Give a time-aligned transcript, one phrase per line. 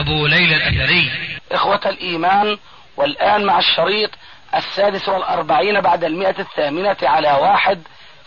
[0.00, 1.10] أبو ليلى الأثري.
[1.52, 2.58] إخوة الإيمان
[2.96, 4.10] والآن مع الشريط
[4.54, 7.82] السادس والأربعين بعد المئة الثامنة على واحد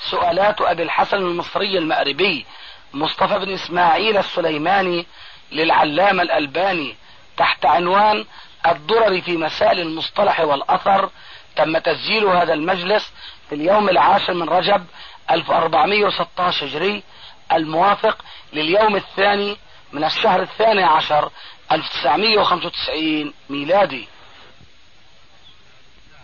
[0.10, 2.46] سؤالات أبي الحسن المصري المأربي
[2.94, 5.06] مصطفى بن إسماعيل السليماني
[5.52, 6.96] للعلامة الألباني
[7.38, 8.26] تحت عنوان
[8.68, 11.10] الضرر في مسائل المصطلح والأثر.
[11.56, 13.14] تم تسجيل هذا المجلس
[13.50, 14.86] في اليوم العاشر من رجب
[15.32, 17.04] 1416 هجري
[17.52, 18.18] الموافق
[18.54, 19.58] لليوم الثاني
[19.94, 21.32] من الشهر الثاني عشر
[21.72, 24.08] 1995 ميلادي.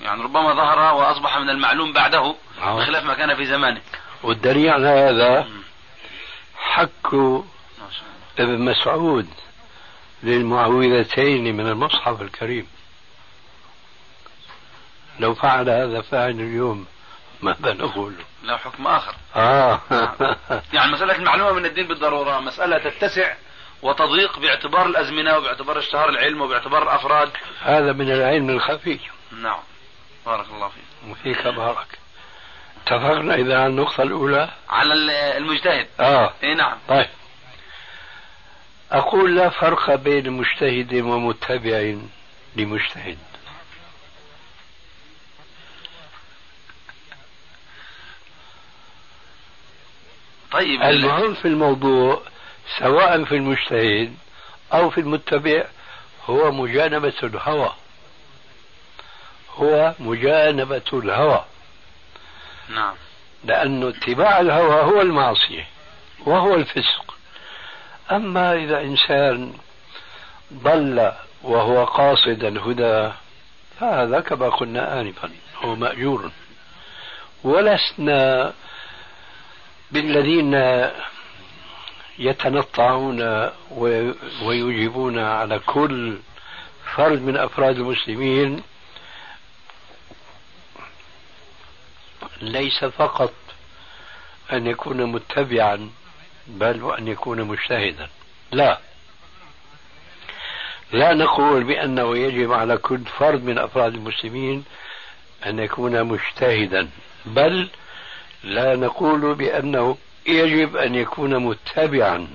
[0.02, 2.78] يعني ربما ظهر وأصبح من المعلوم بعده آه.
[2.80, 3.82] بخلاف ما كان في زمانه.
[4.24, 5.48] والدليل على هذا.
[6.56, 7.14] حك.
[8.40, 9.28] ابن مسعود
[10.24, 12.68] للمعوذتين من المصحف الكريم.
[15.20, 16.86] لو فعل هذا فاعل اليوم
[17.42, 19.16] ماذا نقول له حكم آخر.
[19.36, 19.82] آه.
[20.74, 23.34] يعني مسألة المعلومة من الدين بالضرورة مسألة تتسع
[23.82, 27.30] وتضيق باعتبار الأزمنة وباعتبار اشتهار العلم وباعتبار الأفراد.
[27.62, 29.00] هذا من العلم الخفي.
[29.42, 29.60] نعم.
[30.26, 31.10] بارك الله فيك.
[31.12, 31.88] وفيك بارك.
[32.84, 35.88] اتفقنا إذا على النقطة الأولى؟ على ال- المجتهد.
[36.00, 36.34] آه.
[36.44, 36.78] إي نعم.
[36.90, 37.08] طيب.
[38.92, 41.96] أقول لا فرق بين مجتهد ومتبع
[42.56, 43.18] لمجتهد.
[50.52, 50.82] طيب.
[50.82, 52.22] المهم في الموضوع
[52.80, 54.16] سواء في المجتهد
[54.74, 55.64] أو في المتبع
[56.26, 57.74] هو مجانبة الهوى.
[59.56, 61.46] هو مجانبة الهوى.
[62.70, 62.94] نعم.
[63.44, 65.68] لأن اتباع الهوى هو المعصية
[66.26, 67.16] وهو الفسق.
[68.12, 69.54] أما إذا إنسان
[70.54, 71.12] ضل
[71.44, 73.12] وهو قاصد الهدى
[73.80, 76.32] فهذا كما قلنا آنفا هو مأجور.
[77.44, 78.54] ولسنا
[79.92, 80.54] بالذين
[82.20, 83.50] يتنطعون
[84.44, 86.18] ويجيبون على كل
[86.96, 88.64] فرد من أفراد المسلمين
[92.42, 93.34] ليس فقط
[94.54, 95.90] أن يكون متبعا
[96.48, 98.10] بل وأن يكون مجتهدا.
[98.52, 98.80] لا.
[100.92, 104.66] لا نقول بأنه يجب على كل فرد من أفراد المسلمين
[105.46, 106.90] أن يكون مجتهدا
[107.26, 107.70] بل
[108.44, 112.28] لا نقول بأنه يجب أن يكون متبعا.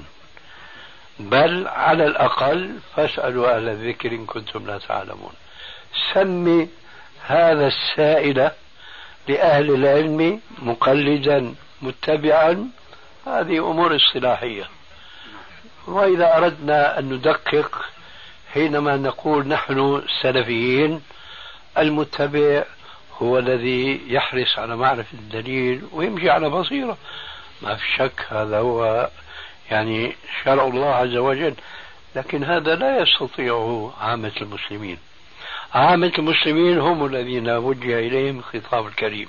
[1.18, 5.32] بل على الأقل فاسألوا أهل الذكر إن كنتم لا تعلمون.
[6.14, 6.68] سمي
[7.26, 8.50] هذا السائل
[9.28, 12.70] لأهل العلم مقلدا متبعا.
[13.26, 14.64] هذه أمور اصطلاحية.
[15.86, 17.84] وإذا أردنا أن ندقق
[18.54, 21.02] حينما نقول نحن سلفيين
[21.78, 22.64] المتبع
[23.22, 26.96] هو الذي يحرص على معرفة الدليل ويمشي على بصيرة.
[27.62, 29.10] ما في شك هذا هو
[29.70, 31.54] يعني شرع الله عز وجل.
[32.16, 34.98] لكن هذا لا يستطيعه عامة المسلمين.
[35.74, 39.28] عامة المسلمين هم الذين وجه إليهم الخطاب الكريم.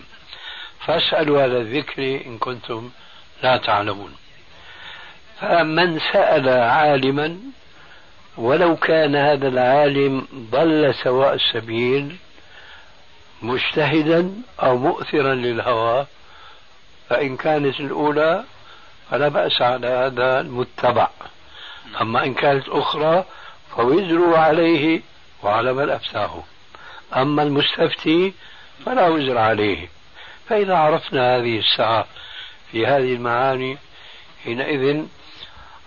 [0.86, 2.90] فاسألوا أهل الذكر إن كنتم
[3.44, 4.16] لا تعلمون.
[5.42, 7.38] فمن سأل عالما
[8.38, 12.16] ولو كان هذا العالم ضل سواء السبيل
[13.42, 14.34] مجتهدا
[14.64, 16.06] أو مؤثرا للهوى
[17.10, 18.44] فإن كانت الأولى
[19.12, 21.08] فلا بأس على هذا المتبع.
[22.02, 23.26] أما إن كانت أخرى
[23.76, 25.02] فوزر عليه
[25.44, 26.44] وعلى من أفتاه
[27.16, 28.34] أما المستفتي
[28.86, 29.90] فلا وزر عليه.
[30.50, 32.06] فإذا عرفنا هذه الساعة
[32.72, 33.78] في هذه المعاني
[34.44, 35.06] حينئذ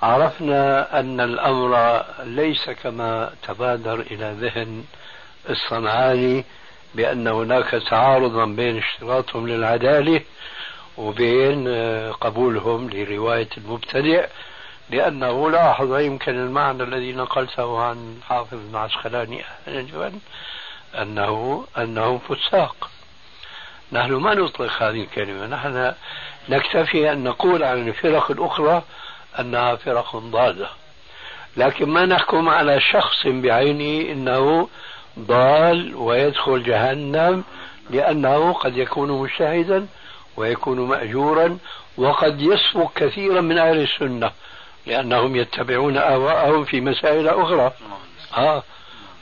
[0.02, 4.84] عرفنا أن الأمر ليس كما تبادر إلى ذهن
[5.50, 6.44] الصنعاني
[6.94, 10.20] بأن هناك تعارضا بين اشتراطهم للعدالة
[10.98, 14.26] وبين آه، قبولهم لرواية المبتدئ
[14.90, 20.12] لأنه لاحظ يمكن المعنى الذي نقلته عن حافظ بن عسقلاني أنجبا
[20.94, 22.90] أنه أنهم فساق.
[23.92, 25.92] نحن ما نطلق هذه الكلمة نحن
[26.48, 28.82] نكتفي أن نقول عن الفرق الأخرى
[29.40, 30.68] أنها فرق ضالة
[31.56, 34.68] لكن ما نحكم على شخص بعينه أنه
[35.18, 37.44] ضال ويدخل جهنم
[37.90, 39.86] لأنه قد يكون مجتهدا
[40.36, 41.58] ويكون مأجورا
[41.96, 44.32] وقد يسبق كثيرا من أهل السنة
[44.86, 47.72] لأنهم يتبعون أهواءهم في مسائل أخرى.
[48.36, 48.62] آه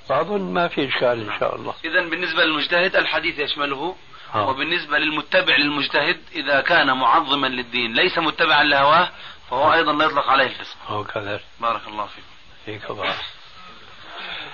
[0.08, 1.74] فأظن ما في إشكال إن شاء الله.
[1.84, 3.96] إذا بالنسبة للمجتهد الحديث يشمله
[4.34, 4.48] آه.
[4.48, 9.08] وبالنسبة للمتبع للمجتهد إذا كان معظما للدين ليس متبعا لهواه
[9.50, 10.76] فهو أيضا لا يطلق عليه الفسق.
[10.86, 11.44] هو كذلك.
[11.60, 12.26] بارك الله فيكم.
[12.64, 13.16] فيك بارك.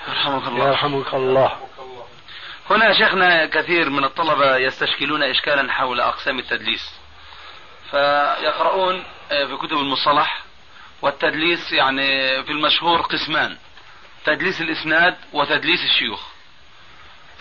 [0.09, 0.69] يرحمك الله.
[0.69, 1.57] يرحمك الله.
[2.71, 6.91] هنا شيخنا كثير من الطلبة يستشكلون إشكالا حول أقسام التدليس.
[7.91, 10.43] فيقرؤون في كتب المصطلح
[11.03, 12.07] والتدليس يعني
[12.45, 13.57] في المشهور قسمان
[14.25, 16.21] تدليس الإسناد وتدليس الشيوخ.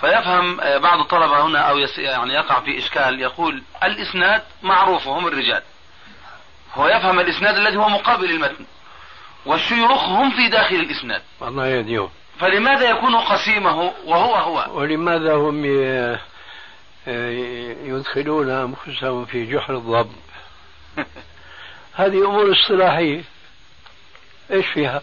[0.02, 5.62] فيفهم بعض الطلبة هنا أو يعني يقع في إشكال يقول الإسناد معروف وهم الرجال.
[6.74, 8.66] هو يفهم الإسناد الذي هو مقابل المتن
[9.46, 11.22] والشيوخ هم في داخل الإسناد.
[11.42, 16.20] الله يهديهم فلماذا يكون قسيمه وهو هو؟ ولماذا هم ي-
[17.90, 20.12] يدخلون أنفسهم في جحر الضب؟
[22.00, 23.24] هذه أمور اصطلاحية.
[24.52, 25.02] إيش فيها؟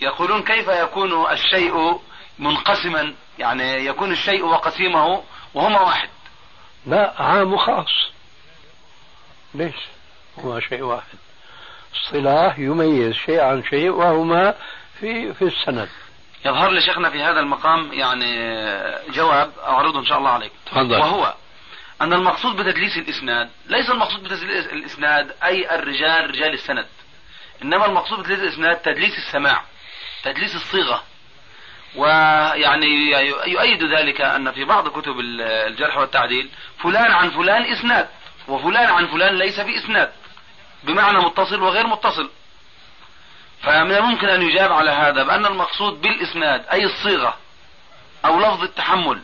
[0.00, 2.00] يقولون كيف يكون الشيء
[2.38, 5.22] منقسما؟ يعني يكون الشيء وقسيمه
[5.54, 6.08] وهما واحد.
[6.86, 8.10] لا عام وخاص
[9.54, 9.74] ليش؟
[10.38, 11.18] هو شيء واحد.
[11.96, 14.54] اصطلاح يميز شيء عن شيء وهما
[15.00, 15.88] في في السند.
[16.44, 18.36] يظهر لي شيخنا في هذا المقام يعني
[19.10, 20.52] جواب أعرضه إن شاء الله عليك.
[20.66, 20.96] تفضل.
[20.96, 21.34] وهو
[22.00, 26.86] أن المقصود بتدليس الإسناد ليس المقصود بتدليس الإسناد أي الرجال رجال السند.
[27.62, 29.62] إنما المقصود بتدليس الإسناد تدليس السماع
[30.24, 31.02] تدليس الصيغة.
[31.96, 33.10] ويعني
[33.46, 38.08] يؤيد ذلك أن في بعض كتب الجرح والتعديل فلان عن فلان إسناد
[38.48, 40.12] وفلان عن فلان ليس بإسناد
[40.84, 42.30] بمعنى متصل وغير متصل.
[43.62, 47.36] فمن الممكن أن يجاب على هذا بأن المقصود بالإسناد أي الصيغة
[48.24, 49.22] أو لفظ التحمل.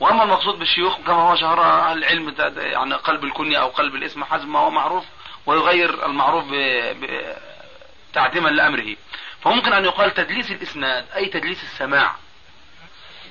[0.00, 4.48] وأما المقصود بالشيوخ كما هو شهر أهل العلم يعني قلب الكنية أو قلب الاسم حسب
[4.48, 5.04] ما هو معروف
[5.46, 6.44] ويغير المعروف.
[8.12, 8.96] تعتيما لأمره.
[9.42, 12.14] فممكن أن يقال تدليس الإسناد أي تدليس السماع.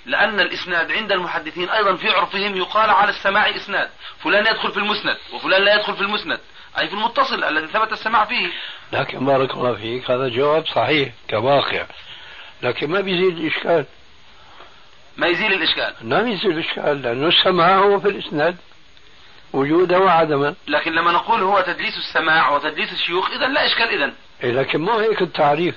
[0.06, 3.90] لأن الإسناد عند المحدثين أيضا في عرفهم يقال على السماع إسناد.
[4.24, 6.40] فلان يدخل في المسند وفلان لا يدخل في المسند.
[6.80, 8.50] أي في المتصل الذي ثبت السماع فيه.
[8.94, 11.86] لكن بارك الله فيك هذا جواب صحيح كواقع.
[12.62, 13.86] لكن ما بيزيد الإشكال.
[15.18, 15.94] ما يزيل الإشكال.
[16.02, 18.58] ما بيزيد الإشكال لأنه السماع هو في الإسناد
[19.54, 24.52] وجودا وعدما لكن لما نقول هو تدليس السماع وتدليس الشيوخ إذا لا إشكال إذا إيه
[24.52, 25.76] لكن مو هيك التعريف.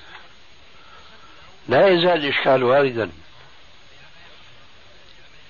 [1.69, 3.11] لا يزال الإشكال واردا.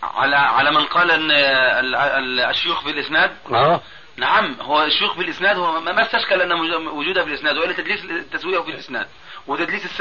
[0.03, 3.81] على على من قال إن ال- ال- الشيوخ في الإسناد؟ آه.
[4.17, 6.53] نعم هو الشيوخ في الإسناد هو ما استشكل أن
[6.89, 9.07] وجودها في الإسناد وإلا تدليس التسوية في الإسناد
[9.47, 10.01] وتدليس الس-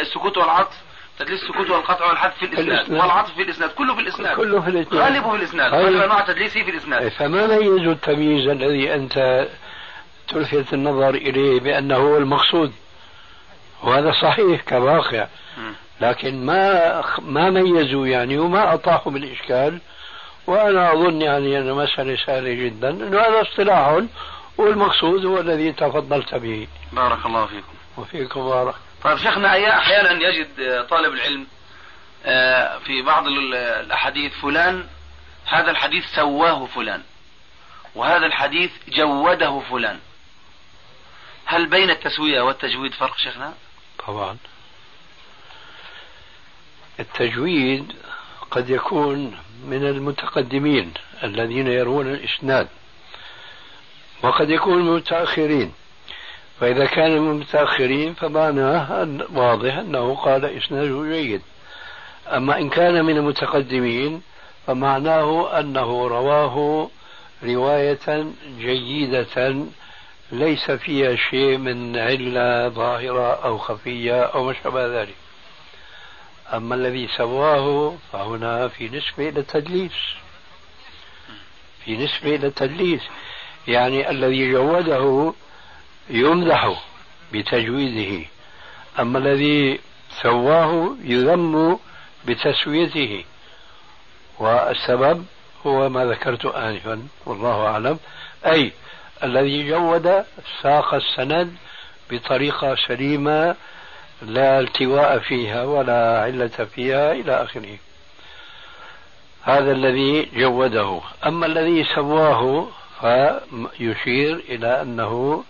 [0.00, 0.76] السكوت والعطف
[1.18, 2.90] تدليس السكوت والقطع والحذف في الإسناد.
[2.90, 5.88] والعطف في الإسناد كله في الإسناد كله في الإسناد غالبه في الإسناد أيوة.
[5.90, 9.46] كل انواع تدليسه في الإسناد فما ميزوا التمييز الذي أنت
[10.28, 12.72] تلفت النظر إليه بأنه هو المقصود
[13.82, 15.26] وهذا صحيح كواقع.
[16.00, 19.78] لكن ما ما ميزوا يعني وما أطاحوا بالإشكال
[20.46, 24.02] وأنا أظن يعني أن مسألة سهلة جدا أنه هذا اصطلاح
[24.58, 26.68] والمقصود هو الذي تفضلت به.
[26.92, 27.74] بارك الله فيكم.
[27.96, 29.48] وفيكم بارك طيب شيخنا
[29.78, 30.46] أحيانا يجد
[30.90, 31.46] طالب العلم
[32.24, 34.86] آه، في بعض ال- الأحاديث فلان
[35.46, 37.02] هذا الحديث سواه فلان
[37.94, 39.98] وهذا الحديث جوده فلان.
[41.44, 43.54] هل بين التسوية والتجويد فرق شيخنا؟
[44.06, 44.36] طبعا.
[47.00, 47.92] التجويد
[48.50, 50.92] قد يكون من المتقدمين
[51.24, 52.68] الذين يروون الإسناد.
[54.22, 55.72] وقد يكون من المتأخرين
[56.60, 61.42] فإذا كان من المتأخرين فمعناه أن واضح أنه قال إسناده جيد.
[62.28, 64.22] أما إن كان من المتقدمين
[64.66, 66.88] فمعناه أنه رواه
[67.44, 68.26] رواية
[68.58, 69.56] جيدة
[70.32, 75.14] ليس فيها شيء من علة ظاهرة أو خفية أو ما شابه ذلك.
[76.52, 79.92] أما الذي سواه فهنا في نسبة إلى التدليس.
[81.84, 83.00] في نسبة إلى التدليس.
[83.68, 85.32] يعني الذي جوده
[86.10, 86.82] يمدح
[87.32, 88.26] بتجويده.
[88.98, 89.80] أما الذي
[90.22, 91.78] سواه يذم
[92.26, 93.24] بتسويته.
[94.38, 95.26] والسبب
[95.66, 97.98] هو ما ذكرت آنفا والله أعلم.
[98.46, 98.72] أي
[99.22, 100.24] الذي جود
[100.62, 101.56] ساق السند
[102.10, 103.56] بطريقة سليمة
[104.22, 107.78] لا التواء فيها ولا علة فيها إلى آخره.
[109.42, 111.00] هذا الذي جوده.
[111.26, 112.68] أما الذي سواه
[113.00, 115.44] فيشير إلى أنه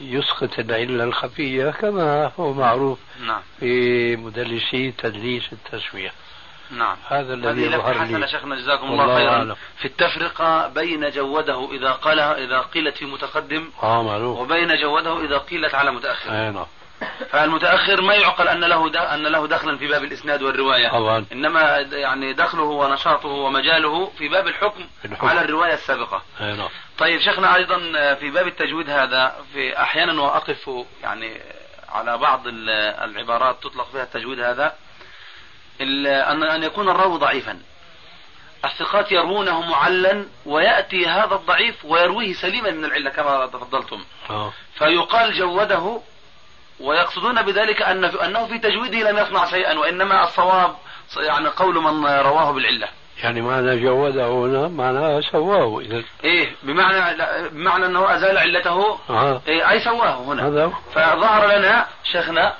[0.00, 3.40] يسقط العلة الخفية كما هو معروف نعم.
[3.60, 6.12] في مدلسي تدليس التسوية.
[6.70, 6.96] نعم.
[7.08, 8.28] هذا الذي يظهر لي.
[8.28, 9.30] شيخنا جزاكم الله خيرا.
[9.30, 9.56] أعلم.
[9.78, 14.38] في التفرقة بين جوده إذا قالها إذا قيلت في متقدم آه معروف.
[14.38, 16.30] وبين جوده إذا قيلت على متأخر.
[16.30, 16.66] أي نعم.
[17.30, 20.88] فالمتأخر ما يعقل أن له أن له دخلا في باب الإسناد والرواية.
[20.88, 21.26] طبعا.
[21.32, 25.26] إنما د- يعني دخله ونشاطه ومجاله في باب الحكم, الحكم.
[25.28, 26.22] على الرواية السابقة.
[26.40, 26.68] أي نعم.
[26.98, 27.78] طيب شيخنا أيضا
[28.14, 30.70] في باب التجويد هذا في أحيانا وأقف
[31.02, 31.40] يعني
[31.88, 32.70] على بعض ال-
[33.10, 34.72] العبارات تطلق فيها التجويد هذا
[35.80, 37.58] أن أن يكون الراوي ضعيفا.
[38.64, 44.04] الثقات يروونه معلا ويأتي هذا الضعيف ويرويه سليما من العلة كما تفضلتم.
[44.30, 44.52] آه.
[44.74, 46.00] فيقال جوده
[46.80, 50.74] ويقصدون بذلك أن أنه في تجويده لم يصنع شيئا وإنما الصواب
[51.16, 52.88] يعني قول من رواه بالعلة.
[53.22, 57.16] يعني معنى جوده هنا معناه سواه اذا إيه بمعنى
[57.50, 58.98] بمعنى أنه أزال علته.
[59.10, 59.42] آه.
[59.48, 60.48] إيه أي سواه هنا.
[60.48, 60.72] هذا هو.
[60.94, 62.54] فظهر لنا شيخنا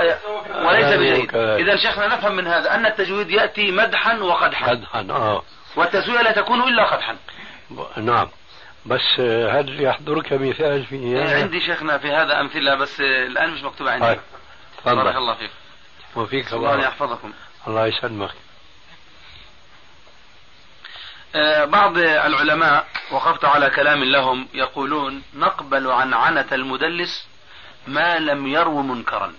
[0.00, 0.18] إيه،
[0.66, 1.36] وليس هذا بجيد.
[1.36, 4.70] إذا شيخنا نفهم من هذا أن التجويد يأتي مدحا وقدحا.
[4.70, 5.42] قدحا آه.
[5.76, 7.16] والتسوية لا تكون إلا قدحا.
[7.96, 8.28] نعم.
[8.86, 13.26] بس آه، هل يحضرك مثال في إيه، هذا؟ عندي شيخنا في هذا أمثلة بس آه،
[13.26, 14.06] الآن مش مكتوبة عندي.
[14.06, 14.18] طيب
[14.84, 15.50] بارك تفضل الله فيك.
[16.16, 17.32] وفيك الله بارك يحفظكم.
[17.66, 18.30] الله يسلمك.
[21.34, 27.26] آه، بعض العلماء وقفت على كلام لهم يقولون نقبل عن عنة المدلس
[27.86, 29.32] ما لم يرو منكرا.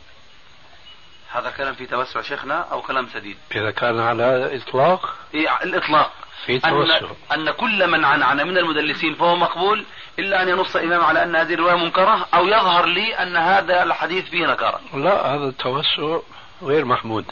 [1.32, 6.12] هذا كلام في توسع شيخنا أو كلام سديد؟ إذا كان على إطلاق؟ إيه الإطلاق.
[6.46, 7.02] في أن, توسع.
[7.34, 9.86] أن كل من عنعن من المدلسين فهو مقبول
[10.20, 14.30] إلا أن ينص إمام على أن هذه الرواية منكرة أو يظهر لي أن هذا الحديث
[14.30, 14.82] فيه نكارة.
[14.94, 16.18] لا هذا التوسع
[16.62, 17.26] غير محمود.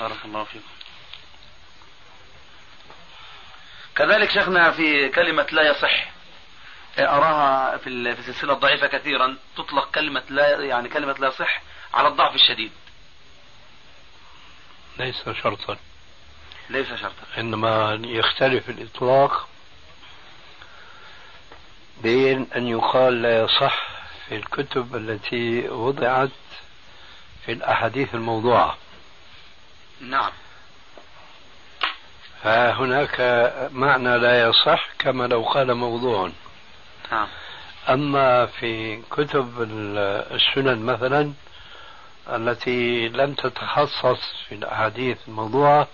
[0.00, 0.64] بارك الله فيكم.
[3.96, 6.06] كذلك شيخنا في كلمة لا يصح
[6.98, 11.62] أراها في ال- في السلسلة الضعيفة كثيرا تطلق كلمة لا يعني كلمة لا يصح
[11.94, 12.72] على الضعف الشديد.
[14.98, 15.76] ليس شرطا.
[16.70, 17.38] ليس شرطا.
[17.38, 19.48] إنما يختلف الإطلاق
[22.02, 23.86] بين أن يقال لا يصح
[24.28, 26.30] في الكتب التي وضعت
[27.46, 28.76] في الأحاديث الموضوعة.
[30.00, 30.30] نعم.
[32.42, 33.20] فهناك
[33.72, 36.30] معنى لا يصح كما لو قال موضوع.
[37.12, 37.28] نعم.
[37.88, 41.32] أما في كتب ال- السنن مثلا
[42.28, 45.88] التي لم تتخصص في الأحاديث الموضوعة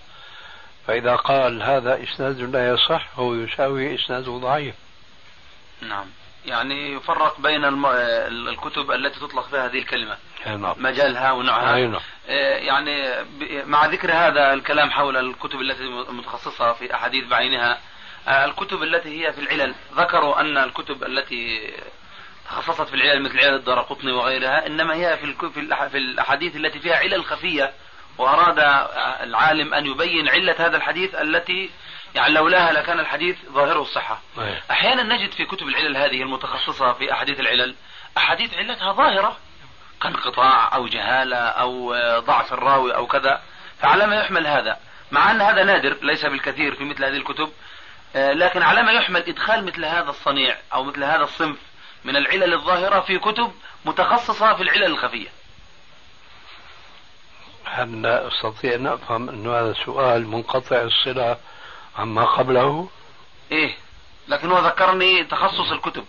[0.87, 4.75] فإذا قال هذا إسناد لا يصح هو يساوي إسناد ضعيف.
[5.81, 6.05] نعم.
[6.45, 7.85] يعني يفرق بين الم...
[7.85, 10.17] الكتب التي تطلق فيها هذه الكلمة.
[10.45, 10.75] نعم.
[10.77, 11.79] مجالها ونوعها.
[11.87, 11.99] نعم.
[12.29, 17.77] آه، يعني ب- مع ذكر هذا الكلام حول الكتب التي متخصصة في أحاديث بعينها
[18.27, 21.71] آه، الكتب التي هي في العلل ذكروا أن الكتب التي
[22.49, 26.79] تخصصت في العلل مثل علل الدارقطني وغيرها إنما هي في في الأح- في الأحاديث التي
[26.79, 27.73] فيها علل خفية
[28.17, 28.59] وأراد
[29.21, 31.69] العالم أن يبين علة هذا الحديث التي
[32.15, 34.61] يعني لولاها لكان الحديث ظاهره الصحة أي.
[34.71, 37.75] أحيانا نجد في كتب العلل هذه المتخصصة في أحاديث العلل
[38.17, 39.37] أحاديث علتها ظاهرة
[40.01, 43.41] كانقطاع أو جهالة أو ضعف الراوي أو كذا
[43.81, 44.77] فعلى ما يحمل هذا
[45.11, 47.49] مع أن هذا نادر ليس بالكثير في مثل هذه الكتب
[48.15, 51.57] آه، لكن على ما يحمل إدخال مثل هذا الصنيع أو مثل هذا الصنف
[52.03, 53.51] من العلل الظاهرة في كتب
[53.85, 55.27] متخصصة في العلل الخفية.
[57.65, 61.37] هل أستطيع أن أفهم أن هذا سؤال منقطع الصلة
[61.97, 62.89] عما قبله؟
[63.51, 63.75] إيه
[64.27, 66.05] لكن هو ذكرني تخصص الكتب.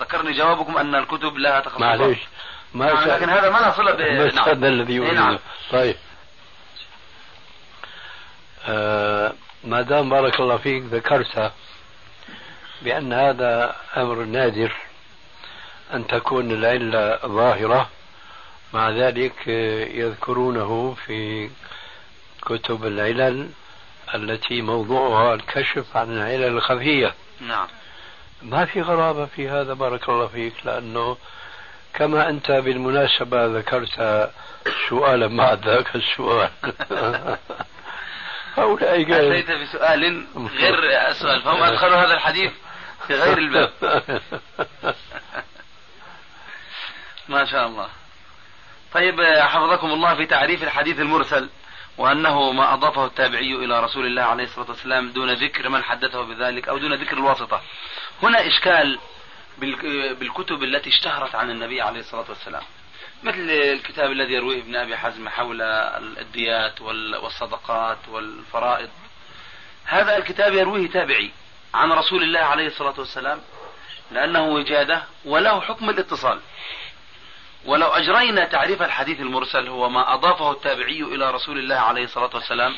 [0.00, 1.80] ذكرني جوابكم أن الكتب لها تخصصات.
[1.80, 2.18] معليش.
[2.74, 4.00] ما نعم، لكن هذا ما له صلة ب...
[4.00, 4.48] نعم.
[4.48, 5.38] هذا الذي إيه، نعم.
[5.70, 5.96] طيب.
[8.66, 9.32] آه
[9.64, 11.52] ما دام بارك الله فيك ذكرت
[12.82, 14.72] بأن هذا أمر نادر.
[15.92, 17.88] أن تكون العلة ظاهرة.
[18.74, 21.50] مع ذلك آه، يذكرونه في
[22.42, 23.48] كتب العلل
[24.14, 27.14] التي موضوعها الكشف عن العلل الخفية.
[27.40, 27.66] نعم.
[28.42, 31.16] ما في غرابة في هذا بارك الله فيك لأنه
[31.94, 34.30] كما أنت بالمناسبة ذكرت
[34.88, 36.50] سؤالا مع ذاك السؤال؟
[38.56, 42.52] هؤلاء أتيت بسؤال غير سؤال فهم أدخلوا هذا الحديث
[43.06, 43.70] في غير الباب.
[47.28, 47.88] ما شاء الله.
[48.92, 51.48] طيب حفظكم الله في تعريف الحديث المرسل
[51.98, 56.68] وأنه ما أضافه التابعي إلى رسول الله عليه الصلاة والسلام دون ذكر من حدثه بذلك
[56.68, 57.62] أو دون ذكر الواسطة.
[58.22, 58.98] هنا إشكال
[59.58, 62.62] بال- بالكتب التي اشتهرت عن النبي عليه الصلاة والسلام.
[63.22, 65.62] مثل الكتاب الذي يرويه ابن أبي حزم حول
[66.18, 68.88] الديات وال- والصدقات والفرائض.
[69.84, 71.30] هذا الكتاب يرويه تابعي
[71.74, 73.40] عن رسول الله عليه الصلاة والسلام
[74.10, 76.40] لأنه وجادة وله حكم الاتصال.
[77.64, 82.74] ولو أجرينا تعريف الحديث المرسل هو ما أضافه التابعي إلى رسول الله عليه الصلاة والسلام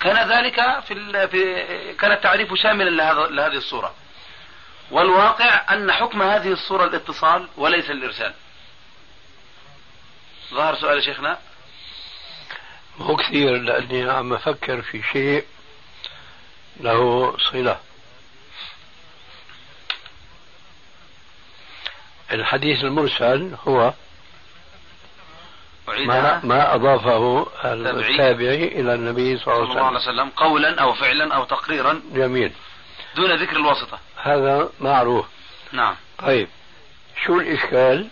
[0.00, 1.28] كان ذلك في.
[1.28, 2.90] في كان التعريف شاملا.
[3.30, 3.94] لهذه الصورة
[4.90, 8.34] والواقع أن حكم هذه الصورة الاتصال وليس الإرسال
[10.50, 11.38] ظهر سؤال شيخنا
[12.98, 15.44] مو كثير لأني عم أفكر في شيء
[16.80, 17.80] له صلة
[22.32, 23.92] الحديث المرسل هو
[25.88, 30.28] ما, ما أضافه التابعي إلى النبي صلى الله عليه وسلم.
[30.36, 32.02] قولا أو فعلا أو تقريرا.
[32.12, 32.52] جميل.
[33.16, 33.98] دون ذكر الواسطة.
[34.22, 35.26] هذا معروف.
[35.72, 35.96] نعم.
[36.18, 36.48] طيب.
[37.26, 38.08] شو الإشكال؟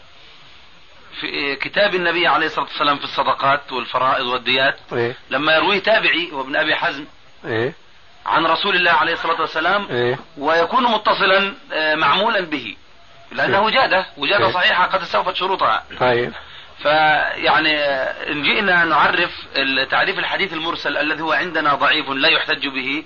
[1.21, 6.57] في كتاب النبي عليه الصلاة والسلام في الصدقات والفرائض والديات إيه؟ لما يرويه تابعي وابن
[6.57, 7.05] أبي حزم
[7.45, 7.75] إيه؟
[8.27, 12.77] عن رسول الله عليه الصلاة والسلام إيه؟ ويكون متصلا آه، معمولا به
[13.33, 14.07] لأنه إيه؟ وجادة.
[14.17, 15.85] وجادة إيه؟ صحيحة قد استوفت شروطها.
[16.01, 16.33] طيب.
[16.83, 17.85] فيعني
[18.33, 19.31] إن جئنا نعرف
[19.91, 23.05] تعريف الحديث المرسل الذي هو عندنا ضعيف لا يحتج به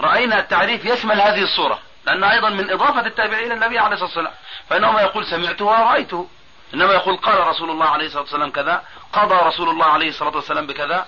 [0.00, 4.32] رأينا التعريف يشمل هذه الصورة لأنه أيضا من إضافة التابعين للنبي عليه الصلاة والسلام
[4.68, 6.28] فإنه ما يقول سمعته ورأيته
[6.74, 10.66] إنما يقول قال رسول الله عليه الصلاة والسلام كذا قضى رسول الله عليه الصلاة والسلام
[10.66, 11.06] بكذا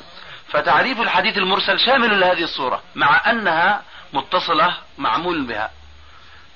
[0.48, 3.82] فتعريف الحديث المرسل شامل لهذه الصورة مع أنها
[4.12, 5.70] متصلة معمول بها.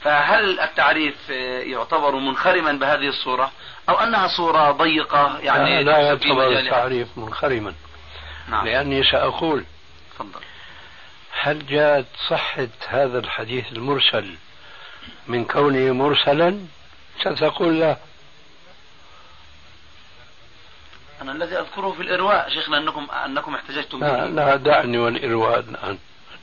[0.03, 1.29] فهل التعريف
[1.63, 3.53] يعتبر منخرما بهذه الصورة؟
[3.91, 7.75] أو أنها صورة ضيقة يعني لا, لا يعتبر التعريف منخرما.
[8.49, 8.67] نعم.
[8.67, 9.65] لأني سأقول
[10.19, 10.41] فضل.
[11.41, 14.35] هل جاءت صحة هذا الحديث المرسل
[15.27, 16.67] من كونه مرسلا؟
[17.21, 17.97] ستقول لا.
[21.23, 25.99] أنا الذي أذكره في الإرواء شيخنا أنكم أنكم احتججتم لا, لا دعني والإرواء الآن.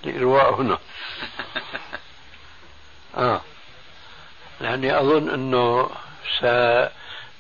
[0.06, 0.78] الإرواء هنا.
[3.18, 3.42] آه.
[4.62, 5.90] يعني أظن أنه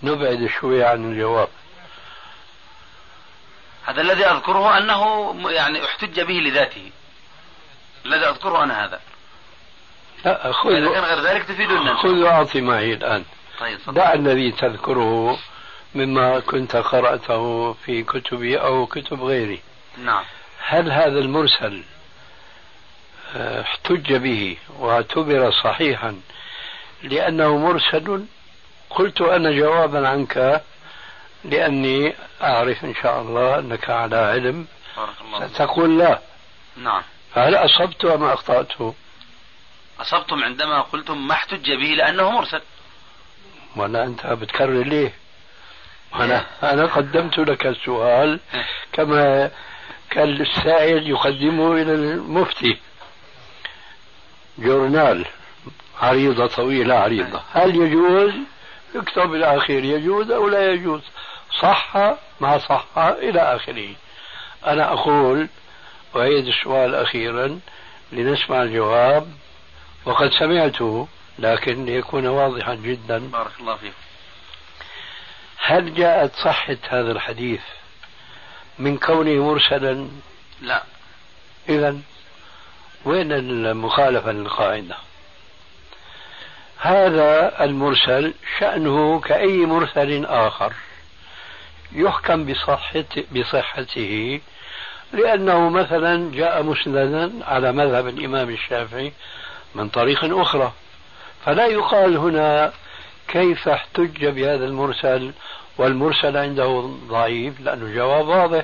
[0.02, 1.50] سنبعد شوي عن الجواب.
[3.86, 6.92] هذا الذي أذكره أنه يعني احتج به لذاته.
[8.06, 9.00] الذي أذكره أنا هذا.
[10.26, 11.96] لا خذ إذا كان غير ذلك تفيدنا.
[11.96, 13.26] خذ وأعطي معي الآن.
[13.60, 15.40] طيب دع الذي تذكره
[15.96, 19.62] مما كنت قرأته في كتبي أو كتب غيري.
[19.98, 20.24] نعم.
[20.60, 21.84] هل هذا المرسل
[23.36, 26.22] آه، احتج به واعتبر صحيحا
[27.04, 28.26] لأنه مرسل
[28.90, 30.62] قلت أنا جوابا عنك
[31.44, 34.68] لأني أعرف إن شاء الله أنك على علم.
[34.98, 36.20] بارك الله ستقول لا.
[36.78, 37.02] نعم.
[37.36, 38.74] فهل أصبت أم أخطأت؟
[40.00, 42.62] أصبتم عندما قلتم ما احتج به لأنه مرسل.
[43.76, 45.14] وأنا أنت بتكرر ليه؟
[46.16, 48.40] أنا أنا قدمت لك السؤال
[48.94, 49.52] كما
[50.10, 52.78] كان السائل يقدمه إلى المفتي.
[54.58, 55.26] جورنال.
[56.02, 57.42] عريضة طويلة عريضة.
[57.54, 58.34] هل يجوز
[58.96, 61.02] يكتب الأخير يجوز أو لا يجوز.
[61.60, 61.96] صح
[62.40, 63.90] ما صح إلى آخره.
[64.66, 65.48] أنا أقول
[66.16, 67.60] أعيد السؤال أخيرا
[68.12, 69.32] لنسمع الجواب.
[70.06, 71.08] وقد سمعته
[71.40, 73.18] لكن ليكون واضحا جدا.
[73.18, 73.94] بارك الله فيك.
[75.58, 77.62] هل جاءت صحة هذا الحديث
[78.80, 80.08] من كونه مرسلا؟
[80.62, 80.84] لا.
[81.70, 81.98] إذا
[83.06, 84.96] وين المخالفة للقاعدة؟
[86.80, 90.74] هذا المرسل شأنه كأي مرسل آخر
[91.92, 94.40] يحكم بصحته, بصحته
[95.14, 99.14] لأنه مثلا جاء مسندا على مذهب الإمام الشافعي
[99.76, 100.72] من طريق أخرى
[101.46, 102.74] فلا يقال هنا
[103.28, 105.32] كيف احتج بهذا المرسل
[105.78, 108.64] والمرسل عنده ضعيف لأنه جواب واضح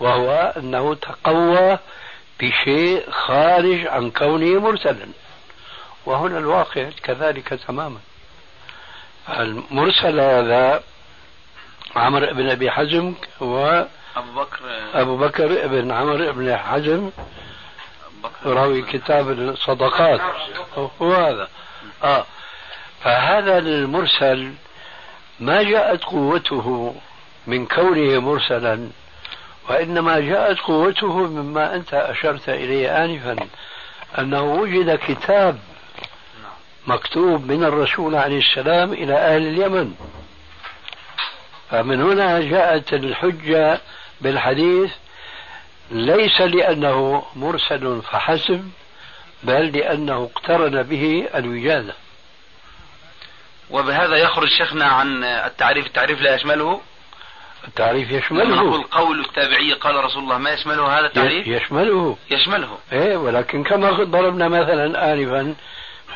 [0.00, 1.78] وهو أنه تقوى
[2.40, 5.06] بشيء خارج عن كونه مرسلا.
[6.06, 7.98] وهنا الواقع كذلك تماما.
[9.28, 10.82] المرسل هذا
[11.96, 13.84] عمرو بن أبي حزم و
[14.16, 14.60] أبو بكر.
[14.94, 17.10] أبو بكر بن عمرو بن حزم
[18.44, 20.20] راوي كتاب الصدقات.
[21.02, 21.48] هو هذا.
[22.04, 22.24] آه.
[23.04, 24.52] فهذا المرسل
[25.40, 26.94] ما جاءت قوته
[27.46, 28.88] من كونه مرسلا
[29.68, 33.36] وإنما جاءت قوته مما أنت أشرت إليه آنفا
[34.18, 35.58] أنه وجد كتاب
[36.90, 39.94] مكتوب من الرسول عليه السلام إلى أهل اليمن.
[41.70, 43.80] فمن هنا جاءت الحجة
[44.20, 44.90] بالحديث
[45.90, 48.70] ليس لأنه مرسل فحسب
[49.42, 51.94] بل لأنه اقترن به الوجادة
[53.70, 56.80] وبهذا يخرج شيخنا عن التعريف التعريف لا يشمله؟
[57.68, 58.54] التعريف يشمله.
[58.56, 62.16] نقول قول التابعي قال رسول الله ما يشمله هذا التعريف؟ يشمله.
[62.30, 62.78] يشمله.
[62.92, 65.54] إيه ولكن كما ضربنا مثلا آنفا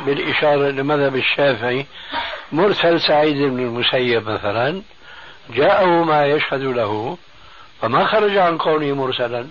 [0.01, 1.87] بالإشارة لمذهب الشافعي
[2.53, 4.83] مرسل سعيد بن المسيب مثلا
[5.51, 7.19] جاءه ما يشهد له
[7.83, 9.47] فما خرج عن كونه مرسلا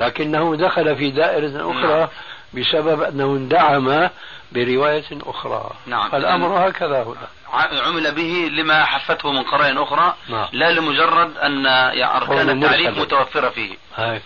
[0.00, 2.08] لكنه دخل في دائرة أخرى نعم.
[2.54, 4.08] بسبب أنه اندعم
[4.52, 6.10] برواية أخرى نعم.
[6.14, 10.48] الأمر هكذا هنا عمل به لما حفته من قرائن أخرى نعم.
[10.52, 11.66] لا لمجرد أن
[12.02, 14.20] أركان التعريف متوفرة فيه هاي.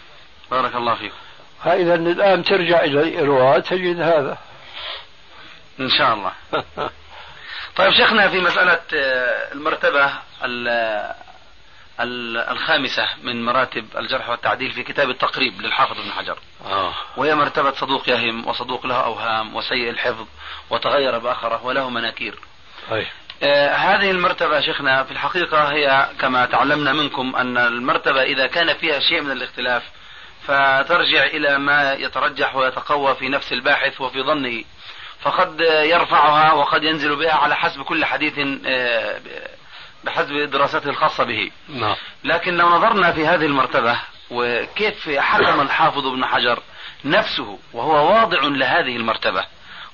[0.51, 1.15] بارك الله فيكم
[1.65, 4.39] فإذا الآن ترجع إلى الإرواء تجد هذا
[5.81, 6.33] إن شاء الله
[7.77, 10.13] طيب شيخنا في مسألة آه، المرتبة
[12.51, 16.95] الخامسة من مراتب الجرح والتعديل في كتاب التقريب للحافظ ابن حجر آه.
[17.17, 20.27] وهي مرتبة صدوق يهم وصدوق له أوهام وسيء الحفظ
[20.71, 22.39] وتغير بآخره وله مناكير
[22.93, 23.07] أي.
[23.43, 29.01] آه هذه المرتبة شيخنا في الحقيقة هي كما تعلمنا منكم أن المرتبة إذا كان فيها
[29.01, 29.83] شيء من الاختلاف
[30.47, 34.65] فترجع إلى ما يترجح ويتقوى في نفس الباحث وفي ظنه
[35.27, 38.35] فقد يرفعها وقد ينزل بها على حسب كل حديث
[38.67, 39.21] آه،
[40.05, 41.95] بحسب دراسته الخاصة به نعم.
[42.25, 46.63] لكن لو نظرنا في هذه المرتبة وكيف حكم الحافظ ابن حجر
[47.05, 49.45] نفسه وهو واضع لهذه المرتبة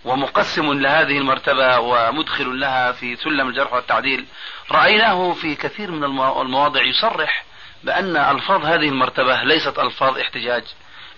[0.04, 4.24] ومقسم لهذه المرتبة ومدخل لها في سلم الجرح والتعديل
[4.70, 7.44] رأيناه في كثير من المواضع يصرح
[7.84, 10.64] بأن ألفاظ هذه المرتبة ليست ألفاظ احتجاج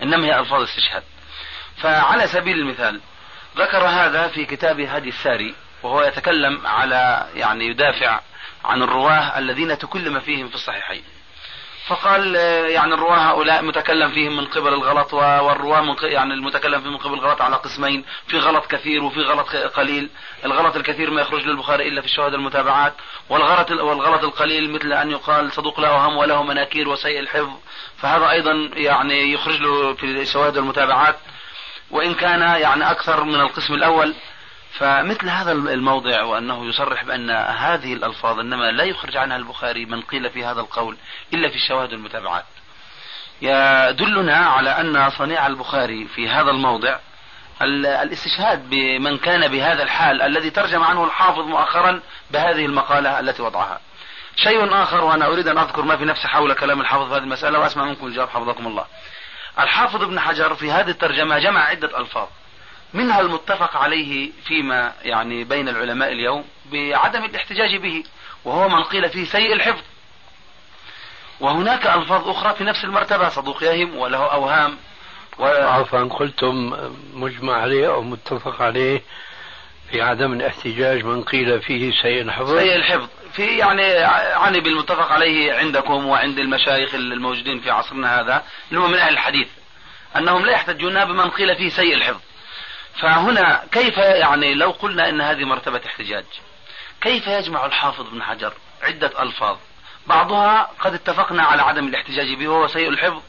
[0.03, 1.03] إنما هي ألفاظ استشهاد
[1.83, 3.00] فعلى سبيل المثال
[3.57, 8.21] ذكر هذا في كتاب هدي الساري وهو يتكلم على يعني يدافع
[8.64, 11.03] عن الرواة الذين تكلم فيهم في الصحيحين.
[11.87, 12.35] فقال
[12.71, 17.14] يعني الرواة هؤلاء متكلم فيهم من قبل الغلط والرواة من يعني المتكلم فيهم من قبل
[17.14, 20.11] الغلط على قسمين في غلط كثير وفي غلط قليل.
[20.45, 22.95] الغلط الكثير ما يخرج للبخاري إلا في الشهادة المتابعات
[23.29, 27.53] والغلط والغلط القليل مثل أن يقال صدوق له وهم وله مناكير وسيء الحفظ.
[27.97, 31.17] فهذا أيضا يعني يخرج له في الشواهد والمتابعات
[31.90, 34.14] وإن كان يعني أكثر من القسم الأول
[34.79, 40.31] فمثل هذا الموضع وأنه يصرح بأن هذه الألفاظ إنما لا يخرج عنها البخاري من قيل
[40.31, 40.97] في هذا القول
[41.35, 42.44] إلا في الشواهد المتابعات
[43.42, 46.99] يدلنا على أن صنيع البخاري في هذا الموضع
[47.62, 53.81] الاستشهاد بمن كان بهذا الحال الذي ترجم عنه الحافظ مؤخرا بهذه المقالة التي وضعها.
[54.37, 57.59] شيء آخر وأنا أريد أن أذكر ما في نفسي حول كلام الحافظ في هذه المسألة
[57.59, 58.85] وأسمع منكم الجواب حفظكم الله.
[59.59, 62.29] الحافظ ابن حجر في هذه الترجمة جمع عدة ألفاظ.
[62.95, 68.05] منها المتفق عليه فيما يعني بين العلماء اليوم بعدم الاحتجاج به
[68.45, 69.83] وهو من قيل فيه سيء الحفظ.
[71.40, 74.77] وهناك ألفاظ أخرى في نفس المرتبة صدوق يهم وله أوهام.
[75.38, 75.45] و...
[75.47, 76.77] عفوا قلتم
[77.14, 79.03] مجمع عليه أو متفق عليه
[79.90, 82.59] في عدم الاحتجاج من قيل فيه سيء الحفظ.
[82.59, 83.09] سيء الحفظ.
[83.35, 83.94] في يعني
[84.35, 89.49] عني بالمتفق عليه عندكم وعند المشايخ الموجودين في عصرنا هذا اللي هو من أهل الحديث
[90.16, 92.20] أنهم لا يحتجون بمن قيل فيه سيء الحفظ.
[93.01, 96.25] فهنا كيف يعني لو قلنا إن هذه مرتبة احتجاج؟
[97.01, 99.57] كيف يجمع الحافظ ابن حجر عدة ألفاظ؟
[100.07, 103.23] بعضها قد اتفقنا على عدم الاحتجاج به وهو سيء الحفظ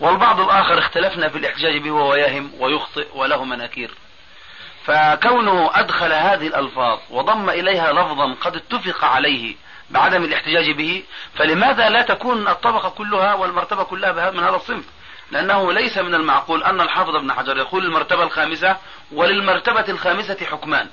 [0.00, 3.90] والبعض الآخر اختلفنا في الاحتجاج به وهو يهم ويخطئ وله مناكير.
[4.84, 9.54] فكونه أدخل هذه الألفاظ وضم إليها لفظا قد اتفق عليه
[9.90, 11.02] بعدم الاحتجاج به
[11.34, 14.84] فلماذا لا تكون الطبقة كلها والمرتبة كلها من هذا الصنف؟
[15.30, 18.76] لأنه ليس من المعقول أن الحافظ ابن حجر يقول المرتبة الخامسة
[19.12, 20.88] وللمرتبة الخامسة حكمان.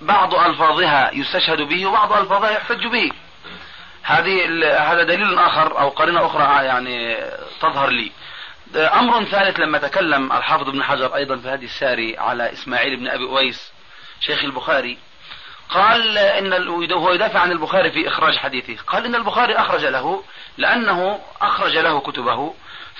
[0.00, 3.10] بعض ألفاظها يستشهد به وبعض ألفاظها يحتج به.
[4.02, 4.44] هذه
[4.92, 7.16] هذا دليل آخر أو قرينة أخرى يعني
[7.60, 8.12] تظهر لي.
[8.76, 13.24] أمر ثالث لما تكلم الحافظ ابن حجر أيضا في هذه الساري على إسماعيل بن أبي
[13.24, 13.72] أويس
[14.20, 14.98] شيخ البخاري
[15.68, 16.52] قال إن
[16.92, 18.76] هو يدافع عن البخاري في إخراج حديثه.
[18.86, 20.22] قال إن البخاري أخرج له
[20.58, 22.54] لأنه أخرج له كتبه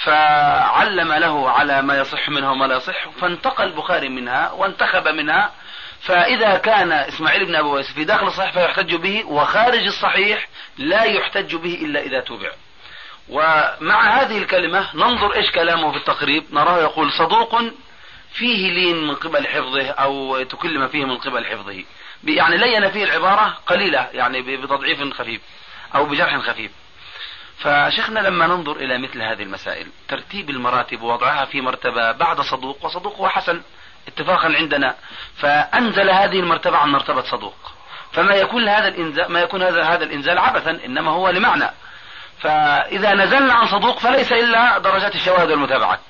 [0.05, 5.53] فعلم له على ما يصح منها وما لا يصح فانتقى البخاري منها وانتخب منها
[6.01, 11.57] فإذا كان إسماعيل بن أبي ويس في داخل الصحيح فيحتج به وخارج الصحيح لا يحتج
[11.57, 12.51] به إلا إذا تبع.
[13.31, 16.45] ومع هذه الكلمة ننظر إيش كلامه في التقريب.
[16.53, 17.61] نراه يقول صدوق
[18.33, 21.85] فيه لين من قبل حفظه أو تكلم فيه من قبل حفظه.
[22.25, 25.41] يعني لين فيه العبارة قليلة يعني بتضعيف خفيف
[25.95, 26.71] أو بجرح خفيف.
[27.59, 33.21] فشيخنا لما ننظر إلى مثل هذه المسائل ترتيب المراتب ووضعها في مرتبة بعد صدوق وصدوق
[33.21, 33.63] وحسن
[34.09, 34.95] اتفاقا عندنا.
[35.37, 37.73] فأنزل هذه المرتبة عن مرتبة صدوق.
[38.13, 41.71] فما يكون هذا الإنزال ما يكون هذا هذا الإنزال عبثا إنما هو لمعنى.
[42.41, 46.01] فإذا نزلنا عن صدوق فليس إلا درجات الشواهد والمتابعات.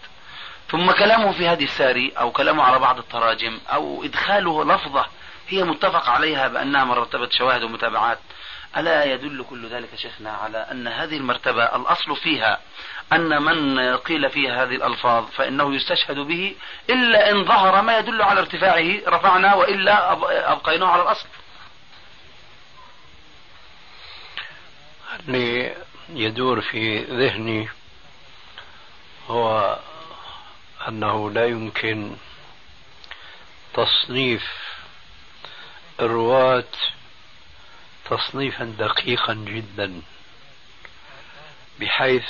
[0.70, 5.06] ثم كلامه في هذه الساري أو كلامه على بعض التراجم أو إدخاله لفظة
[5.48, 8.18] هي متفق عليها بأنها مرتبة شواهد ومتابعات
[8.76, 12.58] ألا يدل كل ذلك شيخنا على أن هذه المرتبة الأصل فيها
[13.12, 16.54] أن من قيل فيها هذه الألفاظ فإنه يستشهد به
[16.90, 20.12] إلا إن ظهر ما يدل على ارتفاعه رفعنا وإلا
[20.52, 21.26] أبقيناه على الأصل.
[25.28, 25.74] اللي
[26.10, 27.68] يدور في ذهني
[29.28, 29.78] هو
[30.88, 32.16] أنه لا يمكن
[33.74, 34.44] تصنيف
[36.00, 36.64] الرواة
[38.10, 40.02] تصنيفا دقيقا جدا
[41.80, 42.24] بحيث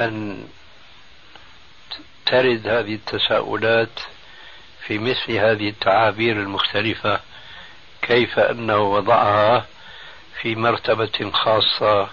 [0.00, 0.48] أن
[2.26, 4.00] ترد هذه التساؤلات
[4.86, 7.20] في مثل هذه التعابير المختلفة
[8.02, 9.66] كيف أنه وضعها
[10.42, 12.08] في مرتبة خاصة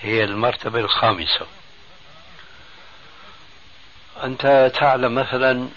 [0.00, 1.46] هي المرتبة الخامسة.
[4.24, 5.68] أنت تعلم مثلا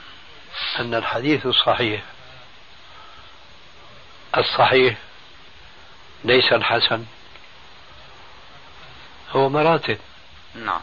[0.79, 2.01] أن الحديث الصحيح
[4.37, 4.97] الصحيح
[6.23, 7.05] ليس الحسن.
[9.31, 9.97] هو مراتب.
[10.55, 10.81] نعم.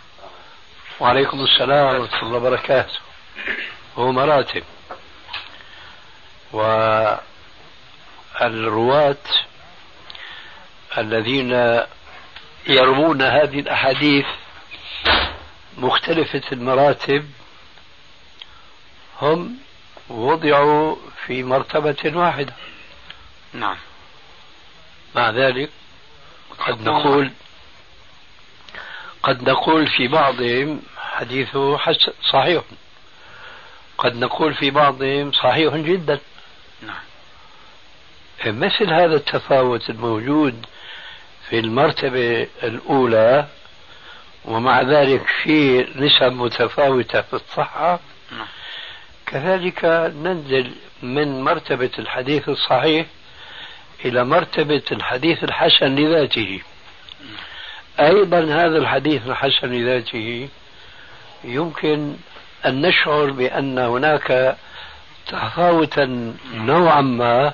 [1.01, 2.99] وعليكم السلام ورحمة الله وبركاته.
[3.99, 4.65] هو مراتب.
[8.41, 9.17] والرواة
[10.99, 11.81] الذين
[12.67, 14.27] يروون هذه الأحاديث
[15.79, 17.31] مختلفة المراتب
[19.23, 19.57] هم
[20.09, 22.53] وضعوا في مرتبة واحدة.
[23.53, 23.77] نعم.
[25.15, 25.71] مع ذلك
[26.59, 27.31] قد نقول
[29.23, 32.63] قد نقول في بعضهم حديثه حسن صحيح.
[33.99, 36.21] قد نقول في بعضهم صحيح جدا.
[36.83, 37.03] نعم.
[38.47, 40.67] مثل هذا التفاوت الموجود
[41.53, 43.47] في المرتبة الأولى
[44.45, 48.01] ومع ذلك في نسب متفاوتة في الصحة.
[48.33, 48.47] نعم.
[49.27, 49.85] كذلك
[50.17, 50.71] ننزل
[51.03, 53.07] من مرتبة الحديث الصحيح
[54.05, 56.61] إلى مرتبة الحديث الحسن لذاته.
[58.01, 60.49] أيضا هذا الحديث الحسن لذاته
[61.45, 62.17] يمكن
[62.67, 64.57] أن نشعر بأن هناك
[65.27, 67.53] تفاوتا نوعا ما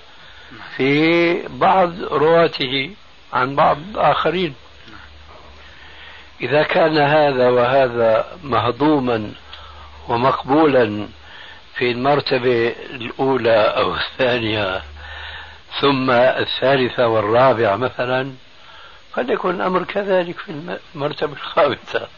[0.77, 2.91] في بعض رواته.
[3.33, 4.55] عن بعض آخرين.
[6.41, 9.33] إذا كان هذا وهذا مهضوما
[10.09, 11.09] ومقبولا
[11.75, 14.83] في المرتبة الأولى أو الثانية
[15.81, 18.33] ثم الثالثة والرابعة مثلا
[19.17, 22.09] قد يكون الأمر كذلك في المرتبة الخامسة.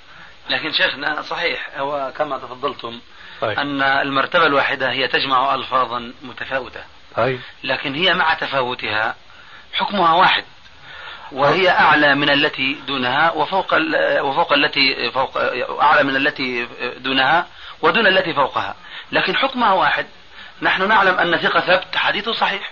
[0.51, 3.01] لكن شيخنا صحيح هو كما تفضلتم
[3.41, 3.59] طيب.
[3.59, 6.81] أن المرتبة الواحدة هي تجمع ألفاظا متفاوتة.
[7.17, 7.41] طيب.
[7.65, 9.15] لكن هي مع تفاوتها
[9.73, 10.45] حكمها واحد.
[11.33, 13.75] وهي أعلى من التي دونها وفوق
[14.21, 15.39] وفوق التي فوق
[15.83, 17.47] أعلى من التي دونها
[17.83, 18.75] ودون التي فوقها.
[19.13, 20.07] لكن حكمها واحد.
[20.63, 22.71] نحن نعلم أن ثقة ثبت حديثه صحيح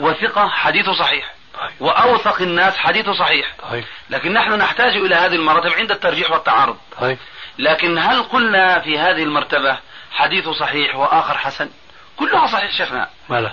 [0.00, 1.70] وثقة حديثه صحيح طيب.
[1.80, 3.54] وأوثق الناس حديثه صحيح.
[3.70, 3.84] طيب.
[4.10, 6.76] لكن نحن نحتاج إلى هذه المراتب عند الترجيح والتعارض.
[7.00, 7.18] طيب.
[7.58, 9.78] لكن هل قلنا في هذه المرتبة
[10.12, 11.70] حديث صحيح وآخر حسن؟
[12.16, 13.08] كلها صحيح شيخنا.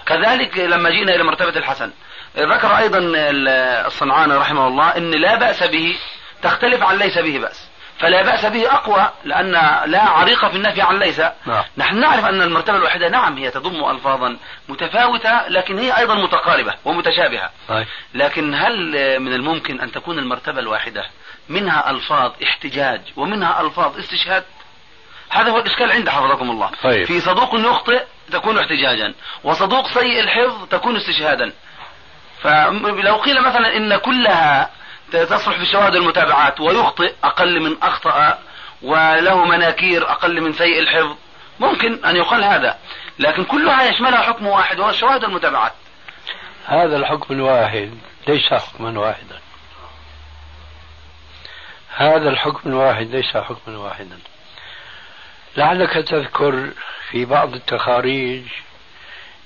[0.05, 1.91] كذلك لما جينا إلى مرتبة الحسن.
[2.37, 2.99] ذكر أيضا
[3.87, 5.95] الصنعاني رحمه الله أن لا بأس به
[6.41, 7.69] تختلف عن ليس به بأس.
[7.99, 9.51] فلا بأس به أقوى لأن
[9.91, 11.19] لا عريق في النفي عن ليس.
[11.19, 11.63] نعم.
[11.77, 14.37] نحن نعرف أن المرتبة الواحدة نعم هي تضم ألفاظا
[14.69, 17.49] متفاوتة لكن هي أيضا متقاربة ومتشابهة.
[17.67, 17.85] طيب.
[18.13, 21.05] لكن هل من الممكن أن تكون المرتبة الواحدة
[21.49, 24.43] منها ألفاظ احتجاج ومنها ألفاظ استشهاد؟
[25.29, 26.69] هذا هو الإشكال عند حفظكم الله.
[26.83, 27.07] طيب.
[27.07, 31.53] في صدوق يخطئ تكون احتجاجا وصدوق سيء الحفظ تكون استشهادا.
[32.43, 34.69] فلو قيل مثلا إن كلها
[35.11, 38.39] تصلح في الشواهد المتابعات ويخطئ أقل من أخطأ
[38.81, 41.15] وله مناكير أقل من سيء الحفظ
[41.59, 42.77] ممكن أن يقال هذا.
[43.19, 45.73] لكن كلها يشملها حكم واحد وهو الشواهد المتابعات.
[46.65, 47.91] هذا الحكم الواحد
[48.27, 49.39] ليس حكما واحدا.
[51.95, 54.19] هذا الحكم الواحد ليس حكما واحدا.
[55.57, 56.69] لعلك تذكر
[57.09, 58.43] في بعض التخاريج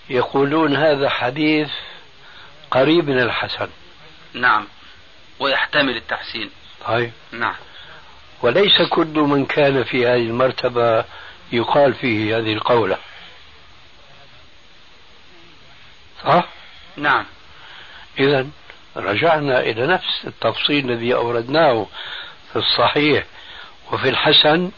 [0.09, 1.69] يقولون هذا حديث
[2.71, 3.69] قريب من الحسن.
[4.33, 4.67] نعم.
[5.39, 6.49] ويحتمل التحسين.
[6.87, 7.11] طيب.
[7.31, 7.55] نعم.
[8.41, 11.05] وليس كل من كان في هذه المرتبة
[11.51, 12.97] يقال فيه هذه القولة.
[16.23, 16.45] صح؟
[16.97, 17.25] نعم.
[18.19, 18.47] إذا
[18.97, 21.87] رجعنا إلى نفس التفصيل الذي أوردناه
[22.53, 23.25] في الصحيح
[23.91, 24.71] وفي الحسن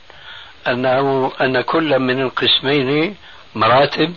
[0.68, 3.16] أنه أن كل من القسمين
[3.56, 4.16] مراتب.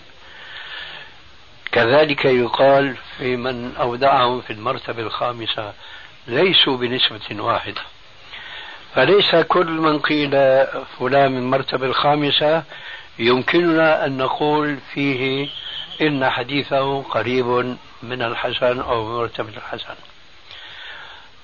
[1.73, 5.73] كذلك يقال في من أودعهم في المرتبة الخامسة
[6.27, 7.81] ليسوا بنسبة واحدة.
[8.95, 10.31] فليس كل من قيل
[10.99, 12.63] فلان من المرتبة الخامسة
[13.19, 15.49] يمكننا أن نقول فيه
[16.03, 19.95] إن حديثه قريب من الحسن أو من مرتبة الحسن.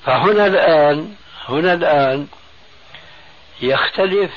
[0.06, 1.14] فهنا الآن
[1.48, 2.26] هنا الآن
[3.62, 4.30] يختلف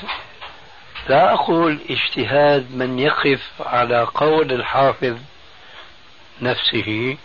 [1.08, 5.16] لا أقول اجتهاد من يقف على قول الحافظ
[6.40, 7.16] نفسه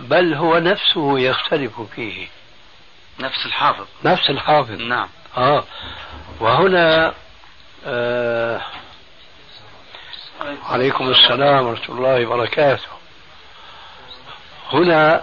[0.00, 2.26] بل هو نفسه يختلف فيه.
[3.20, 3.86] نفس الحافظ.
[4.04, 4.70] نفس الحافظ.
[4.80, 5.08] نعم.
[5.36, 5.64] آه.
[6.40, 7.14] وهنا
[7.86, 8.60] آه
[10.64, 12.88] عليكم السلام ورحمة الله وبركاته.
[14.72, 15.22] هنا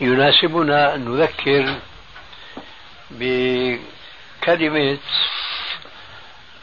[0.00, 1.78] يناسبنا أن نذكر
[3.10, 4.98] بكلمة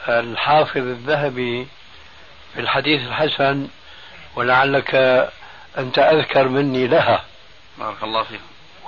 [0.08, 1.68] الحافظ الذهبي
[2.54, 3.68] في الحديث الحسن
[4.36, 4.96] ولعلك
[5.78, 7.24] أنت أذكر مني لها.
[7.80, 8.40] بارك الله فيك.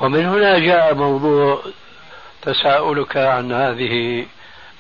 [0.02, 1.64] ومن هنا جاء موضوع
[2.42, 4.26] تساؤلك عن هذه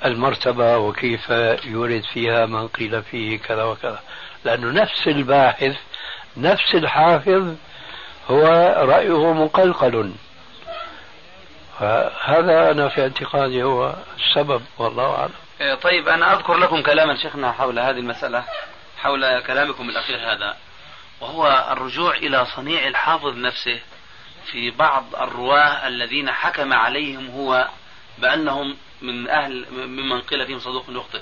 [0.05, 1.29] المرتبة وكيف
[1.65, 3.99] يورد فيها من قيل فيه كذا وكذا.
[4.45, 5.75] لأنه نفس الباحث
[6.37, 7.55] نفس الحافظ
[8.31, 8.45] هو
[8.77, 10.13] رأيه مقلقل
[12.25, 15.75] هذا أنا في اعتقادي هو السبب والله أعلم.
[15.75, 18.43] طيب أنا أذكر لكم كلاما شيخنا حول هذه المسألة.
[18.97, 20.57] حول كلامكم الأخير هذا
[21.21, 23.79] وهو الرجوع إلى صنيع الحافظ نفسه
[24.51, 27.67] في بعض الرواة الذين حكم عليهم هو
[28.17, 31.21] بأنهم من أهل ممن قيل فيهم صدوق يخطئ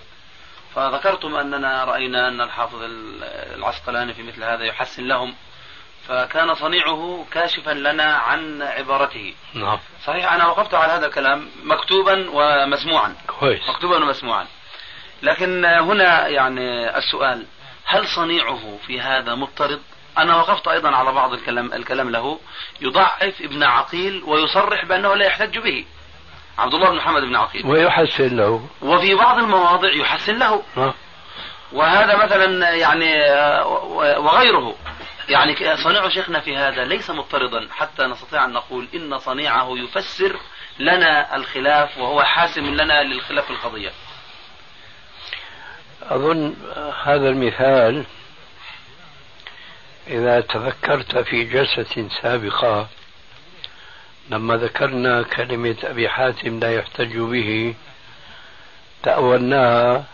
[0.75, 2.79] فذكرتم أننا رأينا أن الحافظ
[3.55, 5.36] العسقلاني في مثل هذا يحسن لهم
[6.07, 9.33] فكان صنيعه كاشفا لنا عن عبارته.
[9.53, 9.79] نعم.
[10.05, 13.15] صحيح أنا وقفت على هذا الكلام مكتوبا ومسموعا.
[13.27, 13.69] كويس.
[13.69, 14.47] مكتوبا ومسموعا.
[15.23, 17.45] لكن هنا يعني السؤال
[17.86, 19.82] هل صنيعه في هذا مضطرد
[20.17, 22.39] أنا وقفت أيضا على بعض الكلام الكلام له.
[22.82, 25.86] يضعف ابن عقيل ويصرح بأنه لا يحتج به.
[26.58, 27.65] عبد الله بن محمد بن عقيل.
[27.65, 28.69] ويحسن له.
[28.82, 30.63] وفي بعض المواضع يحسن له.
[30.78, 30.93] نعم
[31.74, 33.13] وهذا مثلا يعني
[34.17, 34.76] وغيره.
[35.30, 40.39] يعني صنيع شيخنا في هذا ليس مضطردا حتى نستطيع أن نقول إن صنيعه يفسر
[40.80, 43.91] لنا الخلاف وهو حاسم لنا للخلاف القضية.
[46.10, 46.54] أظن
[47.04, 48.04] هذا المثال
[50.08, 52.88] إذا تذكرت في جلسة سابقة
[54.30, 57.76] لما ذكرنا كلمة أبي حاتم لا يحتج به
[59.04, 60.06] تأولناها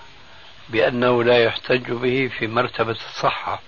[0.69, 3.61] بأنه لا يحتج به في مرتبة الصحة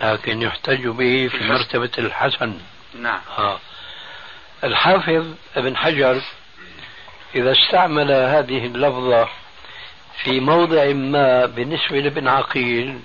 [0.00, 2.58] لكن يحتج به في مرتبة الحسن
[2.94, 3.58] نعم آه.
[4.64, 6.22] الحافظ ابن حجر
[7.34, 9.28] إذا استعمل هذه اللفظة
[10.16, 13.00] في موضع ما بالنسبة لابن عقيل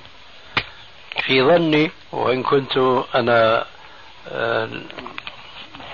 [1.22, 2.78] في ظني وإن كنت
[3.16, 3.66] أنا
[4.32, 4.70] آه،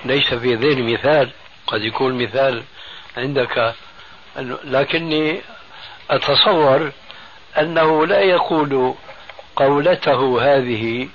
[0.05, 1.29] ليس في ذهني مثال
[1.67, 2.63] قد يكون مثال
[3.17, 3.73] عندك
[4.63, 5.41] لكني
[6.09, 6.91] أتصور
[7.59, 8.93] أنه لا يقول
[9.55, 11.07] قولته هذه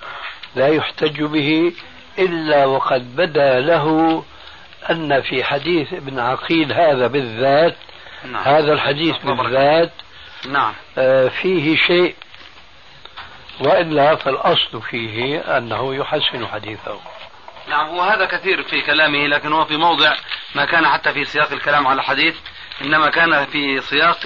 [0.56, 1.72] لا يحتج به
[2.18, 4.24] إلا وقد بدا له
[4.90, 7.76] أن في حديث ابن عقيل هذا بالذات
[8.24, 8.42] نعم.
[8.42, 9.92] هذا الحديث بالذات
[10.48, 10.72] نعم.
[10.98, 12.14] آه فيه شيء
[13.60, 17.00] وإلا فالأصل فيه أنه يحسن حديثه.
[17.68, 20.16] نعم هو هذا كثير في كلامه لكن هو في موضع
[20.54, 22.34] ما كان حتى في سياق الكلام على الحديث
[22.80, 24.18] إنما كان في سياق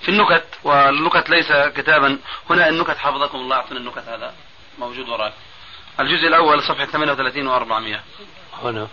[0.00, 2.18] في النكت والنكت ليس كتابا.
[2.50, 4.34] هنا النكت حفظكم الله أعطنا النكت هذا؟
[4.78, 5.32] موجود وراك
[6.00, 7.98] الجزء الأول صفحة 38 و400
[8.62, 8.88] هنا.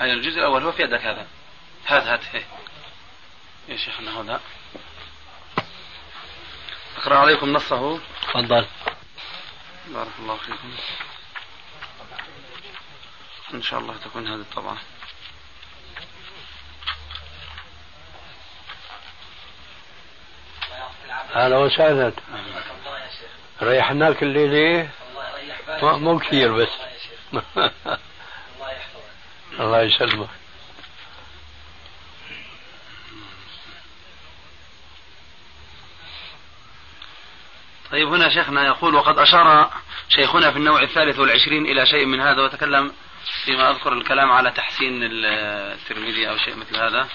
[0.00, 1.26] أي الجزء الأول هو في يدك هذا.
[1.86, 2.42] هات هات هي.
[3.68, 4.40] يا شيخنا هذا.
[6.96, 8.00] أقرأ عليكم نصه.
[8.22, 8.66] تفضل.
[9.86, 10.74] بارك الله فيكم.
[13.54, 14.76] إن شاء الله تكون هذه الطبعة.
[21.34, 22.12] أهلا وسهلا.
[23.62, 24.88] ريحناك الليلة؟
[25.82, 26.68] مو كثير بس.
[29.60, 30.28] الله يسلمك.
[37.92, 39.70] طيب هنا شيخنا يقول وقد أشار
[40.08, 42.92] شيخنا في النوع الثالث والعشرين إلى شيء من هذا وتكلم
[43.44, 47.08] فيما أذكر الكلام على تحسين الترمذي أو شيء مثل هذا.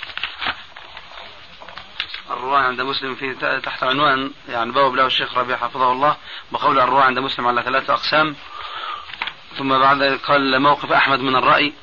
[2.30, 6.18] الرواية عند مسلم في تحت عنوان يعني بوب له الشيخ ربيع حفظه الله
[6.52, 8.36] بقول الرواية عند مسلم على ثلاثة أقسام
[9.58, 11.74] ثم بعد قال موقف أحمد من الرأي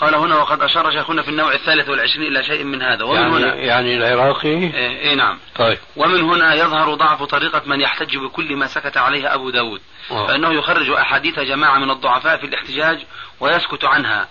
[0.00, 3.04] قال هنا وقد أشار شيخنا في النوع الثالث والعشرين إلى شيء من هذا.
[3.04, 5.38] ومن يعني هنا يعني العراقي؟ إيه, إيه نعم.
[5.56, 5.78] طيب.
[5.96, 9.80] ومن هنا يظهر ضعف طريقة من يحتج بكل ما سكت عليه أبو داود.
[10.10, 10.26] أوه.
[10.26, 13.04] فإنه يخرج أحاديث جماعة من الضعفاء في الاحتجاج
[13.40, 14.28] ويسكت عنها.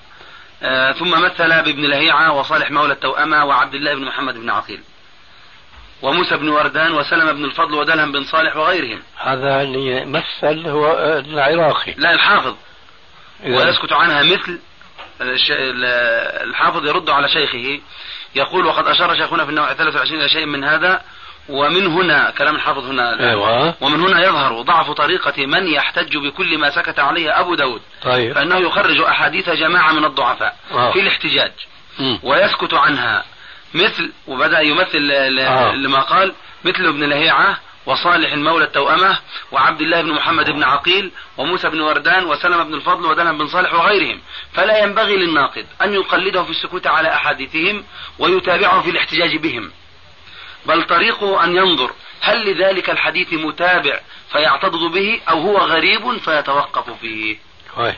[0.64, 4.80] آه ثم مثل بابن لهيعة وصالح مولى التوأمة وعبد الله بن محمد بن عقيل
[6.02, 9.00] وموسى بن وردان وسلم بن الفضل ودلهم بن صالح وغيرهم.
[9.18, 11.94] هذا اللي مثل هو العراقي.
[11.98, 12.56] لا الحافظ.
[13.46, 14.60] ويسكت عنها مثل
[15.22, 17.80] الحافظ يرد على شيخه
[18.36, 21.02] يقول وقد أشار شيخنا في النوع الثالث والعشرين إلى شيء من هذا
[21.50, 23.76] ومن هنا كلام الحافظ هنا أيوة.
[23.82, 28.58] ومن هنا يظهر ضعف طريقة من يحتج بكل ما سكت عليه أبو داود طيب فإنه
[28.58, 30.92] يخرج أحاديث جماعة من الضعفاء آه.
[30.92, 31.52] في الاحتجاج
[32.00, 32.20] مم.
[32.24, 33.24] ويسكت عنها
[33.74, 35.76] مثل وبدأ يمثل آه.
[35.76, 36.34] لما قال
[36.66, 39.20] مثل ابن لهيعة وصالح المولى التوأمة
[39.52, 43.74] وعبد الله بن محمد بن عقيل وموسى بن وردان وسلمة بن الفضل ودلهم بن صالح
[43.74, 44.22] وغيرهم.
[44.54, 47.84] فلا ينبغي للناقد أن يقلده في السكوت على أحاديثهم
[48.20, 49.72] ويتابعه في الاحتجاج بهم.
[50.66, 54.00] بل طريقه أن ينظر هل لذلك الحديث متابع
[54.32, 57.38] فيعتضد به أو هو غريب فيتوقف فيه.
[57.76, 57.96] كويس.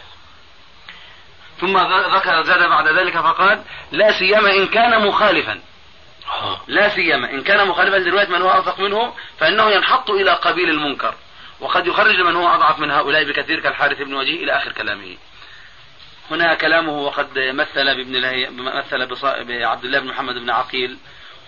[1.62, 1.78] ثم
[2.16, 5.60] ذكر زاد بعد ذلك فقال لا سيما إن كان مخالفا.
[6.68, 11.16] لا سيما إن كان مخالفا لرواية من هو أوثق منه فإنه ينحط إلى قبيل المنكر.
[11.60, 15.18] وقد يخرج من هو أضعف من هؤلاء بكثير كالحارث بن وجيه إلى آخر كلامه.
[16.32, 18.22] هنا كلامه وقد مثل بابن
[18.62, 19.06] مثل
[19.44, 20.98] بعبد الله بن محمد بن عقيل.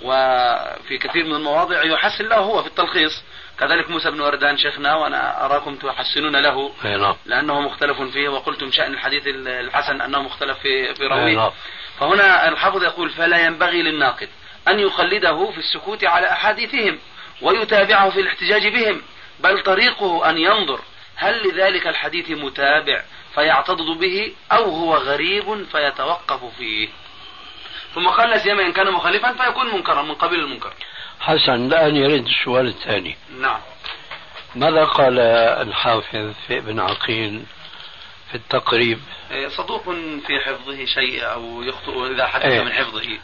[0.01, 3.23] وفي كثير من المواضع يحسن له هو في التلخيص.
[3.59, 6.71] كذلك موسى بن وردان شيخنا وأنا أراكم تحسنون له.
[6.83, 7.15] نعم.
[7.25, 11.51] لأنه مختلف فيه وقلتم شأن الحديث الحسن أنه مختلف في في راويه نعم.
[11.99, 14.29] فهنا الحافظ يقول فلا ينبغي للناقد
[14.69, 16.99] أن يقلده في السكوت على أحاديثهم
[17.41, 19.01] ويتابعه في الاحتجاج بهم
[19.39, 20.79] بل طريقه أن ينظر
[21.15, 23.03] هل لذلك الحديث متابع
[23.35, 26.89] فيعتضد به أو هو غريب فيتوقف فيه.
[27.95, 30.73] ثم قال لا سيما إن كان مخالفا فيكون منكرا من قبيل المنكر.
[31.19, 33.17] حسن الآن يرد السؤال الثاني.
[33.39, 33.59] نعم.
[34.55, 35.19] ماذا قال
[35.67, 37.43] الحافظ في ابن عقيل
[38.29, 38.99] في التقريب؟
[39.31, 39.83] إيه، صدوق
[40.27, 42.61] في حفظه شيء أو يخطئ إذا حدث إيه.
[42.61, 43.19] من حفظه.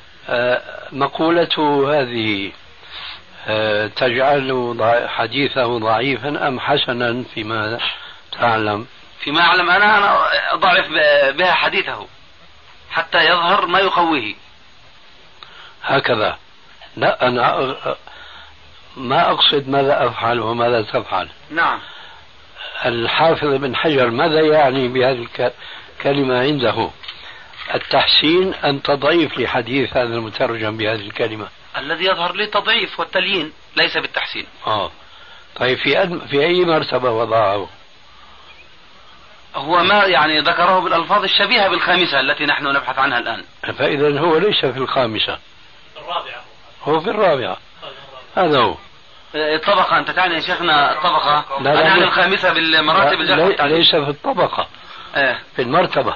[0.91, 2.51] مقولته هذه
[3.47, 7.80] آه، تجعل حديثه ضعيفا أم حسنا فيما
[8.32, 8.88] تعلم؟
[9.19, 10.88] فيما أعلم أنا أنا أضعف
[11.38, 12.07] بها حديثه
[12.91, 14.36] حتى يظهر ما يقويه.
[15.84, 16.38] هكذا.
[16.97, 17.76] لا أنا
[18.97, 21.30] ما أقصد ماذا أفعل وماذا تفعل.
[21.49, 21.80] نعم.
[22.86, 25.28] الحافظ بن حجر ماذا يعني بهذه
[25.99, 26.89] الكلمة عنده؟
[27.74, 31.47] التحسين أم تضعيف لحديث هذا المترجم بهذه الكلمة.
[31.78, 34.45] الذي يظهر لي التضعيف والتليين ليس بالتحسين.
[34.68, 34.91] آه.
[35.55, 36.22] طيب في أد...
[36.28, 37.70] في أي مرتبة وضعه؟
[39.55, 43.43] هو ما يعني ذكره بالألفاظ الشبيهة بالخامسة التي نحن نبحث عنها الآن.
[43.78, 45.39] فإذا هو ليس في الخامسة.
[45.97, 46.43] الرابعة.
[46.84, 47.57] هو في الرابعة.
[48.36, 48.76] هذا هو.
[49.36, 52.05] الطبقة أنت تعني يا شيخنا الطبقة لا، لا، أنا عن لا.
[52.05, 53.20] الخامسة بالمراتب.
[53.20, 53.78] والتعديل.
[53.78, 54.68] ليس في الطبقة.
[55.16, 56.16] إيه في المرتبة.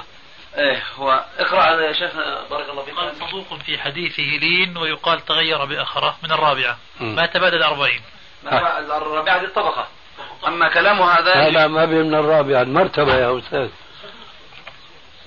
[0.58, 2.10] إيه هو اقرأ يا شيخ
[2.50, 2.94] بارك الله فيك.
[2.94, 6.78] قال صدوق في حديثه لين ويقال تغير بأخرة من الرابعة.
[7.00, 7.14] مم.
[7.14, 8.00] ما تبادل أربعين
[8.46, 9.88] الرابعة دي الطبقة.
[10.46, 13.68] أما كلامه هذا لا لا ما بين من الرابعة المرتبة يا أستاذ.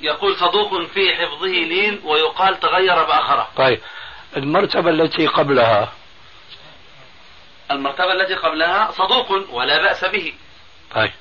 [0.02, 3.48] يقول صدوق في حفظه لين ويقال تغير بأخرة.
[3.56, 3.82] طيب
[4.38, 5.92] المرتبة التي قبلها.
[7.72, 10.34] المرتبة التي قبلها صدوق ولا بأس به.
[10.96, 11.12] طيب.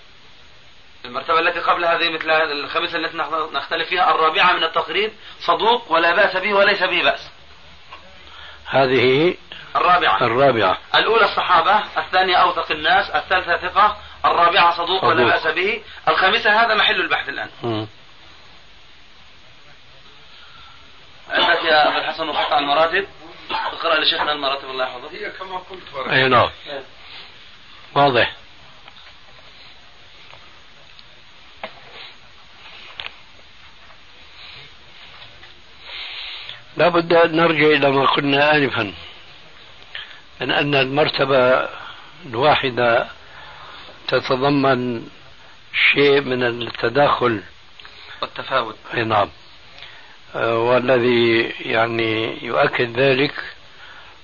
[1.05, 5.92] المرتبة التي قبل هذه مثل هذه الخمسة التي نخ- نختلف فيها الرابعة من التقريب صدوق
[5.92, 7.30] ولا بأس به وليس به بأس.
[8.66, 9.34] هذه
[9.76, 10.22] الرابعة.
[10.22, 10.78] الرابعة.
[10.94, 15.32] الأولى الصحابة الثانية أوثق الناس الثالثة ثقة الرابعة صدوق ولا صدوق.
[15.34, 15.82] بأس به.
[16.09, 17.50] الخامسة هذا محل البحث الآن.
[17.62, 17.86] مم.
[21.30, 23.07] عندك يا أبو الحسن وقطع المراتب.
[23.50, 25.11] اقرأ لشيخنا المراتب الله يحفظه.
[25.12, 26.50] هي كما قلت أي نعم.
[27.94, 28.32] واضح.
[36.76, 38.92] لابد أن نرجع إلى ما قلنا آنفا
[40.40, 41.68] من أن المرتبة
[42.26, 43.06] الواحدة
[44.08, 45.08] تتضمن
[45.92, 47.42] شيء من التداخل.
[48.22, 48.76] والتفاوت.
[48.94, 49.28] أي نعم.
[50.34, 53.34] آه، والذي يعني يؤكد ذلك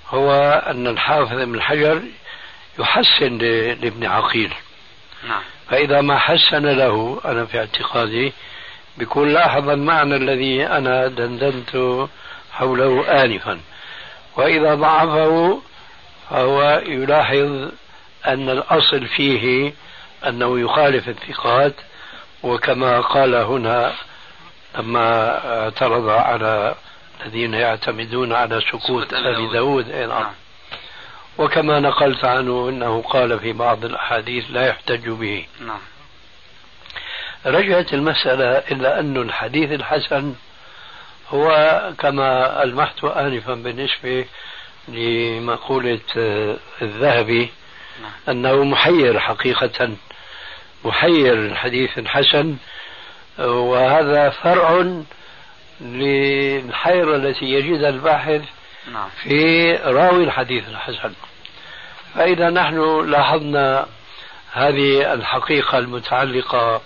[0.09, 0.32] هو
[0.66, 2.03] أن الحافظ ابن حجر
[2.78, 3.38] يحسن
[3.82, 4.55] لابن عقيل.
[5.28, 5.42] نعم.
[5.70, 8.32] فإذا ما حسن له أنا في اعتقادي
[8.99, 12.09] بيكون لاحظ المعنى الذي أنا دندنت
[12.53, 13.61] حوله انفا.
[14.36, 15.61] وإذا ضعفه
[16.30, 17.68] فهو يلاحظ
[18.26, 19.72] أن الأصل فيه
[20.26, 21.74] أنه يخالف الثقات
[22.42, 23.92] وكما قال هنا
[24.78, 26.74] لما اعترض على
[27.24, 29.90] الذين يعتمدون على سكوت أبي داود.
[29.90, 30.22] أي نعم.
[30.22, 30.32] نعم.
[31.38, 35.46] وكما نقلت عنه أنه قال في بعض الأحاديث لا يحتج به.
[35.61, 35.80] نعم.
[37.46, 40.34] رجعت المسألة إلى أن الحديث الحسن
[41.31, 44.24] هو كما ألمحت آنفا بالنسبة
[44.89, 47.51] لمقولة آه، الذهبي
[48.03, 48.11] نعم.
[48.29, 49.91] أنه محير حقيقة
[50.85, 52.57] محير الحديث الحسن
[53.39, 54.85] وهذا فرع
[55.81, 58.43] للحيرة التي يجدها الباحث
[58.93, 61.12] نعم في راوي الحديث الحسن
[62.14, 63.87] فإذا نحن لاحظنا
[64.53, 66.81] هذه الحقيقة المتعلقة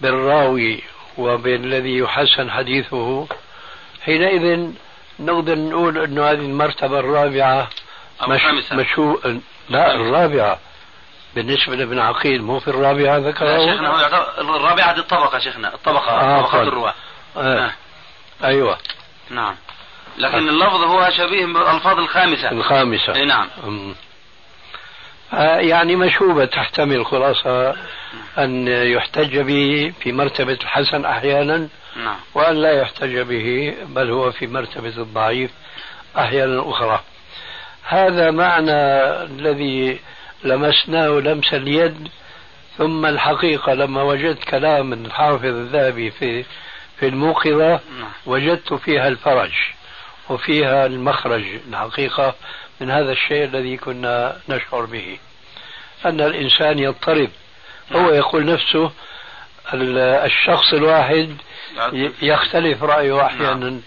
[0.00, 0.82] بالراوي
[1.18, 3.26] وبالذي يحسن حديثه
[4.08, 4.70] حينئذ
[5.20, 7.68] نقدر نقول إنه هذه المرتبة الرابعة
[8.22, 8.76] أو الخامسة.
[8.76, 9.18] مشو
[9.68, 10.58] لا الرابعة.
[11.34, 16.40] بالنسبة لابن عقيل مو في الرابعة ذكره؟ شيخنا هو الرابعة هذه الطبقة شيخنا الطبقة آه،
[16.42, 16.62] طبقة.
[16.62, 16.94] الرواة.
[17.36, 17.70] آه.
[18.44, 18.78] أيوة.
[19.30, 19.54] نعم.
[20.18, 22.50] لكن اللفظ هو شبيه بالألفاظ الخامسة.
[22.50, 23.14] الخامسة.
[23.14, 23.48] إي نعم.
[23.64, 23.94] أمم.
[25.32, 27.76] آه، يعني مشوبة تحتمل خلاصة
[28.38, 34.46] أن يحتج به في مرتبة الحسن أحيانا نعم وأن لا يحتج به بل هو في
[34.46, 35.50] مرتبة الضعيف
[36.18, 37.00] أحيانا أخرى
[37.84, 38.72] هذا معنى
[39.22, 40.00] الذي
[40.44, 42.08] لمسناه لمس اليد
[42.78, 46.44] ثم الحقيقة لما وجدت كلام الحافظ الذهبي في
[47.00, 48.10] في الموقظة نعم.
[48.26, 49.52] وجدت فيها الفرج
[50.28, 52.34] وفيها المخرج الحقيقة
[52.80, 55.18] من هذا الشيء الذي كنا نشعر به.
[56.06, 57.30] أن الإنسان يضطرب.
[57.92, 58.90] هو يقول نفسه
[59.74, 61.36] ال- الشخص الواحد
[62.22, 63.80] يختلف رأيه أحيانا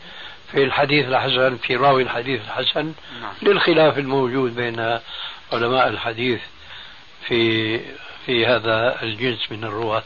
[0.51, 3.33] في الحديث الحسن في راوي الحديث الحسن نعم.
[3.41, 4.99] للخلاف الموجود بين
[5.53, 6.39] علماء الحديث
[7.27, 7.79] في
[8.25, 10.03] في هذا الجنس من الرواة.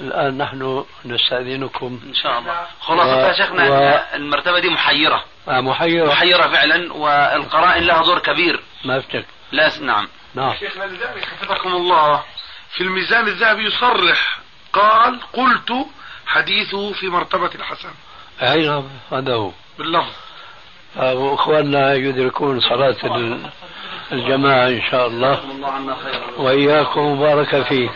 [0.00, 2.00] الآن نحن نستأذنكم.
[2.06, 2.66] إن شاء الله.
[2.80, 5.24] خلاصة و- يا شيخنا و- المرتبة دي محيرة.
[5.48, 8.60] آه محيرة محيرة فعلا والقرائن لها دور كبير.
[8.84, 9.26] ما أفتك.
[9.52, 10.08] لا نعم.
[10.34, 10.54] نعم.
[10.60, 12.22] شيخنا لذلك حفظكم الله.
[12.70, 14.38] في الميزان الذهبي يصرح
[14.72, 15.72] قال قلت
[16.26, 17.90] حديثه في مرتبة الحسن.
[18.42, 19.50] أي نعم هذا هو.
[19.78, 20.12] باللفظ.
[20.96, 23.50] وإخواننا يدركون صلاة ال-
[24.12, 25.40] الجماعة إن شاء الله.
[25.44, 26.38] الله عنا خيرا.
[26.38, 27.92] وإياكم بارك فيك.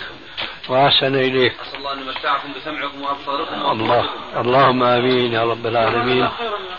[0.71, 1.55] وأحسن إليك.
[1.61, 4.05] أسأل الله أن يمتعكم بسمعكم وأبصاركم الله.
[4.37, 6.29] اللهم آمين يا رب العالمين.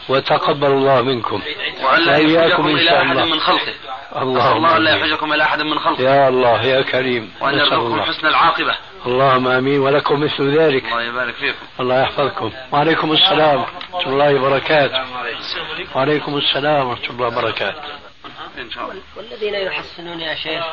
[0.09, 1.41] وتقبل الله منكم.
[1.83, 3.25] وأن لا وإياكم إن إلى شاء أحد الله.
[3.25, 3.73] من خلقه.
[4.21, 5.05] اللهم الله لا آمين.
[5.05, 6.01] يحوجكم إلى أحد من خلقه.
[6.01, 7.33] يا الله يا كريم.
[7.41, 8.03] وأن يرزقكم الله.
[8.03, 8.75] حسن العاقبة.
[9.05, 9.79] اللهم آمين.
[9.79, 10.85] ولكم مثل ذلك.
[10.85, 11.65] الله يبارك فيكم.
[11.79, 12.51] الله يحفظكم.
[12.71, 15.05] وعليكم السلام ورحمة الله وبركاته.
[15.95, 17.81] وعليكم السلام ورحمة الله وبركاته.
[18.57, 19.01] إن شاء الله.
[19.17, 20.63] والذين يحسنون يا شيخ.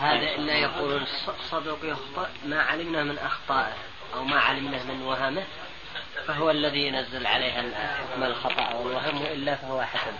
[0.00, 3.72] هذا إلا يقولون الص- صدوق يخطئ ما علمنا من أخطائه
[4.14, 5.44] أو ما علمنا من وهمه
[6.26, 7.62] فهو الذي ينزل عليها
[7.96, 10.12] حكم الخطأ؟ والوهم وإلا فهو حسن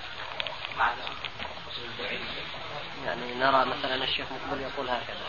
[3.07, 5.27] يعني نرى مثلا الشيخ مقبل يقول هكذا.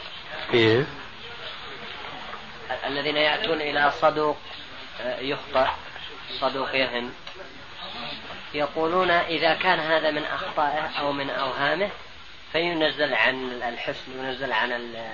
[0.54, 0.86] إيه.
[2.72, 4.38] ال- الذين يأتون إلى صدوق
[5.02, 5.68] آه، يخطئ
[6.40, 7.14] صدوق يهن
[8.54, 11.90] يقولون إذا كان هذا من أخطائه أو من أوهامه
[12.54, 15.08] فينزل عن الحسن ينزل عن ال-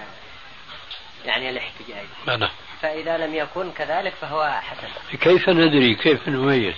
[1.25, 2.05] يعني الاحتجاج.
[2.29, 2.49] أنا
[2.81, 6.73] فإذا لم يكن كذلك فهو حسن كيف ندري؟ كيف نميز؟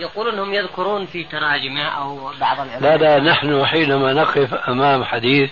[0.00, 5.50] يقولون هم يذكرون في تراجمة أو بعض العلماء لا لا نحن حينما نقف أمام حديث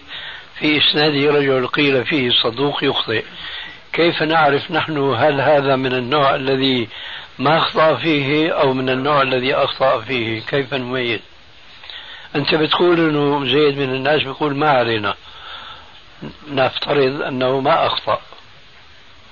[0.59, 3.25] في إسناده رجل قيل فيه صدوق يخطئ.
[3.93, 6.89] كيف نعرف نحن هل هذا من النوع الذي
[7.39, 11.21] ما أخطأ فيه أو من النوع الذي أخطأ فيه؟ كيف نميز؟
[12.37, 15.15] أنت بتقول أنه زيد من الناس بيقول ما علينا.
[16.49, 18.21] نفترض أنه ما أخطأ.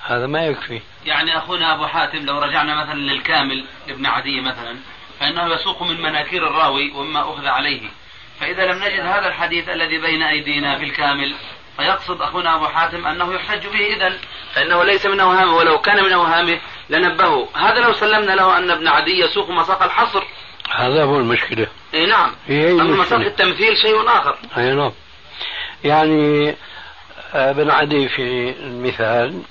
[0.07, 0.80] هذا ما يكفي.
[1.07, 4.76] يعني أخونا أبو حاتم لو رجعنا مثلا للكامل لابن عدي مثلا
[5.20, 7.80] فإنه يسوق من مناكير الراوي ومما أخذ عليه.
[8.40, 11.34] فإذا لم نجد هذا الحديث الذي بين أيدينا في الكامل
[11.76, 14.18] فيقصد أخونا أبو حاتم أنه يحتج به إذا
[14.55, 17.49] فإنه ليس من أوهامه ولو كان من أوهامه لنبهه.
[17.55, 20.24] هذا لو سلمنا له أن ابن عدي يسوق مساق الحصر.
[20.70, 21.66] هذا هو المشكلة.
[21.95, 22.32] إيه نعم.
[22.49, 23.03] المشكلة.
[23.03, 24.39] مساق التمثيل شيء آخر.
[24.57, 24.93] أي نعم.
[25.84, 26.49] يعني
[27.34, 29.43] آه، ابن عدي في المثال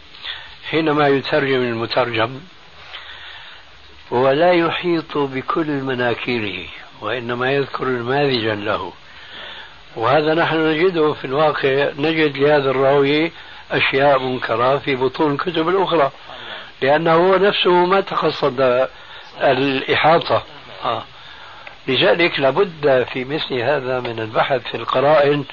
[0.69, 2.39] حينما يترجم المترجم
[4.13, 6.67] هو لا يحيط بكل مناكيره
[7.01, 8.93] وإنما يذكر نماذجا له.
[9.95, 13.31] وهذا نحن نجده في الواقع نجد لهذا الراوي
[13.71, 16.11] أشياء منكرة في بطون الكتب الأخرى
[16.81, 18.87] لأنه هو نفسه ما تقصد
[19.41, 20.43] الإحاطة.
[20.83, 21.03] آه.
[21.87, 25.45] لذلك لابد في مثل هذا من البحث في القرائن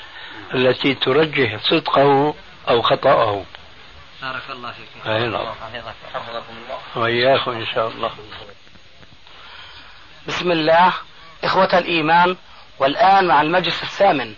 [0.55, 2.35] التي ترجح صدقه
[2.68, 3.45] أو خطأه.
[4.22, 5.07] بارك الله فيك.
[5.07, 5.47] أي نعم.
[6.14, 6.78] حفظكم الله.
[7.03, 8.11] وإياكم إن شاء الله.
[10.28, 10.93] بسم الله.
[11.45, 12.37] إخوة الإيمان
[12.78, 14.35] والآن مع المجلس الثامن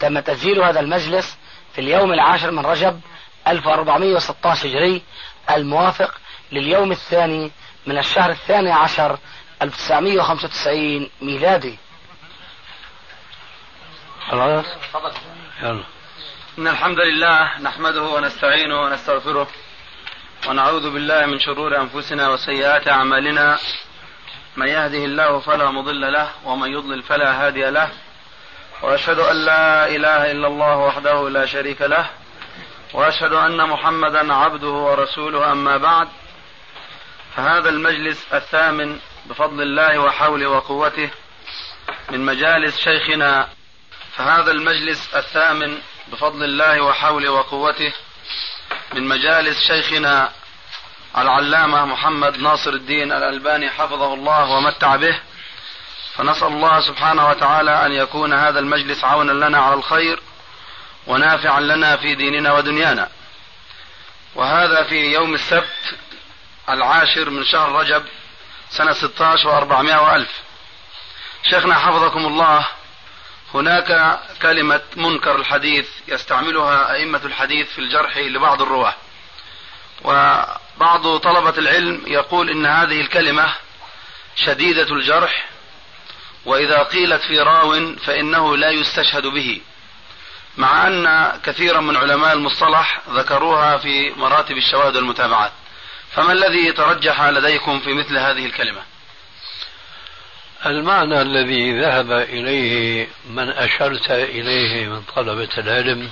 [0.00, 1.38] تم تسجيل هذا المجلس
[1.72, 3.00] في اليوم العاشر من رجب
[3.48, 5.02] 1416 هجري
[5.50, 6.14] الموافق
[6.52, 7.50] لليوم الثاني
[7.86, 9.18] من الشهر الثاني عشر
[9.62, 11.78] 1995 ميلادي.
[14.30, 14.66] خلاص؟
[15.62, 15.84] يلا.
[16.58, 19.48] إن الحمد لله نحمده ونستعينه ونستغفره
[20.48, 23.58] ونعوذ بالله من شرور أنفسنا وسيئات أعمالنا.
[24.56, 27.90] من يهده الله فلا مضل له ومن يضلل فلا هادي له.
[28.82, 32.06] وأشهد أن لا إله إلا الله وحده لا شريك له.
[32.94, 36.08] وأشهد أن محمدا عبده ورسوله أما بعد.
[37.36, 38.98] فهذا المجلس الثامن
[39.30, 41.10] بفضل الله وحوله وقوته
[42.10, 43.48] من مجالس شيخنا
[44.16, 45.78] فهذا المجلس الثامن
[46.12, 47.92] بفضل الله وحوله وقوته
[48.92, 50.32] من مجالس شيخنا
[51.18, 55.20] العلامة محمد ناصر الدين الألباني حفظه الله ومتع به.
[56.14, 60.20] فنسأل الله سبحانه وتعالى أن يكون هذا المجلس عونا لنا على الخير
[61.06, 63.08] ونافعا لنا في ديننا ودنيانا.
[64.34, 65.94] وهذا في يوم السبت
[66.68, 68.04] العاشر من شهر رجب
[68.70, 70.30] سنة 16 و400 وألف.
[71.50, 72.66] شيخنا حفظكم الله
[73.54, 78.94] هناك كلمة منكر الحديث يستعملها أئمة الحديث في الجرح لبعض الرواة.
[80.04, 83.54] وبعض طلبة العلم يقول إن هذه الكلمة
[84.36, 85.48] شديدة الجرح
[86.44, 89.60] وإذا قيلت في راو فإنه لا يستشهد به.
[90.56, 95.52] مع أن كثيرا من علماء المصطلح ذكروها في مراتب الشواهد والمتابعات.
[96.12, 98.82] فما الذي ترجح لديكم في مثل هذه الكلمة؟
[100.66, 106.10] المعنى الذي ذهب إليه من أشرت إليه من طلبة العلم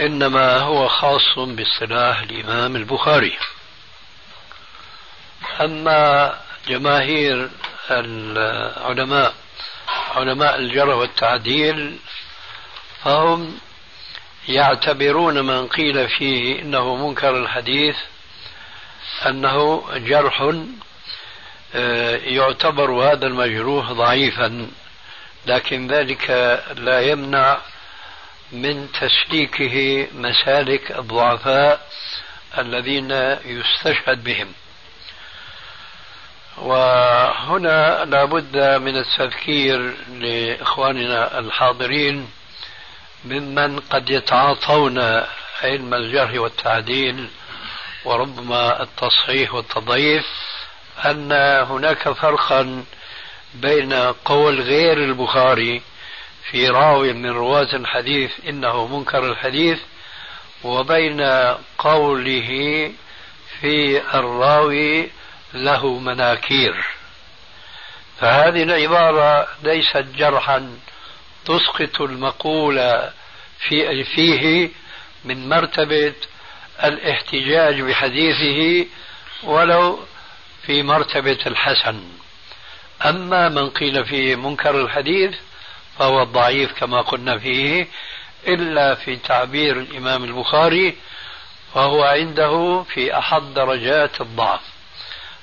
[0.00, 3.38] إنما هو خاص باصطلاح الإمام البخاري.
[5.60, 6.34] أما
[6.68, 7.50] جماهير
[7.90, 9.34] العلماء
[10.16, 11.98] علماء الجرى والتعديل
[13.04, 13.58] فهم
[14.48, 17.96] يعتبرون من قيل فيه إنه منكر الحديث
[19.26, 20.52] أنه جرح
[21.74, 24.68] آه، يعتبر هذا المجروح ضعيفا
[25.46, 26.30] لكن ذلك
[26.76, 27.58] لا يمنع
[28.52, 31.88] من تسليكه مسالك الضعفاء
[32.58, 33.10] الذين
[33.44, 34.52] يستشهد بهم.
[36.58, 42.28] وهنا لابد من التذكير لإخواننا الحاضرين
[43.24, 44.98] ممن قد يتعاطون
[45.62, 47.28] علم الجرح والتعديل
[48.04, 50.26] وربما التصحيح والتضعيف
[51.04, 51.32] أن
[51.70, 52.84] هناك فرقا
[53.54, 53.92] بين
[54.24, 55.82] قول غير البخاري
[56.50, 59.78] في راو من رواة الحديث إنه منكر الحديث
[60.64, 61.20] وبين
[61.78, 62.48] قوله
[63.60, 65.10] في الراوي
[65.54, 66.86] له مناكير.
[68.20, 70.78] فهذه العبارة ليست جرحا
[71.48, 73.12] تسقط المقولة
[73.68, 74.70] في فيه
[75.24, 76.14] من مرتبة
[76.84, 78.88] الاحتجاج بحديثه
[79.42, 80.00] ولو
[80.66, 82.02] في مرتبة الحسن.
[83.06, 85.34] أما من قيل فيه منكر الحديث
[85.98, 87.88] فهو ضعيف كما قلنا فيه
[88.46, 90.96] إلا في تعبير الإمام البخاري
[91.74, 94.60] فهو عنده في أحد درجات الضعف.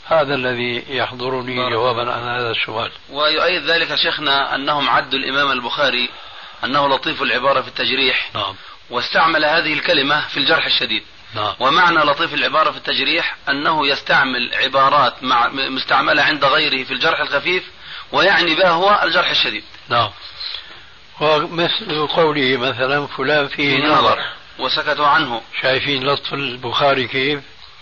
[0.07, 2.91] هذا الذي يحضرني جوابا عن هذا السؤال.
[3.09, 6.09] ويؤيد ذلك شيخنا أنهم عدوا الإمام البخاري
[6.63, 8.55] أنه لطيف العبارة في التجريح نعم.
[8.89, 11.03] واستعمل هذه الكلمة في الجرح الشديد.
[11.35, 11.53] نعم.
[11.59, 17.63] ومعنى لطيف العبارة في التجريح أنه يستعمل عبارات مع مستعملة عند غيره في الجرح الخفيف
[18.11, 19.63] ويعني بها هو الجرح الشديد.
[19.89, 20.09] نعم.
[21.21, 24.19] ومثل قوله مثلا فلان فيه نظر.
[24.59, 25.41] وسكتوا عنه.
[25.61, 27.39] شايفين لطف البخاري كيف؟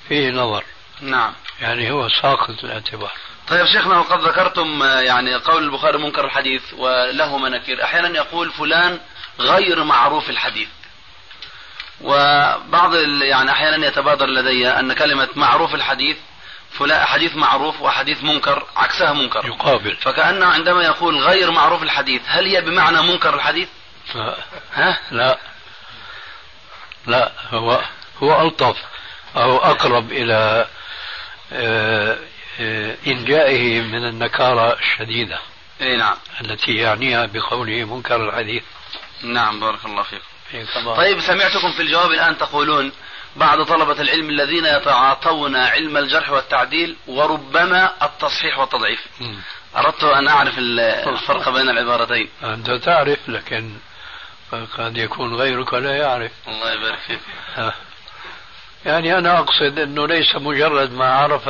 [0.07, 0.63] فيه نظر.
[1.01, 1.33] نعم.
[1.63, 3.11] يعني هو ساقط الاعتبار.
[3.47, 7.83] طيب شيخنا وقد ذكرتم يعني قول البخاري منكر الحديث وله مناكير.
[7.83, 8.99] أحيانا يقول فلان
[9.39, 10.67] غير معروف الحديث.
[12.01, 16.17] وبعض يعني أحيانا يتبادر لدي أن كلمة معروف الحديث
[16.71, 19.45] فلان حديث معروف وحديث منكر عكسها منكر.
[19.45, 19.95] يقابل.
[19.95, 23.67] فكأنه عندما يقول غير معروف الحديث هل هي بمعنى منكر الحديث؟
[24.15, 24.35] لا.
[24.73, 25.37] ها؟ لا.
[27.07, 27.81] لا هو
[28.23, 28.77] هو ألطف
[29.35, 30.67] أو أقرب إلى آه، آه،
[33.07, 35.39] إنجائه من النكارة الشديدة.
[35.81, 36.15] إي نعم.
[36.41, 38.63] التي يعنيها بقوله منكر الحديث.
[39.23, 40.95] نعم بارك الله فيكم.
[40.95, 42.91] طيب سمعتكم في الجواب الآن تقولون
[43.35, 48.99] بعض طلبة العلم الذين يتعاطون علم الجرح والتعديل وربما التصحيح والتضعيف.
[49.21, 49.35] م.
[49.77, 50.57] أردت أن أعرف
[51.13, 52.29] الفرق بين العبارتين.
[52.43, 53.77] أنت تعرف لكن
[54.77, 56.31] قد يكون غيرك لا يعرف.
[56.47, 57.19] الله يبارك فيك.
[58.85, 61.49] يعني أنا أقصد أنه ليس مجرد ما عرف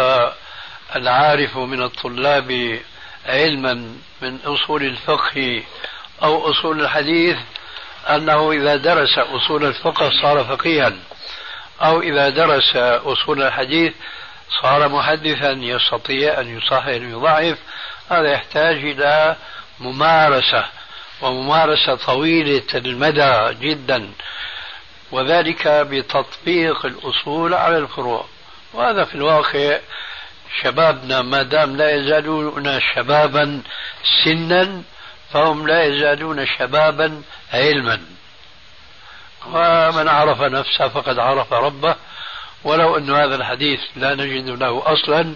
[0.96, 2.80] العارف من الطلاب
[3.26, 3.74] علما
[4.22, 5.64] من أصول الفقه
[6.24, 7.38] أو أصول الحديث
[8.10, 10.94] أنه إذا درس أصول الفقه صار فقيها
[11.82, 13.94] أو إذا درس أصول الحديث
[14.62, 17.58] صار محدثا يستطيع أن يصحح ويضعف
[18.10, 19.36] هذا يحتاج إلى
[19.80, 20.66] ممارسة
[21.22, 24.10] وممارسة طويلة المدى جدا.
[25.14, 28.26] وذلك بتطبيق الأصول على الفروع.
[28.74, 29.80] وهذا في الواقع
[30.61, 33.61] شبابنا ما دام لا يزالون شبابا
[34.24, 34.82] سنا
[35.34, 37.22] فهم لا يزالون شبابا
[37.53, 38.01] علما.
[39.47, 41.95] ومن عرف نفسه فقد عرف ربه.
[42.64, 45.36] ولو أن هذا الحديث لا نجد له أصلا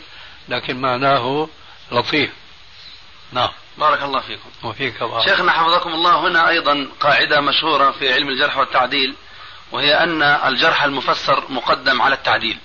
[0.50, 1.48] لكن معناه
[1.92, 2.32] لطيف.
[3.32, 3.50] نعم.
[3.78, 4.50] بارك الله فيكم.
[4.64, 5.30] وفيك بارك.
[5.30, 9.16] شيخنا حفظكم الله هنا أيضا قاعدة مشهورة في علم الجرح والتعديل.
[9.72, 12.58] وهي أن الجرح المفسر مقدم على التعديل.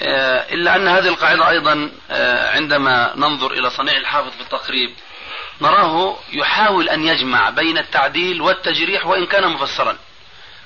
[0.00, 4.94] آه، إلا أن هذه القاعدة أيضا آه، عندما ننظر إلى صنيع الحافظ في التقريب
[5.60, 9.96] نراه يحاول أن يجمع بين التعديل والتجريح وإن كان مفسرا.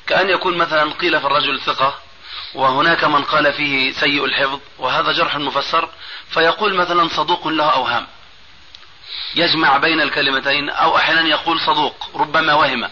[0.06, 1.98] كأن يكون مثلا قيل في الرجل ثقة
[2.54, 5.88] وهناك من قال فيه سيء الحفظ وهذا جرح مفسر
[6.30, 8.06] فيقول مثلا صدوق له أوهام.
[9.34, 12.88] يجمع بين الكلمتين أو أحيانا يقول صدوق ربما وهم.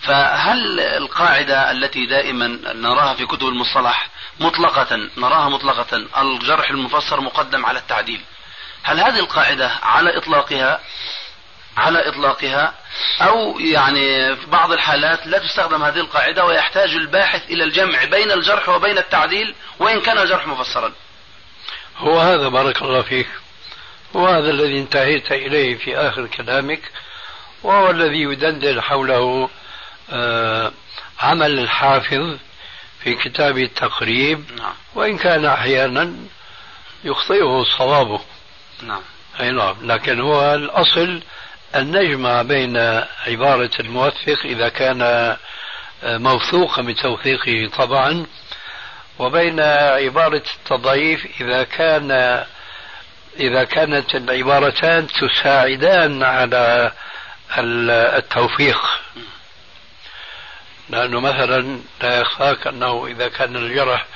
[0.00, 4.08] فهل القاعدة التي دائما نراها في كتب المصطلح
[4.40, 8.20] مطلقة نراها مطلقة الجرح المفسر مقدم على التعديل
[8.82, 10.80] هل هذه القاعدة على إطلاقها
[11.76, 12.74] على إطلاقها؟
[13.20, 18.68] أو يعني في بعض الحالات لا تستخدم هذه القاعدة ويحتاج الباحث إلى الجمع بين الجرح
[18.68, 20.92] وبين التعديل وإن كان الجرح مفسرا؟
[21.98, 23.28] هو هذا بارك الله فيك.
[24.16, 26.80] هو هذا الذي انتهيت إليه في آخر كلامك
[27.62, 29.50] وهو الذي يدندن حوله
[31.20, 32.36] عمل الحافظ
[33.02, 34.72] في كتاب التقريب نعم.
[34.94, 36.14] وإن كان أحيانا
[37.04, 38.20] يخطئه صوابه.
[38.82, 39.02] نعم.
[39.40, 39.74] أي نعم.
[39.82, 41.22] لكن هو الأصل
[41.74, 42.76] أن نجمع بين
[43.26, 48.26] عبارة الموثق إذا كان آه، موثوقا بتوثيقه طبعا
[49.18, 52.10] وبين عبارة التضعيف إذا كان
[53.40, 56.92] إذا كانت العبارتان تساعدان على
[57.58, 58.78] التوفيق.
[60.90, 64.06] لأنه مثلا لا يخفاك أنه إذا كان الجرح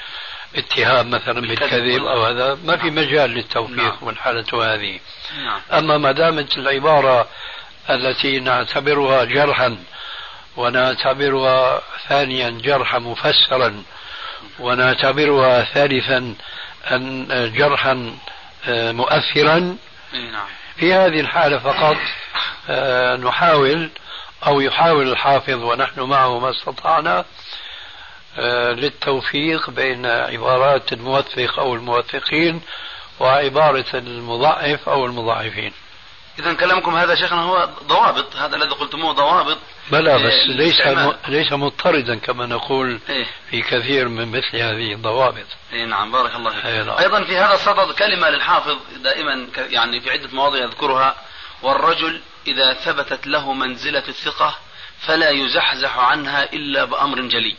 [0.56, 3.96] اتهام مثلا بالكذب أو هذا ما في مجال للتوفيق نعم.
[4.02, 5.00] والحالة هذه
[5.44, 5.60] نعم.
[5.72, 7.28] أما ما دامت العبارة
[7.90, 9.76] التي نعتبرها جرحا
[10.56, 13.82] ونعتبرها ثانيا جرحا مفسرا
[14.58, 16.34] ونعتبرها ثالثا
[16.90, 18.16] أن جرحا
[18.68, 19.76] آه، مؤثرا
[20.12, 20.46] نعم.
[20.76, 21.96] في هذه الحالة فقط
[22.68, 23.90] آه، نحاول
[24.46, 27.24] أو يحاول الحافظ ونحن معه ما استطعنا
[28.38, 32.60] آه، للتوفيق بين عبارات الموثق أو الموثقين
[33.20, 35.72] وعبارة المضعف أو المضعفين
[36.38, 39.58] إذا كلامكم هذا شيخنا هو ضوابط هذا الذي قلتموه ضوابط.
[39.92, 41.12] بلى بس إيه ليس م...
[41.28, 45.46] ليس مضطردا كما نقول إيه؟ في كثير من مثل هذه الضوابط.
[45.72, 46.66] إيه نعم بارك الله فيك.
[46.66, 46.98] إيه نعم.
[46.98, 51.14] أيضا في هذا الصدد كلمة للحافظ دائما يعني في عدة مواضع يذكرها
[51.62, 54.56] والرجل إذا ثبتت له منزلة الثقة
[55.00, 57.56] فلا يزحزح عنها إلا بأمر جلي.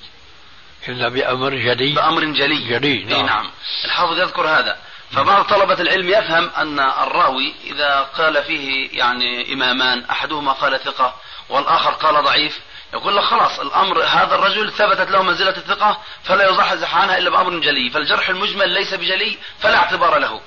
[0.88, 1.94] إلا بأمر جلي.
[1.94, 2.70] بأمر جلي.
[2.70, 3.26] جلي نعم.
[3.26, 3.52] نعم.
[3.86, 4.78] الحافظ يذكر هذا.
[5.12, 11.16] فبعض طلبة العلم يفهم أن الراوي إذا قال فيه يعني إمامان أحدهما قال ثقة
[11.50, 12.60] والآخر قال ضعيف
[12.94, 17.60] يقول لك خلاص الأمر هذا الرجل ثبتت له منزلة الثقة فلا يزحزح عنها إلا بأمر
[17.60, 17.90] جلي.
[17.90, 20.42] فالجرح المجمل ليس بجلي فلا اعتبار له.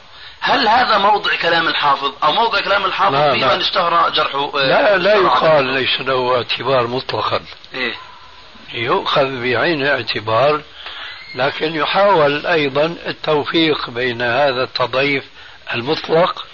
[0.47, 5.15] هل هذا موضع كلام الحافظ؟ أو موضع كلام الحافظ في من اشتهر جرحه لا لا
[5.15, 7.41] يقال ليس له اعتبار مطلقا.
[7.75, 7.95] إيه؟
[8.73, 10.63] يؤخذ بعين الاعتبار
[11.35, 15.25] لكن يحاول أيضا التوفيق بين هذا التضعيف
[15.75, 16.47] المطلق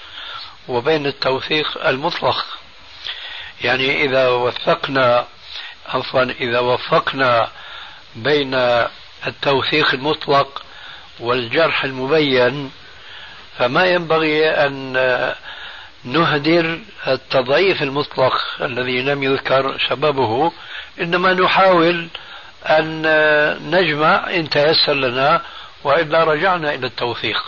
[0.68, 2.45] وبين التوثيق المطلق.
[3.61, 5.26] يعني إذا وثقنا
[5.88, 7.49] عفوا إذا وفقنا
[8.16, 8.55] بين
[9.26, 10.62] التوثيق المطلق
[11.20, 12.70] والجرح المبين
[13.61, 14.93] فما ينبغي أن
[16.05, 20.53] نهدر التضعيف المطلق الذي لم يذكر سببه
[21.01, 22.09] إنما نحاول
[22.67, 23.03] أن
[23.71, 25.43] نجمع إن تيسر لنا
[25.85, 27.43] وإلا رجعنا إلى التوثيق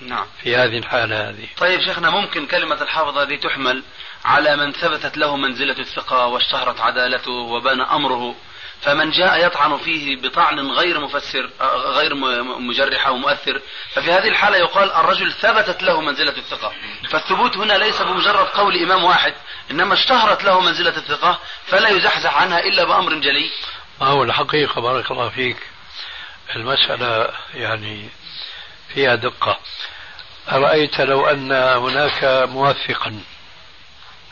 [0.00, 0.26] نعم.
[0.42, 1.48] في هذه الحالة هذه.
[1.58, 3.82] طيب شيخنا ممكن كلمة الحافظ هذه تحمل
[4.24, 8.34] على من ثبتت له منزلة الثقة واشتهرت عدالته وبان أمره
[8.82, 11.50] فمن جاء يطعن فيه بطعن غير مفسر
[11.86, 12.14] غير
[12.58, 13.60] مجرح أو مؤثر
[13.94, 16.72] ففي هذه الحالة يقال الرجل ثبتت له منزلة الثقة.
[17.10, 19.34] فالثبوت هنا ليس بمجرد قول إمام واحد
[19.70, 23.50] إنما اشتهرت له منزلة الثقة فلا يزحزح عنها إلا بأمر جلي.
[24.02, 25.56] هو الحقيقة بارك الله فيك
[26.56, 28.08] المسألة يعني
[28.94, 29.58] فيها دقة.
[30.52, 33.20] أرأيت لو أن هناك موثقا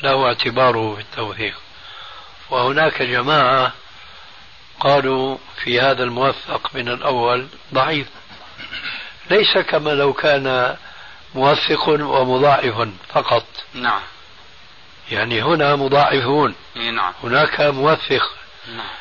[0.02, 1.54] له اعتباره في التوثيق
[2.50, 3.72] وهناك جماعة
[4.80, 8.06] قالوا في هذا الموثق من الأول ضعيف.
[9.30, 10.76] ليس كما لو كان
[11.34, 13.46] موثق ومضاعف فقط.
[13.74, 14.00] نعم.
[15.10, 16.54] يعني هنا مضاعفون.
[16.76, 17.12] نعم.
[17.22, 18.30] هناك موثق.
[18.76, 18.98] نعم.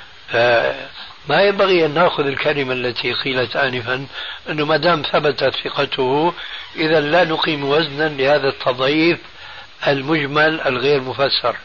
[1.30, 4.08] ما ينبغي أن نأخذ الكلمة التي قيلت آنفا
[4.50, 6.34] أنه ما دام ثبتت ثقته
[6.76, 9.20] إذا لا نقيم وزنا لهذا التضعيف
[9.88, 11.56] المجمل الغير مفسر.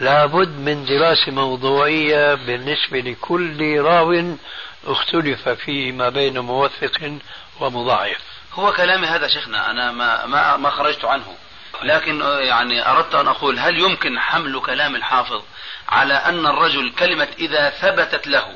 [0.00, 4.36] لابد من دراسة موضوعية بالنسبة لكل راو
[4.84, 7.18] اختلف فيه ما بين موثق
[7.60, 8.20] ومضاعف.
[8.54, 11.36] هو كلامي هذا شيخنا أنا ما, ما, ما خرجت عنه.
[11.82, 15.42] لكن آه، يعني أردت أن أقول هل يمكن حمل كلام الحافظ
[15.88, 18.52] على أن الرجل كلمة إذا ثبتت له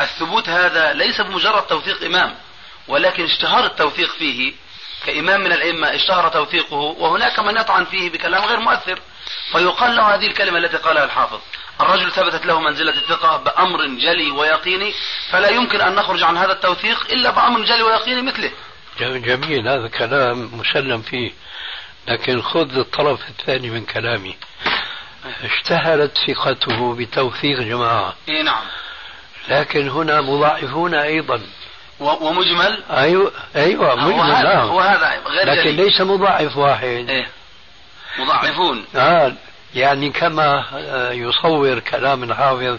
[0.00, 2.34] الثبوت هذا ليس بمجرد توثيق إمام
[2.88, 4.52] ولكن اشتهار التوثيق فيه
[5.06, 8.98] كإمام من الأئمة اشتهر توثيقه وهناك من يطعن فيه بكلام غير مؤثر.
[9.52, 11.40] فيقال له هذه الكلمة التي قالها الحافظ.
[11.80, 14.92] الرجل ثبتت له منزلة الثقة بأمر جلي ويقيني
[15.30, 18.50] فلا يمكن أن نخرج عن هذا التوثيق إلا بأمر جلي ويقيني مثله.
[19.00, 21.32] جميل هذا كلام مسلم فيه.
[22.08, 24.36] لكن خذ الطرف الثاني من كلامي.
[25.44, 28.14] اشتهرت ثقته بتوثيق جماعة.
[28.28, 28.62] إيه نعم.
[29.48, 31.42] لكن هنا مضاعفون أيضا.
[32.00, 34.68] ومجمل؟ أيوة أيوة مجمل نعم.
[34.68, 35.84] هو هذا غير لكن جلي.
[35.84, 37.06] ليس مضاعف واحد.
[37.08, 37.28] إيه.
[38.18, 38.84] مضاعفون.
[38.96, 39.32] آه
[39.74, 42.78] يعني كما آه، يصور كلام الحافظ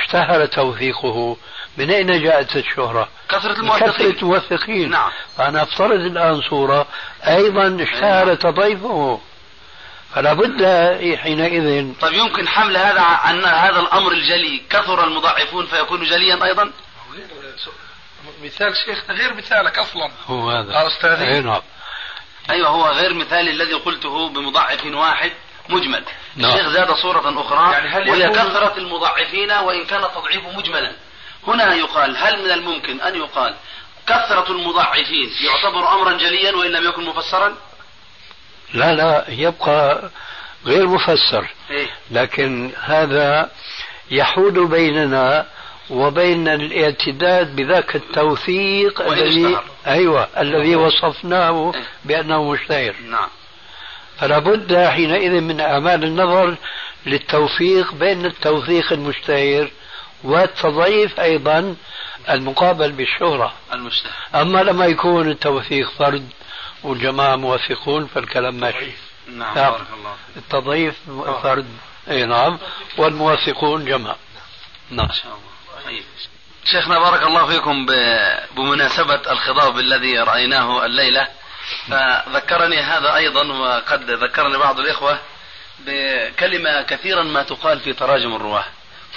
[0.00, 1.36] اشتهر توثيقه.
[1.76, 4.12] من أين جاءت الشهرة؟ كثرة الموثقين.
[4.12, 4.90] كثرة الموثقين.
[4.90, 5.10] نعم.
[5.36, 6.86] فأنا أفترض الآن صورة
[7.26, 8.34] أيضا اشتهر نعم.
[8.34, 9.20] تضيفه.
[10.14, 10.64] فلا بد
[11.16, 14.62] حينئذ طيب يمكن حمل هذا عن هذا الأمر الجلي.
[14.70, 16.72] كثر المضاعفون فيكون جليا أيضا؟
[18.44, 20.10] مثال شيخنا غير مثالك أصلا.
[20.26, 20.86] هو هذا.
[20.86, 21.40] أستاذي.
[21.40, 21.60] نعم.
[22.50, 25.32] أيوة هو غير مثالي الذي قلته بمضاعف واحد
[25.68, 26.04] مجمل
[26.36, 26.50] نعم.
[26.54, 30.92] الشيخ زاد صورة أخرى يعني هل وهي يكون- كثرة المضاعفين وإن كان التضعيف مجملا
[31.46, 33.54] هنا يقال هل من الممكن أن يقال
[34.06, 37.56] كثرة المضاعفين يعتبر أمرا جليا وإن لم يكن مفسرا
[38.74, 40.10] لا لا يبقى
[40.66, 43.50] غير مفسر إيه؟ لكن هذا
[44.10, 45.46] يحول بيننا
[45.90, 49.58] وبين الاعتداد بذاك التوثيق الذي.
[49.86, 51.82] أيوه الذي وصفناه إيه.
[52.04, 52.94] بأنه مشتهر.
[53.10, 53.28] نعم.
[54.18, 56.56] فلا بد حينئذ من أعمال النظر
[57.06, 59.70] للتوفيق بين التوثيق المشتهر
[60.24, 61.76] والتضعيف أيضا
[62.30, 63.52] المقابل بالشهرة.
[63.72, 64.12] المشتهر.
[64.34, 66.28] أما لما يكون التوثيق فرد
[66.82, 68.92] والجماعة موثقون فالكلام ماشي.
[69.28, 69.72] نعم نعم.
[69.72, 70.94] بارك الله التضعيف
[71.42, 71.66] فرد.
[72.10, 72.58] أي نعم.
[72.98, 74.14] والموثقون جمع
[74.90, 75.06] نعم.
[75.06, 75.49] ما شاء الله.
[75.90, 76.04] طيب.
[76.64, 77.86] شيخنا بارك الله فيكم
[78.56, 81.28] بمناسبة الخضاب الذي رأيناه الليلة.
[81.88, 85.18] فذكرني هذا أيضا وقد ذكرني بعض الإخوة
[85.78, 88.64] بكلمة كثيرا ما تقال في تراجم الرواة.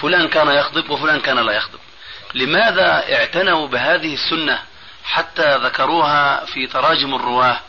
[0.02, 1.80] فلان كان يخضب وفلان كان لا يخضب
[2.34, 4.60] لماذا اعتنوا بهذه السنة
[5.04, 7.60] حتى ذكروها في تراجم الرواة؟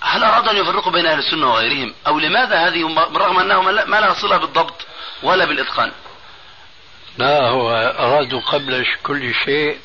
[0.00, 4.14] هل أرادوا أن يفرقوا بين أهل السنة وغيرهم؟ أو لماذا هذه بالرغم أنه ما لها
[4.14, 4.86] صلة بالضبط
[5.22, 5.92] ولا بالإتقان؟
[7.18, 9.78] لا هو أرادوا قبل كل شيء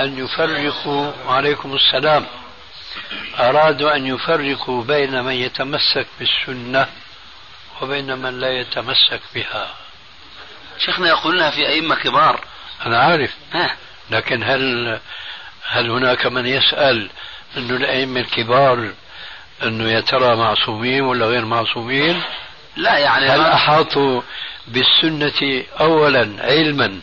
[0.00, 2.26] أن يفرقوا وعليكم السلام.
[3.38, 6.86] أرادوا أن يفرقوا بين من يتمسك بالسنة
[7.82, 9.74] وبين من لا يتمسك بها.
[10.78, 12.44] شيخنا يقولونها في أئمة كبار.
[12.86, 13.34] أنا عارف.
[13.52, 13.76] ها.
[14.10, 14.98] لكن هل
[15.68, 17.10] هل هناك من يسأل
[17.56, 18.92] أنه الأئمة الكبار
[19.62, 22.22] أنه يا ترى معصومين ولا غير معصومين؟
[22.76, 24.22] لا يعني هل أحاطوا
[24.72, 27.00] بالسنة أولا علما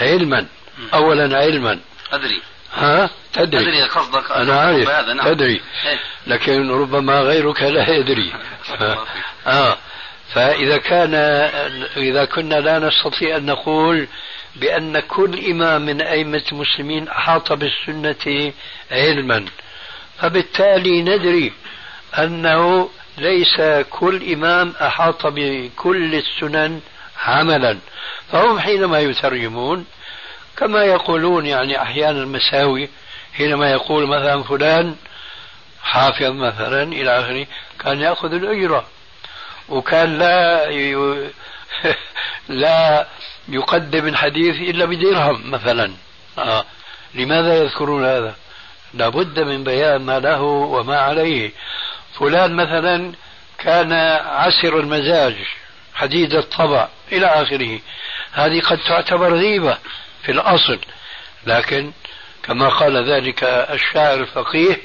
[0.00, 0.46] علما
[0.94, 1.78] أولا علما.
[2.12, 2.42] أدري.
[2.74, 3.62] ها؟ تدري.
[3.62, 5.26] أدري قصدك أنا عارف بهذا نعم.
[5.26, 5.98] تدري إيه.
[6.26, 8.32] لكن ربما غيرك لا يدري.
[9.46, 9.76] آه.
[10.34, 11.14] فإذا كان
[11.96, 14.08] إذا كنا لا نستطيع أن نقول
[14.56, 18.52] بأن كل إمام من أئمة المسلمين أحاط بالسنة
[18.90, 19.44] علما.
[20.18, 21.52] فبالتالي ندري
[22.18, 23.60] أنه ليس
[23.90, 26.80] كل إمام أحاط بكل السنن
[27.18, 27.78] عملا.
[28.32, 29.86] فهم حينما يترجمون
[30.56, 32.88] كما يقولون يعني أحيانا المساوي
[33.36, 34.96] حينما يقول مثلا فلان
[35.82, 37.46] حافظ مثلا إلى آخره
[37.80, 38.84] كان يأخذ الأجرة.
[39.68, 40.94] وكان لا ي...
[42.48, 43.06] لا
[43.48, 45.92] يقدم الحديث إلا بدرهم مثلا.
[46.38, 46.64] آه.
[47.14, 48.34] لماذا يذكرون هذا؟
[48.94, 51.52] لابد من بيان ما له وما عليه.
[52.18, 53.12] فلان مثلا
[53.58, 53.92] كان
[54.26, 55.36] عسر المزاج.
[55.98, 57.80] حديد الطبع إلى آخره.
[58.32, 59.78] هذه قد تعتبر غيبة
[60.22, 60.78] في الأصل
[61.46, 61.92] لكن
[62.42, 64.76] كما قال ذلك الشاعر الفقيه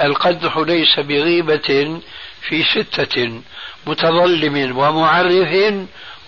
[0.00, 2.00] القدح ليس بغيبة
[2.40, 3.40] في ستة
[3.86, 5.74] متظلم ومعرف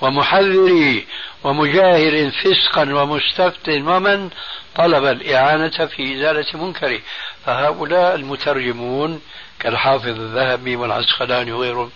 [0.00, 1.02] ومحذر
[1.44, 4.30] ومجاهر فسقا ومستفت ومن
[4.76, 7.00] طلب الإعانة في إزالة منكره.
[7.46, 9.20] فهؤلاء المترجمون
[9.60, 11.90] كالحافظ الذهبي والعسقلاني وغيرهم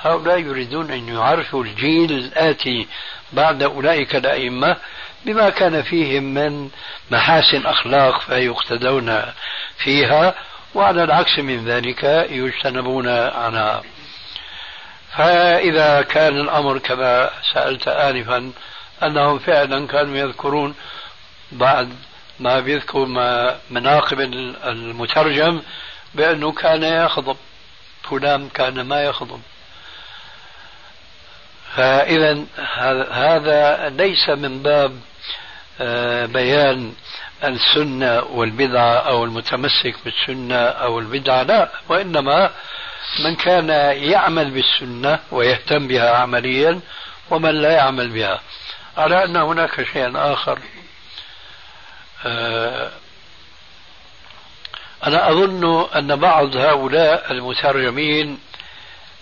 [0.00, 2.86] هؤلاء يريدون أن يعرفوا الجيل الآتي
[3.32, 4.76] بعد أولئك الأئمة
[5.26, 6.70] بما كان فيهم من
[7.10, 9.22] محاسن أخلاق فيقتدون
[9.78, 10.34] فيها
[10.74, 13.82] وعلى العكس من ذلك يجتنبون عنها.
[15.16, 18.52] فإذا كان الأمر كما سألت آنفا
[19.02, 20.74] أنهم فعلا كانوا يذكرون
[21.52, 21.88] بعد
[22.40, 24.20] ما بيذكر ما مناقب
[24.64, 25.62] المترجم
[26.14, 27.36] بأنه كان يخضب
[28.10, 29.40] فلان كان ما يخضب.
[31.78, 32.44] فإذا
[33.12, 35.00] هذا ليس من باب
[35.80, 36.92] آه، بيان
[37.44, 42.50] السنة والبدعة أو المتمسك بالسنة أو البدعة لا وإنما
[43.24, 43.68] من كان
[44.02, 46.80] يعمل بالسنة ويهتم بها عمليا
[47.30, 48.40] ومن لا يعمل بها.
[48.96, 50.58] على أن هناك شيئا آخر.
[52.26, 52.90] آه،
[55.06, 58.38] أنا أظن أن بعض هؤلاء المترجمين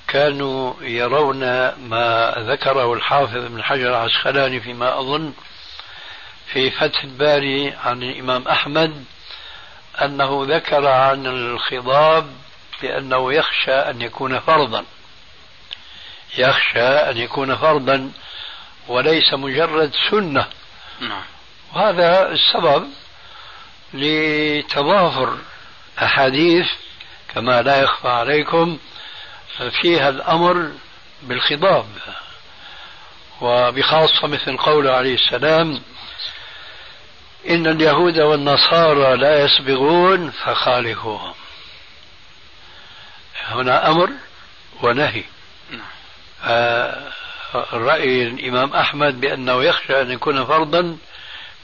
[0.08, 1.40] كانوا يرون
[1.88, 5.32] ما ذكره الحافظ ابن حجر العسقلاني فيما أظن
[6.52, 9.04] في فتح الباري عن الإمام أحمد
[10.02, 12.30] أنه ذكر عن الخضاب
[12.82, 14.84] بأنه يخشى أن يكون فرضا
[16.38, 18.10] يخشى أن يكون فرضا
[18.88, 20.46] وليس مجرد سنة
[21.00, 21.22] نعم.
[21.74, 22.88] وهذا السبب
[23.94, 25.38] لتضافر
[26.02, 26.66] أحاديث
[27.34, 28.78] كما لا يخفى عليكم
[29.80, 30.70] فيها الأمر
[31.22, 31.86] بالخضاب
[33.40, 35.80] وبخاصة مثل قوله عليه السلام
[37.50, 41.34] إن اليهود والنصارى لا يسبغون فخالفوهم.
[43.48, 44.10] هنا أمر
[44.82, 45.24] ونهي.
[47.72, 50.96] رأي الإمام أحمد بأنه يخشى أن يكون فرضا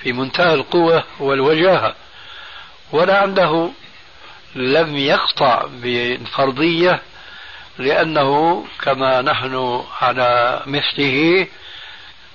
[0.01, 1.95] في منتهى القوة والوجاهة
[2.93, 3.73] ولعله
[4.55, 7.03] لم يقطع بالفرضية
[7.79, 11.47] لأنه كما نحن على مثله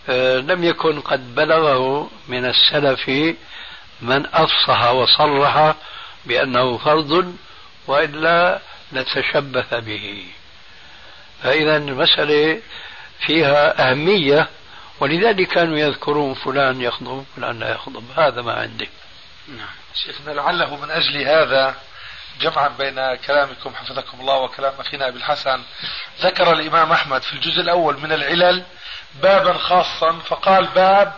[0.09, 3.09] آه، لم يكن قد بلغه من السلف
[4.01, 5.75] من أفصح وصرح
[6.25, 7.35] بأنه فرض
[7.87, 8.59] وإلا
[8.91, 10.25] لتشبث به.
[11.43, 12.61] فإذا المسألة
[13.25, 14.47] فيها أهمية
[14.99, 18.89] ولذلك كانوا يذكرون فلان يخضب فلان لا يخضب هذا ما عندي.
[19.47, 19.67] نعم.
[20.05, 21.75] شيخنا لعله من أجل هذا
[22.41, 25.63] جمعا بين كلامكم حفظكم الله وكلام أخينا أبي الحسن.
[26.21, 28.63] ذكر الإمام أحمد في الجزء الأول من العلل
[29.21, 31.13] بابا خاصا فقال باب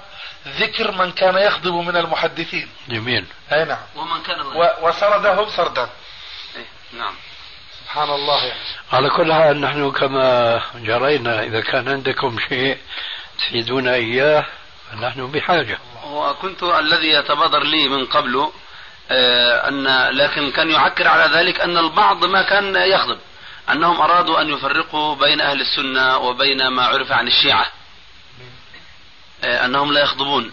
[0.47, 2.69] ذكر من كان يخضب من المحدثين.
[2.89, 3.25] جميل.
[3.53, 3.77] أي نعم.
[3.95, 4.41] ومن كان
[4.81, 5.89] وسردهم سردا.
[6.55, 7.13] إيه نعم.
[7.83, 8.45] سبحان الله.
[8.45, 8.59] يعني.
[8.91, 12.77] على كل حال نحن كما جرينا إذا كان عندكم شيء
[13.39, 14.45] تفيدونا إياه
[14.91, 15.79] فنحن بحاجة.
[16.03, 18.51] وكنت الذي يتبادر لي من قبل آه،
[19.11, 23.19] أن لكن كان يعكر على ذلك أن البعض ما كان يخضب.
[23.71, 27.71] أنهم أرادوا أن يفرقوا بين أهل السنة وبين ما عرف عن الشيعة.
[29.43, 30.51] آه، أنهم لا يخضبون.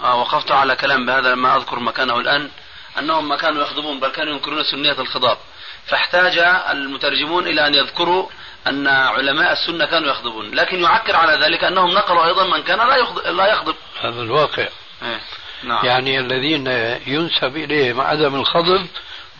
[0.00, 2.50] آه، وقفت على كلام بهذا ما أذكر مكانه الآن.
[2.98, 5.38] أنهم ما كانوا يخضبون بل كانوا ينكرون سنية الخضاب.
[5.86, 6.38] فاحتاج
[6.70, 8.28] المترجمون إلى أن يذكروا
[8.66, 10.54] أن علماء السنة كانوا يخضبون.
[10.54, 13.76] لكن يعكر على ذلك أنهم نقلوا أيضا من كان لا يخضب, لا يخضب.
[14.00, 14.68] هذا الواقع.
[15.02, 15.20] إيه؟
[15.64, 15.86] نعم.
[15.86, 16.66] يعني الذين
[17.06, 18.86] ينسب إليهم عدم الخضب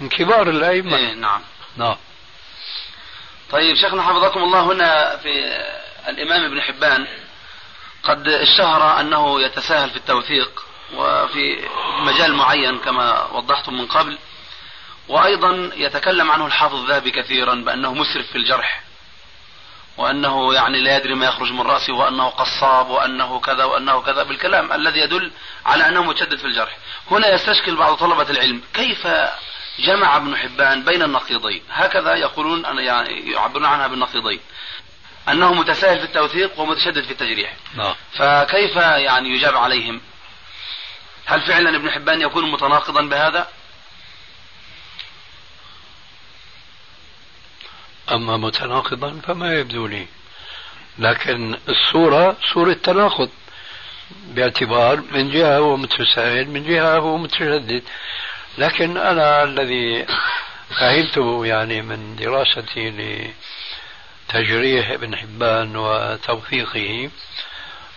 [0.00, 0.96] من كبار الأئمة.
[0.96, 1.40] إيه نعم.
[1.76, 1.96] نعم.
[3.50, 5.28] طيب شيخنا حفظكم الله هنا في
[6.08, 7.06] الإمام ابن حبان.
[8.02, 10.64] قد اشتهر أنه يتساهل في التوثيق
[10.94, 11.68] وفي
[11.98, 14.18] مجال معين كما وضحتم من قبل.
[15.08, 18.82] وأيضا يتكلم عنه الحافظ الذهبي كثيرا بأنه مسرف في الجرح.
[19.96, 24.72] وأنه يعني لا يدري ما يخرج من رأسه وأنه قصاب وأنه كذا وأنه كذا بالكلام
[24.72, 25.32] الذي يدل
[25.66, 26.76] على أنه متشدد في الجرح.
[27.10, 29.06] هنا يستشكل بعض طلبة العلم كيف
[29.78, 34.40] جمع ابن حبان بين النقيضين؟ هكذا يقولون أن يعني يعبرون عنها بالنقيضين.
[35.28, 37.54] أنه متساهل في التوثيق ومتشدد في التجريح.
[37.74, 37.94] نعم.
[38.12, 40.00] فكيف يعني يجاب عليهم؟
[41.26, 43.48] هل فعلا ابن حبان يكون متناقضا بهذا؟
[48.12, 50.06] أما متناقضا فما يبدو لي.
[50.98, 53.30] لكن الصورة صورة تناقض
[54.26, 57.82] باعتبار من جهة هو متساهل من جهة هو متشدد.
[58.58, 60.06] لكن أنا الذي
[60.80, 62.90] فهمته يعني من دراستي
[64.28, 67.10] لتجريح ابن حبان وتوثيقه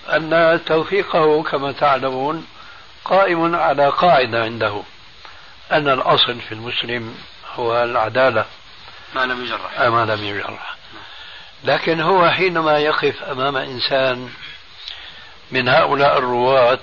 [0.09, 2.47] أن توثيقه كما تعلمون
[3.05, 4.81] قائم على قاعدة عنده
[5.71, 7.15] أن الأصل في المسلم
[7.55, 8.45] هو العدالة.
[9.15, 9.81] ما لم يجرح.
[9.81, 10.75] ما لم يجرح.
[11.63, 14.29] لكن هو حينما يقف أمام إنسان
[15.51, 16.79] من هؤلاء الرواة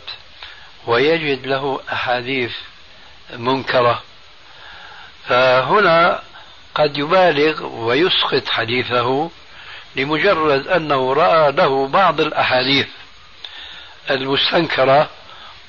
[0.86, 2.52] ويجد له أحاديث
[3.36, 4.02] منكرة
[5.28, 6.22] فهنا
[6.74, 9.30] قد يبالغ ويسقط حديثه
[9.96, 12.88] لمجرد أنه رأى له بعض الأحاديث
[14.10, 15.10] المستنكرة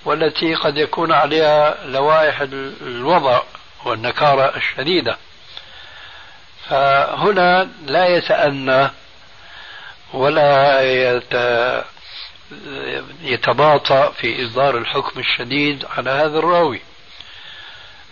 [0.05, 2.41] والتي قد يكون عليها لوائح
[2.81, 3.41] الوضع
[3.85, 5.17] والنكارة الشديدة.
[6.69, 8.89] فهنا لا يتأنى
[10.13, 11.33] ولا يت...
[13.21, 16.81] يتباطأ في إصدار الحكم الشديد على هذا الراوي.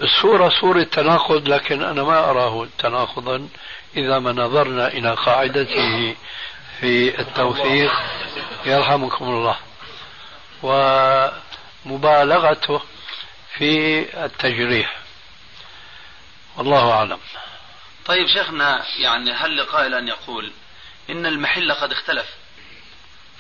[0.02, 3.48] الصورة صورة تناقض لكن أنا ما أراه تناقضا
[3.98, 6.16] إذا ما نظرنا إلى قاعدته
[6.80, 7.92] في التوثيق
[8.66, 9.56] يرحمكم الله.
[11.86, 12.82] ومبالغته
[13.58, 14.96] في التجريح.
[16.58, 17.20] والله أعلم.
[18.06, 20.52] طيب شيخنا يعني هل لقائل أن يقول
[21.10, 22.26] إن المحل قد اختلف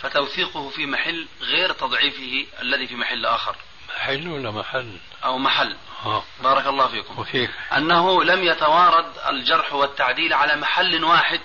[0.01, 3.55] فتوثيقه في محل غير تضعيفه الذي في محل آخر؟
[3.89, 5.75] محل ولا محل؟ أو محل.
[6.05, 6.23] آه.
[6.43, 7.19] بارك الله فيكم.
[7.19, 7.49] وفيك.
[7.77, 11.41] أنه لم يتوارد الجرح والتعديل على محل واحد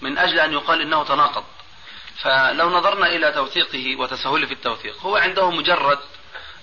[0.00, 1.44] من أجل أن يقال إنه تناقض.
[2.22, 5.98] فلو نظرنا إلى توثيقه وتسهله في التوثيق هو عنده مجرد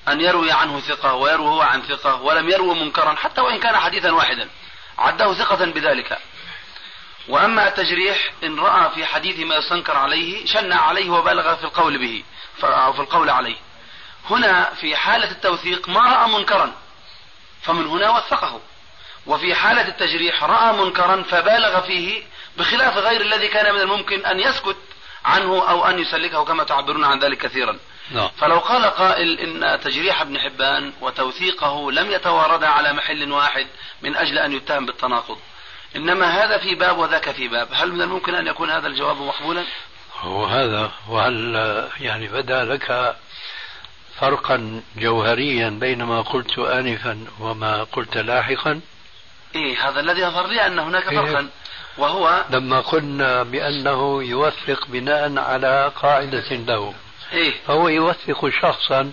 [0.08, 4.12] أن يروي عنه ثقة ويروي هو عن ثقة ولم يروي منكرا حتى وإن كان حديثا
[4.12, 4.50] واحدا.
[4.98, 6.18] عده ثقة بذلك.
[7.28, 12.24] وأما التجريح إن رأى في حديث ما يستنكر عليه شنع عليه وبالغ في القول به
[12.93, 13.56] في القول عليه.
[14.30, 16.72] هنا في حالة التوثيق ما رأى منكرا
[17.62, 18.62] فمن هنا وثقه.
[19.26, 22.24] وفي حالة التجريح رأى منكرا فبالغ فيه
[22.58, 24.78] بخلاف غير الذي كان من الممكن أن يسكت
[25.26, 27.80] عنه أو أن يسلكه كما تعبرون عن ذلك كثيرا.
[28.12, 28.30] نعم.
[28.38, 33.68] فلو قال قائل إن تجريح ابن حبان وتوثيقه لم يتواردا على محل واحد
[34.01, 35.38] من أجل أن يتهم بالتناقض.
[35.95, 37.68] إنما هذا في باب وذاك في باب.
[37.72, 39.64] هل من الممكن أن يكون هذا الجواب مقبولا؟
[40.20, 40.91] هو هذا.
[41.10, 41.56] وهل
[41.99, 43.16] يعني بدا لك
[44.20, 48.82] فرقا جوهريا بين ما قلت آنفا وما قلت لاحقا؟
[49.56, 51.20] إيه هذا الذي يظهر لي أن هناك إيه.
[51.20, 51.49] فرقا.
[51.97, 56.93] وهو لما قلنا بأنه يوثق بناء على قاعدة له.
[57.34, 57.53] إيه.
[57.67, 59.11] فهو يوثق شخصا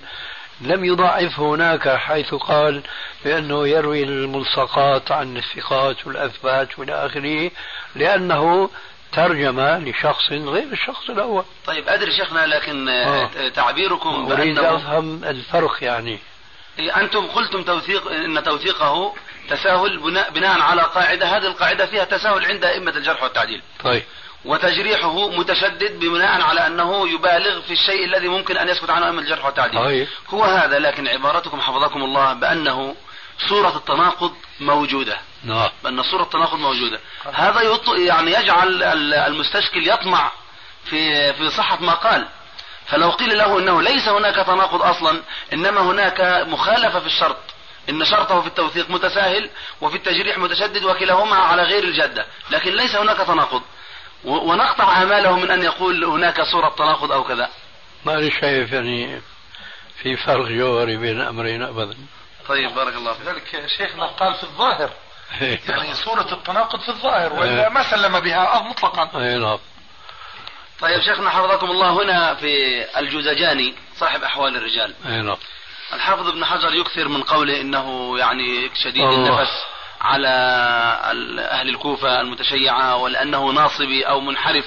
[0.61, 2.83] لم يضعف هناك حيث قال
[3.25, 7.51] بأنه يروي الملصقات عن الثقات والأثبات وإلى آخره
[7.95, 8.71] لأنه
[9.13, 11.45] ترجم لشخص غير الشخص الأول.
[11.67, 13.49] طيب أدري شيخنا لكن آه.
[13.49, 16.19] تعبيركم أريد بأنه أفهم الفرق يعني.
[16.79, 19.15] إيه، أنتم قلتم توثيق إن توثيقه
[19.51, 23.63] تساهل بناء, بناء على قاعدة هذه القاعدة فيها تساهل عند أئمة الجرح والتعديل.
[23.85, 24.03] طيب.
[24.45, 29.45] وتجريحه متشدد بناء على أنه يبالغ في الشيء الذي ممكن أن يسكت عنه أئمة الجرح
[29.45, 29.81] والتعديل.
[29.81, 30.09] طيب.
[30.29, 32.97] هو هذا لكن عبارتكم حفظكم الله بأنه
[33.49, 35.17] صورة التناقض موجودة.
[35.45, 35.69] نعم.
[35.85, 37.01] بأن صورة التناقض موجودة.
[37.35, 37.89] هذا يط...
[37.89, 40.33] يعني يجعل ال- المستشكل يطمع
[40.85, 42.27] في في صحة ما قال.
[42.87, 45.23] فلو قيل له إنه ليس هناك تناقض أصلا
[45.53, 47.37] إنما هناك مخالفة في الشرط.
[47.89, 52.27] إن شرطه في التوثيق متساهل وفي التجريح متشدد وكلاهما على غير الجادة.
[52.51, 53.63] لكن ليس هناك تناقض.
[54.25, 57.49] ونقطع اماله من أن يقول هناك صورة تناقض أو كذا.
[58.05, 59.21] ما شايف يعني
[60.03, 61.97] في فرق جوهري بين الأمرين أبدا.
[62.49, 63.27] طيب بارك الله فيك.
[63.27, 64.91] لذلك شيخنا قال في الظاهر.
[65.41, 68.57] يعني صورة التناقض في الظاهر وإلا ما سلم بها.
[68.57, 69.21] أه مطلقا.
[69.21, 69.59] أي نعم.
[70.81, 74.95] طيب شيخنا حفظكم الله هنا في الجوزجاني صاحب أحوال الرجال.
[75.07, 75.37] أي نعم.
[75.93, 79.29] الحافظ ابن حجر يكثر من قوله إنه يعني شديد الله.
[79.29, 79.65] النفس.
[80.03, 80.29] على
[81.11, 84.65] ال- أهل الكوفة المتشيعة ولأنه ناصبي أو منحرف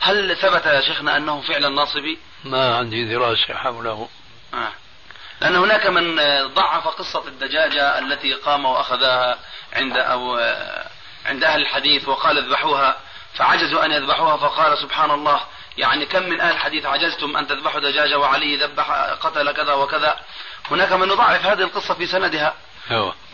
[0.00, 4.08] هل ثبت يا شيخنا أنه فعلا ناصبي؟ ما عندي دراسة حوله
[4.54, 4.72] آه.
[5.40, 6.16] لأن هناك من
[6.54, 9.38] ضعف قصة الدجاجة التي قام وأخذها
[9.72, 10.86] عند آه،
[11.26, 12.96] عند أهل الحديث وقال اذبحوها
[13.34, 15.40] فعجزوا أن يذبحوها فقال سبحان الله
[15.78, 20.16] يعني كم من أهل الحديث عجزتم أن تذبحوا دجاجة وعلي ذبح قتل كذا وكذا
[20.70, 22.54] هناك من يضعف هذه القصة في سندها.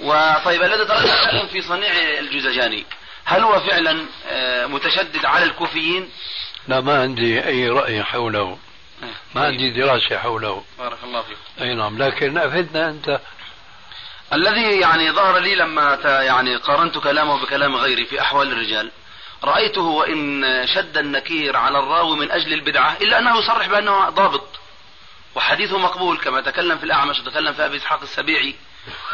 [0.00, 2.84] وطيب الذي تركتم في صنيع الجزجاني
[3.24, 6.08] هل هو فعلا آه، متشدد على الكوفيين؟
[6.68, 8.58] لا ما عندي أي رأي حوله.
[9.02, 9.44] ما طيب.
[9.44, 10.64] عندي دراسة حوله.
[10.78, 13.20] بارك الله فيكم أي نعم لكن أفدنا أنت.
[14.32, 18.90] الذي يعني ظهر لي لما يعني قارنت كلامه بكلام غيري في أحوال الرجال
[19.44, 24.46] رأيته وإن شد النكير على الراوي من أجل البدعة إلا أنه يصرح بأنه ضابط
[25.34, 28.54] وحديثه مقبول كما تكلم في الأعمش وتكلم في أبي إسحاق السبيعي.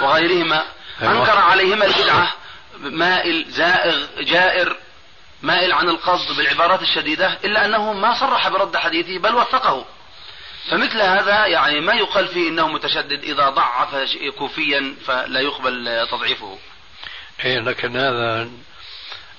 [0.01, 0.65] وغيرهما
[1.03, 1.20] أيوة.
[1.20, 2.32] أنكر عليهما البدعة
[2.78, 4.77] مائل زائغ جائر
[5.43, 9.85] مائل عن القصد بالعبارات الشديدة إلا أنه ما صرح برد حديثه بل وثقه
[10.70, 13.95] فمثل هذا يعني ما يقال فيه إنه متشدد إذا ضعف
[14.39, 16.59] كوفيا فلا يقبل تضعيفه.
[17.45, 18.49] إيه لكن هذا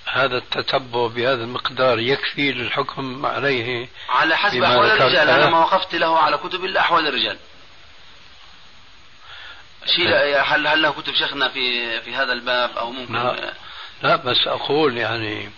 [0.05, 5.49] هذا التتبع بهذا المقدار يكفي للحكم عليه على حسب أحوال الرجال أنا أنا.
[5.49, 7.37] ما وقفت له على كتب الا أحوال الرجال.
[9.85, 13.53] شيء هل هل له كتب شيخنا في في هذا الباب أو ممكن لا.
[14.03, 15.49] لا بس أقول يعني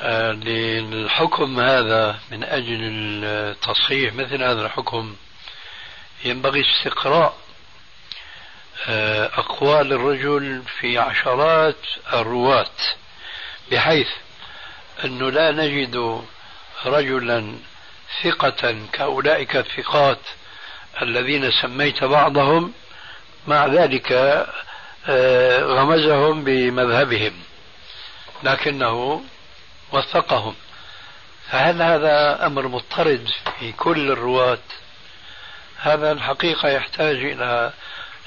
[0.00, 2.78] آه، للحكم هذا من أجل
[3.24, 5.16] التصحيح مثل هذا الحكم
[6.24, 7.36] ينبغي استقراء
[8.88, 12.76] آه، أقوال الرجل في عشرات الرواة
[13.70, 14.08] بحيث
[15.04, 16.24] أنه لا نجد
[16.86, 17.58] رجلا
[18.22, 20.20] ثقة كأولئك الثقات
[21.02, 22.72] الذين سميت بعضهم
[23.46, 24.12] مع ذلك
[25.08, 27.32] آه، غمزهم بمذهبهم
[28.42, 29.22] لكنه
[29.92, 30.54] وثقهم.
[31.50, 34.58] فهل هذا أمر مضطرد في كل الرواة؟
[35.78, 37.72] هذا الحقيقة يحتاج إلى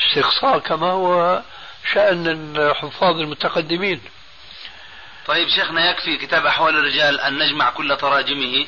[0.01, 1.41] استقصاء كما هو
[1.93, 2.27] شأن
[2.57, 4.01] الحفاظ المتقدمين.
[5.25, 8.65] طيب شيخنا يكفي كتاب أحوال الرجال أن نجمع كل تراجمه.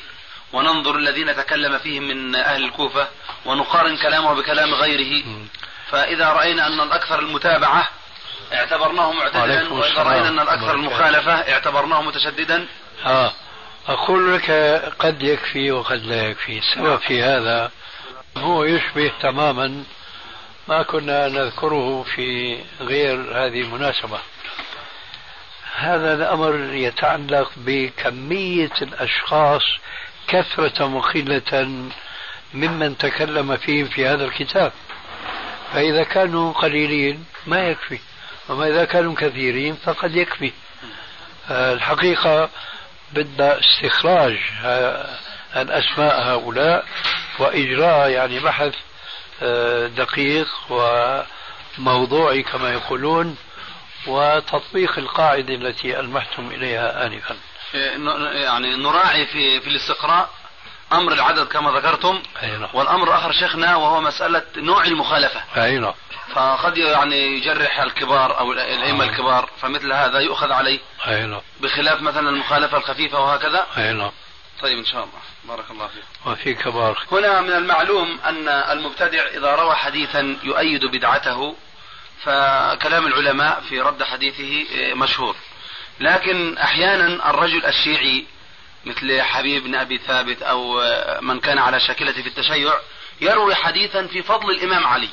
[0.52, 3.08] وننظر الذين تكلم فيهم من أهل الكوفة
[3.44, 5.24] ونقارن كلامه بكلام غيره.
[5.90, 7.88] فإذا رأينا أن الأكثر المتابعة
[8.52, 12.66] اعتبرناه معتدلا وإذا رأينا أن الأكثر المخالفة اعتبرناه متشددا.
[13.06, 13.32] آه.
[13.88, 14.50] أقول لك
[14.98, 16.58] قد يكفي وقد لا يكفي.
[16.58, 17.70] السبب في هذا
[18.36, 19.84] هو يشبه تماما
[20.68, 24.18] ما كنا نذكره في غير هذه المناسبة.
[25.76, 29.62] هذا الأمر يتعلق بكمية الأشخاص
[30.30, 31.68] كثرة وقلة
[32.54, 34.72] ممن تكلم فيهم في هذا الكتاب.
[35.72, 37.98] فإذا كانوا قليلين ما يكفي
[38.48, 40.52] وما إذا كانوا كثيرين فقد يكفي.
[41.50, 42.50] الحقيقة
[43.12, 44.38] بدنا استخراج
[45.56, 46.84] الأسماء هؤلاء
[47.38, 48.74] وإجراء يعني بحث
[49.42, 50.48] آه، دقيق
[51.78, 53.36] وموضوعي كما يقولون
[54.06, 57.36] وتطبيق القاعدة التي ألمحتم إليها آنفا.
[57.74, 60.30] يعني نراعي في في الاستقراء
[60.92, 62.68] أمر العدد كما ذكرتم نعم.
[62.72, 65.42] والأمر الآخر شيخنا وهو مسألة نوع المخالفة.
[65.56, 65.94] أي نعم.
[66.34, 69.04] فقد يعني يجرح الكبار أو الأئمة.
[69.04, 70.78] الكبار فمثل هذا يؤخذ عليه.
[71.06, 71.40] أي نعم.
[71.60, 73.66] بخلاف مثلا المخالفة الخفيفة وهكذا.
[73.76, 74.10] أي نعم.
[74.62, 75.20] طيب إن شاء الله.
[75.44, 76.04] بارك الله فيك.
[76.26, 81.56] وفي كبار هنا من المعلوم أن المبتدع إذا روى حديثا يؤيد بدعته
[82.22, 85.36] فكلام العلماء في رد حديثه مشهور.
[86.00, 88.26] لكن أحيانا الرجل الشيعي
[88.84, 90.80] مثل حبيب بن أبي ثابت أو
[91.20, 92.74] من كان على شاكلة في التشيع
[93.20, 95.08] يروي حديثا في فضل الإمام علي.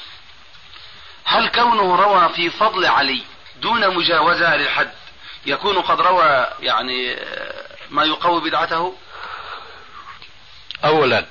[1.25, 3.23] هل كونه روى في فضل علي
[3.61, 4.91] دون مجاوزة للحد
[5.45, 7.15] يكون قد روى يعني
[7.89, 8.97] ما يقوي بدعته؟
[10.85, 11.25] اولا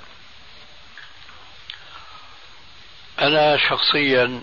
[3.20, 4.42] أنا شخصيا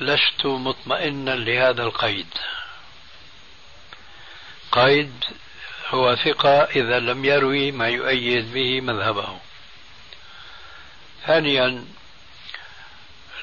[0.00, 2.28] لست مطمئنا لهذا القيد.
[4.76, 5.24] قيد
[5.88, 9.38] هو ثقة إذا لم يروي ما يؤيد به مذهبه.
[11.26, 11.84] ثانيا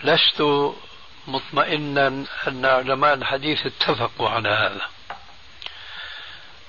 [0.04, 0.44] لست
[1.28, 4.88] مطمئنا أن علماء الحديث اتفقوا على هذا.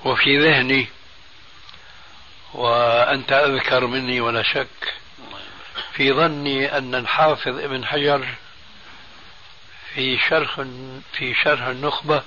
[0.05, 0.87] وفي ذهني
[2.55, 4.95] وأنت أذكر مني ولا شك
[5.93, 8.27] في ظني أن الحافظ ابن حجر
[9.95, 10.61] في شرح
[11.13, 12.23] في شرح النخبة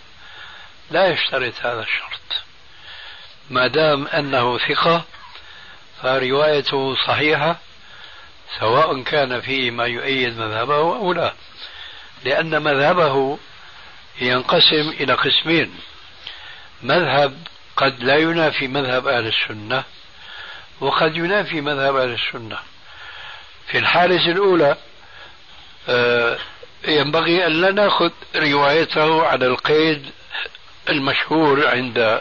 [0.91, 2.43] لا يشترط هذا الشرط.
[3.49, 5.03] ما دام أنه ثقة
[6.01, 7.55] فروايته صحيحة
[8.59, 11.33] سواء كان فيه ما يؤيد مذهبه أو لا.
[12.23, 13.37] لأن مذهبه
[14.21, 15.79] ينقسم إلى قسمين.
[16.83, 17.37] مذهب
[17.77, 19.83] قد لا ينافي مذهب أهل السنة
[20.79, 22.59] وقد ينافي مذهب أهل السنة.
[23.67, 24.77] في الحالة الأولى
[25.89, 26.37] آه،
[26.87, 30.11] ينبغي أن لا نأخذ روايته على القيد
[30.89, 32.19] المشهور عند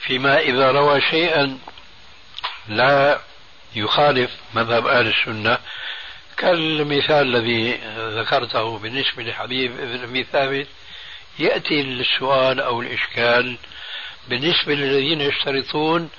[0.00, 1.58] فيما إذا روى شيئا
[2.68, 3.20] لا
[3.76, 5.58] يخالف مذهب أهل السنة.
[6.36, 7.80] كالمثال الذي
[8.20, 10.66] ذكرته بالنسبة لحبيب بن أبي ثابت
[11.38, 13.56] يأتي السؤال أو الإشكال
[14.28, 16.10] بالنسبة للذين يشترطون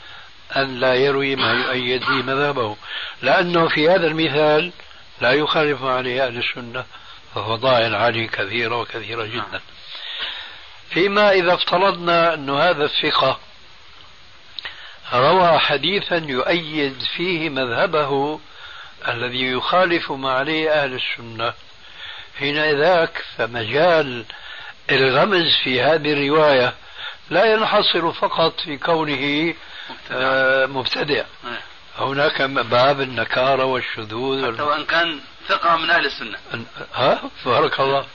[0.55, 2.77] أن لا يروي ما يؤيد به مذهبه.
[3.21, 4.71] لأنه في هذا المثال
[5.21, 6.85] لا يخالف عليه أهل السنة
[7.35, 9.61] ففضائل علي كثيرة وكثيرة جدا.
[10.93, 13.39] فيما إذا افترضنا أن هذا الثقة
[15.13, 18.39] روى حديثا يؤيد فيه مذهبه
[19.07, 21.53] الذي يخالف ما عليه أهل السنة.
[22.39, 24.25] حينذاك فمجال
[24.91, 26.73] الغمز في هذه الرواية
[27.29, 29.53] لا ينحصر فقط في كونه
[30.11, 31.23] آه مبتدع.
[31.97, 36.37] هناك باب النكارة والشذوذ حتى وإن كان ثقة من أهل السنة.
[36.93, 38.05] ها؟ بارك الله.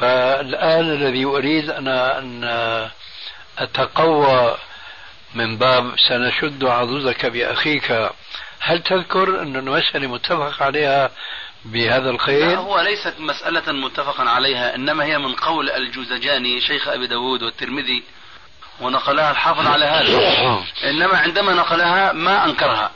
[0.00, 2.44] فالآن الذي أريد أنا أن
[3.58, 4.56] أتقوى
[5.34, 8.10] من باب سنشد عضدك بأخيك.
[8.60, 11.10] هل تذكر أن المسألة متفق عليها
[11.64, 17.06] بهذا القيد؟ لا هو ليست مسألة متفقا عليها إنما هي من قول الجوزجاني شيخ أبي
[17.06, 18.02] داود والترمذي
[18.80, 20.18] ونقلها الحافظ على هذا.
[20.90, 22.90] إنما عندما نقلها ما أنكرها.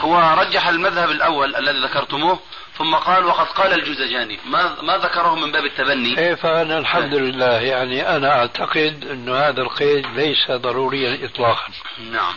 [0.00, 2.40] هو رجح المذهب الأول الذي ذكرتموه
[2.78, 4.38] ثم قال وقد قال الجوزجاني.
[4.46, 9.62] ما ما ذكره من باب التبني؟ إيه فأنا الحمد لله يعني أنا أعتقد أن هذا
[9.62, 11.72] القيد ليس ضروريا إطلاقا.
[12.10, 12.34] نعم.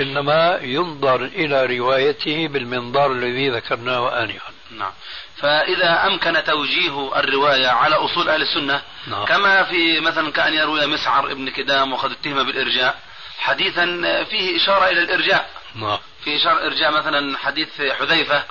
[0.00, 4.50] إنما ينظر إلى روايته بالمنظار الذي ذكرناه آنفا.
[4.78, 4.92] نعم.
[5.36, 9.24] فإذا أمكن توجيه الرواية على أصول أهل السنة نعم.
[9.24, 12.98] كما في مثلا كأن يروي مسعر ابن كدام وقد اتهم بالإرجاء
[13.38, 13.84] حديثا
[14.24, 15.50] فيه إشارة إلى الإرجاء.
[15.74, 15.98] نعم.
[16.24, 17.68] في إشارة إرجاء مثلا حديث
[17.98, 18.44] حذيفة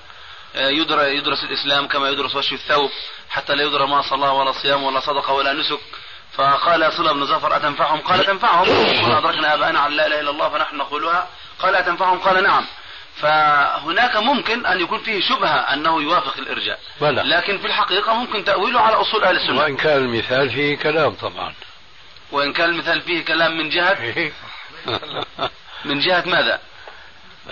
[0.56, 2.92] يدرس, يدرس الإسلام كما يدرس وشي الثوب
[3.30, 5.80] حتى لا يدرى ما صلاة ولا صيام ولا صدقة ولا نسك.
[6.34, 8.66] فقال صلى بن زفر أتنفعهم؟ قال تنفعهم
[9.06, 11.28] قل أدركنا آباءنا على لا إله إلا الله فنحن نقولها.
[11.60, 12.66] قال أتنفعهم؟ قال نعم.
[13.16, 16.80] فهناك ممكن أن يكون فيه شبهة أنه يوافق الإرجاء.
[17.02, 17.22] بلى.
[17.22, 19.60] لكن في الحقيقة ممكن تأويله على أصول أهل السنة.
[19.60, 21.54] وإن كان المثال فيه كلام طبعا.
[22.32, 24.32] وإن كان المثال فيه كلام من جهة
[25.86, 26.60] من جهة ماذا؟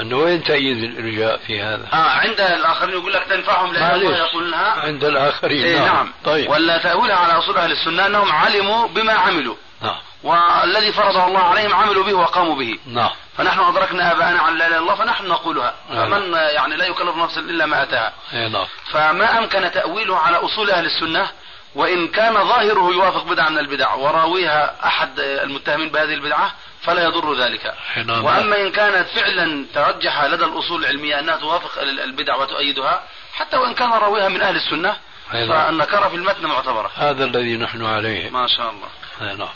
[0.02, 4.20] أنه وين تأييد الإرجاء في هذا؟ آه عند الآخرين يقول لك تنفعهم لأن الله معلش.
[4.20, 5.96] يقول لها عند الآخرين إيه نعم.
[5.96, 6.12] نعم.
[6.26, 6.50] طيب.
[6.50, 9.56] ولا تأويلها على أصول أهل السنة أنهم علموا بما عملوا.
[9.82, 9.96] نعم.
[10.24, 12.80] والذي فرضه الله عليهم عملوا به وقاموا به.
[12.86, 13.10] نعم.
[13.38, 15.74] فنحن أدركنا آباءنا على لا إله إلا الله فنحن نقولها.
[15.90, 16.10] نعم.
[16.10, 18.14] فمن يعني لا يكلف نفسا إلا ما أتاها.
[18.34, 18.66] إيه نعم.
[18.92, 21.28] فما أمكن تأويله على أصول أهل السنة
[21.76, 23.94] وإن كان ظاهره يوافق بدعة من البدع.
[23.94, 26.52] وراويها أحد المتهمين بهذه البدعة
[26.82, 27.74] فلا يضر ذلك.
[28.06, 28.26] نعم.
[28.26, 33.90] وأما إن كانت فعلا ترجح لدى الأصول العلمية أنها توافق البدع وتؤيدها حتى وإن كان
[33.90, 34.98] راويها من أهل السنة.
[35.32, 36.92] فالنكرة في المتن معتبرة.
[36.96, 38.30] هذا الذي نحن عليه.
[38.30, 38.90] ما شاء الله.
[39.22, 39.50] نعم.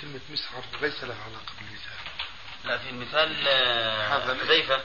[0.00, 1.98] كلمة مسعر ليس لها علاقة بالمثال.
[2.64, 3.48] لا في المثال
[4.12, 4.80] هذا حذيفة.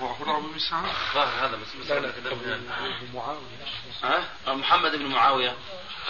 [0.00, 2.44] هو هو راوي مسعر ظاهر هذا بس لا لا أبو
[3.14, 3.40] معاوية.
[4.02, 5.56] ها؟ محمد بن معاوية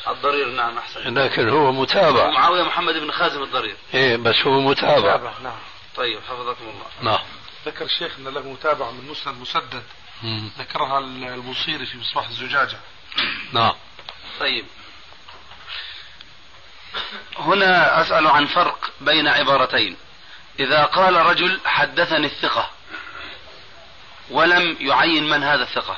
[0.08, 1.18] الضرير نعم أحسن.
[1.18, 2.30] لكن هو متابع.
[2.30, 3.76] معاوية محمد بن خازم الضرير.
[3.94, 5.32] إيه بس هو متابع.
[5.42, 5.58] نعم.
[5.96, 7.12] طيب حفظكم الله.
[7.12, 7.24] نعم.
[7.66, 9.82] ذكر الشيخ أن له متابعة من مسند مسدد.
[10.58, 12.78] ذكرها البوصيري في مصباح الزجاجة.
[13.52, 13.74] نعم.
[14.40, 14.66] طيب.
[17.38, 19.96] هنا أسأل عن فرق بين عبارتين.
[20.60, 22.70] إذا قال رجل حدثني الثقة.
[24.32, 25.96] ولم يعين من هذا الثقة.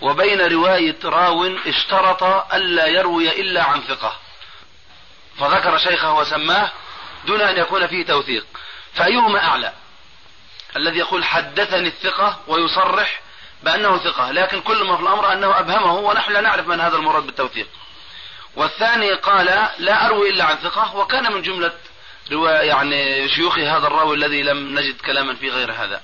[0.00, 2.22] وبين رواية راو اشترط
[2.54, 4.16] ألا يروي إلا عن ثقة.
[5.38, 6.70] فذكر شيخه وسماه
[7.26, 8.46] دون أن يكون فيه توثيق.
[8.94, 9.72] فأيهما أعلى؟
[10.76, 13.20] الذي يقول حدثني الثقة ويصرح
[13.62, 14.30] بأنه ثقة.
[14.30, 17.68] لكن كل ما في الأمر أنه أبهمه ونحن لا نعرف من هذا المراد بالتوثيق.
[18.56, 20.96] والثاني قال لا أروي إلا عن ثقة.
[20.96, 21.72] وكان من جملة
[22.60, 26.02] يعني شيوخ هذا الراوي الذي لم نجد كلاما في غير هذا.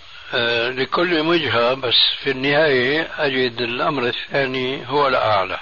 [0.71, 5.61] لكل وجهة بس في النهاية أجد الأمر الثاني هو الأعلى.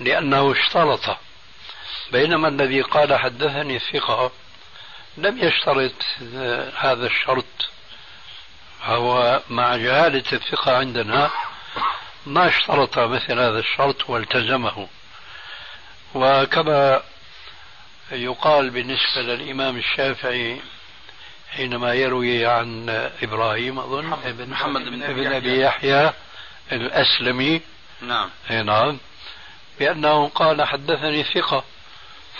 [0.00, 1.16] لأنه اشترط.
[2.12, 4.30] بينما الذي قال حدثني الثقة
[5.16, 5.92] لم يشترط
[6.34, 7.70] آه، هذا الشرط.
[8.82, 11.30] هو مع جهالة الثقة عندنا
[12.26, 14.88] ما اشترط مثل هذا الشرط والتزمه.
[16.14, 17.02] وكما
[18.12, 20.60] يقال بالنسبة للإمام الشافعي
[21.50, 22.88] حينما يروي عن
[23.22, 25.36] إبراهيم أظن ابن محمد بن ابن يحيى.
[25.36, 26.12] أبي يحيى
[26.72, 27.60] الأسلمي.
[28.00, 28.30] نعم.
[28.50, 28.98] أي نعم.
[29.78, 31.64] بأنه قال حدثني ثقة.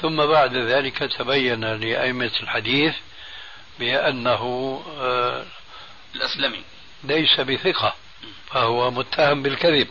[0.00, 2.94] ثم بعد ذلك تبين لأئمة الحديث
[3.78, 4.42] بأنه
[4.98, 5.44] آه،
[6.14, 6.62] الأسلمي.
[7.04, 7.94] ليس بثقة
[8.46, 9.88] فهو متهم بالكذب.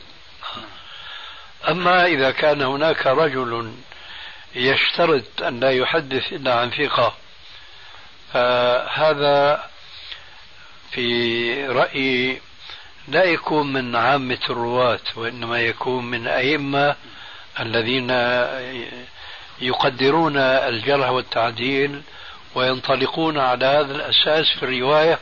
[1.70, 3.74] أما إذا كان هناك رجل
[4.56, 7.14] يشترط أن لا يحدث إلا عن ثقة
[8.34, 9.64] فهذا
[10.91, 12.41] في رأيي
[13.07, 16.95] لا يكون من عامة الرواة وإنما يكون من أئمة
[17.60, 18.10] الذين
[19.61, 22.01] يقدرون الجرح والتعديل
[22.56, 25.19] وينطلقون على هذا الأساس في الرواية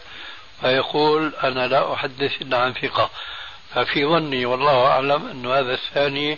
[0.62, 3.10] فيقول أنا لا أحدث إلا عن ثقة.
[3.76, 6.38] ففي ظني والله أعلم أن هذا الثاني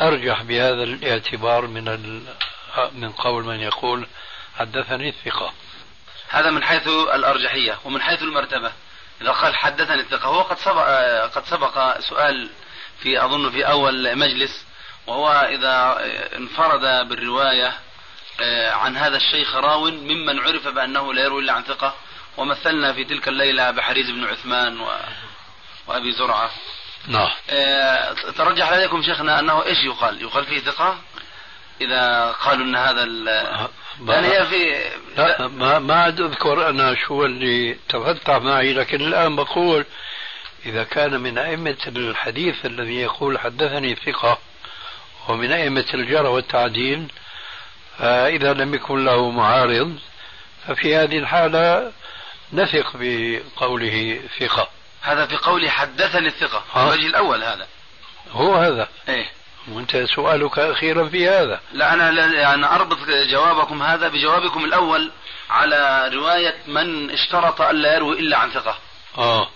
[0.00, 1.84] أرجح بهذا الاعتبار من
[2.92, 4.06] من قول من يقول
[4.58, 5.52] حدثني الثقة.
[6.34, 8.72] هذا من حيث الأرجحية ومن حيث المرتبة.
[9.22, 10.86] إذا قال حدثني الثقة هو قد سبق
[11.34, 12.50] قد سبق سؤال
[13.02, 14.64] في أظن في أول مجلس
[15.06, 15.96] وهو إذا
[16.36, 17.72] انفرد بالرواية
[18.40, 21.94] آه، عن هذا الشيخ راو ممن عرف بأنه لا يروي إلا عن ثقة
[22.36, 24.88] ومثلنا في تلك الليلة بحريز بن عثمان و...
[25.86, 26.50] وأبي زرعة.
[27.08, 27.30] نعم.
[27.50, 30.98] آه، ترجح لديكم شيخنا أنه إيش يقال؟ يقال فيه ثقة؟
[31.80, 33.28] إذا قالوا أن هذا ال...
[34.08, 39.36] يعني هي في لا ما ما عاد أذكر أنا شو اللي تفتح معي لكن الآن
[39.36, 39.84] بقول
[40.66, 44.38] إذا كان من أئمة الحديث الذي يقول حدثني ثقة
[45.28, 47.12] ومن أئمة الجرى والتعديل
[47.98, 49.98] فاذا لم يكن له معارض
[50.66, 51.92] ففي هذه الحالة
[52.52, 54.68] نثق بقوله ثقة.
[55.02, 57.66] هذا في قولي حدثني الثقة ها؟ الوجه الأول هذا.
[58.30, 58.88] هو هذا.
[59.08, 59.26] إيه.
[59.72, 61.60] وانت سؤالك أخيرا في هذا.
[61.72, 62.98] لا أنا لا أنا أربط
[63.30, 65.10] جوابكم هذا بجوابكم الأول
[65.50, 68.78] على رواية من اشترط ألا يروي إلا عن ثقة.
[69.18, 69.48] آه.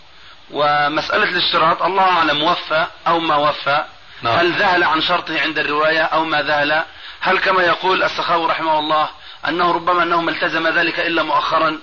[0.50, 3.84] ومسألة الاشتراط الله أعلم وفى أو ما وفى؟
[4.22, 4.38] نعم.
[4.38, 6.84] هل ذهل عن شرطه عند الرواية أو ما ذهل؟
[7.20, 9.08] هل كما يقول السخاوي رحمه الله
[9.48, 11.78] أنه ربما أنه ما التزم ذلك إلا مؤخرا؟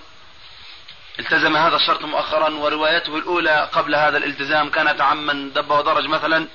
[1.19, 6.47] التزم هذا الشرط مؤخرا وروايته الأولى قبل هذا الالتزام كانت عمن دب ودرج مثلا.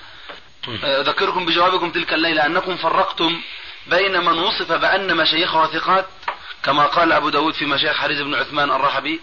[0.69, 3.41] أذكركم بجوابكم تلك الليلة أنكم فرقتم
[3.87, 6.07] بين من وصف بأن مشايخه ثقات
[6.63, 9.21] كما قال أبو داود في مشايخ حريز بن عثمان الرحبي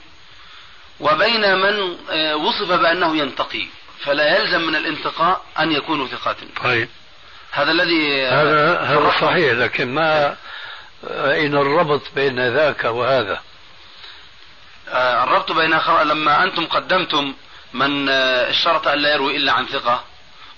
[0.99, 3.68] وبين من آه، وصف بأنه ينتقي
[4.03, 6.38] فلا يلزم من الانتقاء أن يكونوا ثقات.
[6.64, 6.89] طيب.
[7.51, 9.11] هذا الذي آه، هذا هذا.
[9.22, 10.35] صحيح لكن ما
[11.11, 13.41] أين الربط بين ذاك وهذا؟
[14.89, 17.34] آه، الربط بين لما أنتم قدمتم
[17.73, 20.03] من اشترط أن لا يروي إلا عن ثقة.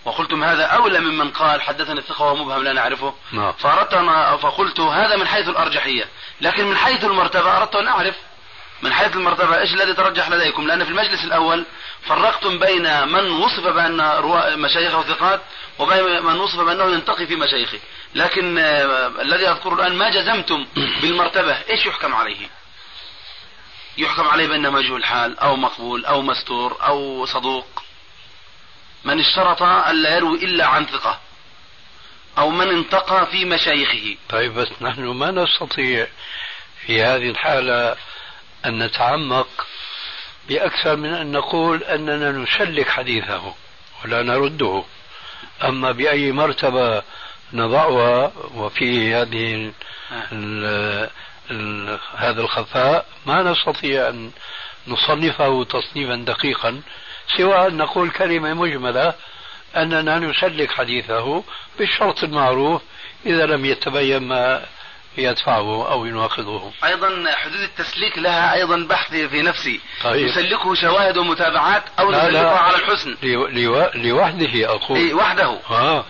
[0.06, 3.14] وقلتم هذا أولى ممن قال حدثني الثقة وهو مبهم لا نعرفه.
[3.32, 3.52] نعم.
[3.52, 6.06] فأردت أن فقلت هذا من حيث الأرجحية.
[6.42, 8.16] لكن من حيث المرتبة أردت أن أعرف.
[8.82, 11.66] من حيث المرتبة إيش الذي ترجح لديكم؟ لأن في المجلس الأول
[12.08, 15.42] فرقتم بين من وصف بأن روا- مشايخه ثقات
[15.80, 17.80] وبين من وصف بأنه ينتقي في مشايخه.
[18.16, 20.66] لكن آه، الذي أذكره الآن ما جزمتم
[21.02, 22.48] بالمرتبة إيش يحكم عليه؟
[23.98, 27.79] يحكم عليه بأنه مجهول حال أو مقبول أو مستور أو صدوق
[29.04, 31.20] من اشترط ألا يروي إلا عن ثقة
[32.38, 34.16] أو من انتقى في مشايخه.
[34.30, 36.08] طيب بس نحن ما نستطيع
[36.86, 37.96] في هذه الحالة
[38.66, 39.68] أن نتعمق
[40.50, 43.54] بأكثر من أن نقول أننا نسلك حديثه
[44.04, 44.84] ولا نرده.
[45.64, 47.04] أما بأي مرتبة
[47.54, 49.72] نضعها وفي هذه ال
[50.32, 51.10] ال
[51.52, 54.32] ال هذا الخفاء ما نستطيع أن
[54.88, 56.82] نصنفه تصنيفا دقيقا.
[57.38, 59.14] سوى أن نقول كلمة مجملة
[59.78, 61.44] أننا نسلك حديثه
[61.80, 62.82] بالشرط المعروف
[63.26, 64.66] إذا لم يتبين ما
[65.18, 66.72] يدفعه أو يناقضه.
[66.84, 69.80] أيضا حدود التسليك لها أيضا بحث في نفسي.
[70.04, 70.28] طيب.
[70.28, 72.50] يسلكه شواهد ومتابعات أو لا، نسلكه لا.
[72.60, 73.18] على الحسن.
[73.24, 74.98] لو- لو- لوحده أقول.
[74.98, 75.60] إيه وحده.
[75.70, 76.06] آه.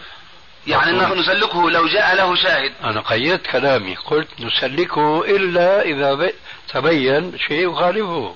[0.68, 1.04] يعني أقول.
[1.12, 2.74] أنه نسلكه لو جاء له شاهد.
[2.84, 6.34] أنا قيدت كلامي قلت نسلكه إلا إذا ب-
[6.74, 8.36] تبين شيء يخالفه.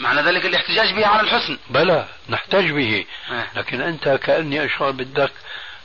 [0.00, 1.58] معنى ذلك الاحتجاج به على الحسن.
[1.70, 3.04] بلى نحتاج به.
[3.30, 3.46] آه.
[3.56, 5.32] لكن أنت كأني أشعر بالدق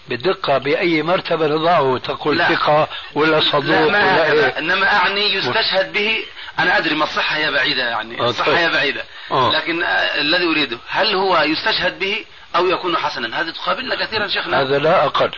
[0.07, 2.55] بالدقة بأي مرتبة نضعه تقول لا.
[2.55, 6.25] ثقة ولا صدوق لا ما ولا إيه؟ إنما أعني يستشهد به.
[6.59, 8.57] أنا أدري ما الصحة هي بعيدة يعني آه، الصحة طيب.
[8.57, 9.03] هي بعيدة.
[9.31, 9.51] آه.
[9.51, 12.25] لكن آه، الذي أريده هل هو يستشهد به
[12.55, 14.61] أو يكون حسنا؟ هذه تقابلنا كثيرا شيخنا.
[14.61, 15.31] هذا لا أقل.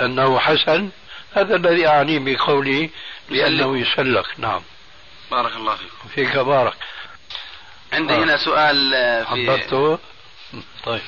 [0.00, 0.90] أنه حسن
[1.36, 2.90] هذا الذي أعنيه بقولي
[3.30, 4.26] بأنه يسلك.
[4.38, 4.62] نعم.
[5.30, 6.74] بارك الله فيكم فيك بارك.
[7.92, 8.18] عندي آه.
[8.18, 9.98] هنا سؤال آه، في حضرته.
[10.84, 11.00] طيب.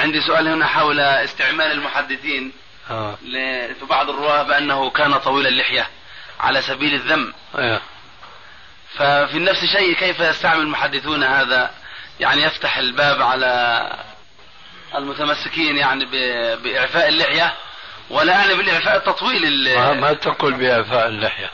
[0.00, 2.52] عندي سؤال هنا حول استعمال المحدثين
[2.90, 3.14] آه.
[3.80, 5.86] في بعض الرواة بأنه كان طويل اللحية
[6.40, 7.32] على سبيل الذم.
[7.58, 7.80] آه.
[8.94, 11.70] ففي نفس الشيء كيف يستعمل المحدثون هذا؟
[12.20, 13.82] يعني يفتح الباب على
[14.94, 16.04] المتمسكين يعني
[16.56, 17.54] بإعفاء اللحية.
[18.10, 21.50] ولا يعني بالإعفاء التطويل ال- ما, تقل بإعفاء اللحية.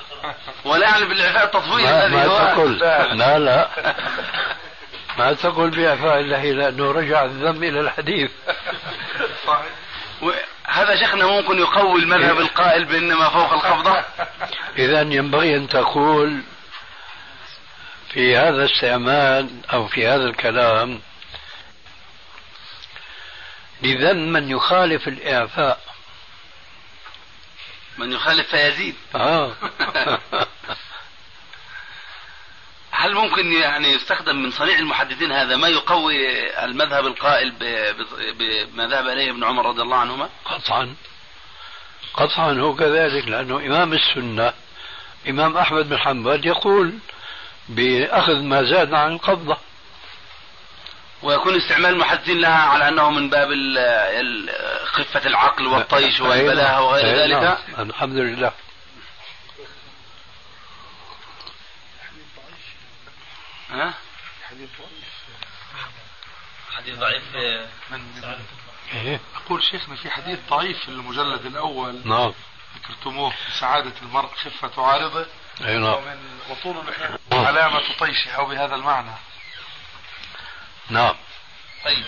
[0.65, 2.78] ولا يعني بالإعفاء التطويل ما, ما تقل
[3.19, 3.69] لا لا.
[5.18, 8.30] ما تقل بإعفاء اللحية لأنه رجع الذم إلى الحديث.
[10.22, 10.30] و-
[10.66, 14.05] هذا شيخنا ممكن يقوي المذهب القائل بأنما فوق القبضة
[14.78, 16.43] إذا ينبغي أن تقول
[18.12, 21.01] في هذا الاستعمال أو في هذا الكلام
[23.82, 25.80] لذم من يخالف الإعفاء.
[27.98, 28.94] من يخالف فيزيد.
[29.14, 29.52] آه.
[32.98, 36.16] هل ممكن يعني يستخدم من صنيع المحدثين هذا ما يقوي
[36.64, 37.52] المذهب القائل
[38.39, 40.94] بما ذهب اليه ابن عمر رضي الله عنهما؟ قطعا.
[42.14, 44.52] قطعا هو كذلك لأنه إمام السنة
[45.28, 46.98] إمام أحمد بن حنبل يقول
[47.68, 49.56] بأخذ ما زاد عن القبضة.
[51.23, 53.48] ويكون استعمال المحدثين لها على أنه من باب
[54.85, 57.44] خفة العقل والطيش والبلاهه وغير نعم.
[57.44, 58.52] ذلك؟ الحمد لله.
[63.70, 63.94] ها؟
[66.76, 67.22] حديث ضعيف.
[68.94, 72.09] إيه؟ أقول شيخنا في حديث ضعيف في المجلد الأول.
[72.09, 72.34] نعم.
[72.76, 75.26] ذكرتموه سعادة المرء خفة عارضة.
[75.60, 75.94] أي نعم.
[75.94, 79.14] ومن وطول اللحية علامة طيشه أو بهذا المعنى.
[80.90, 81.14] نعم.
[81.84, 82.05] طيب.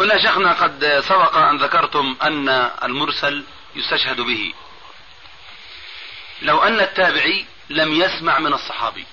[0.00, 2.48] هنا شيخنا قد سبق أن ذكرتم أن
[2.82, 3.44] المرسل
[3.74, 4.54] يستشهد به.
[6.42, 9.06] لو أن التابعي لم يسمع من الصحابي.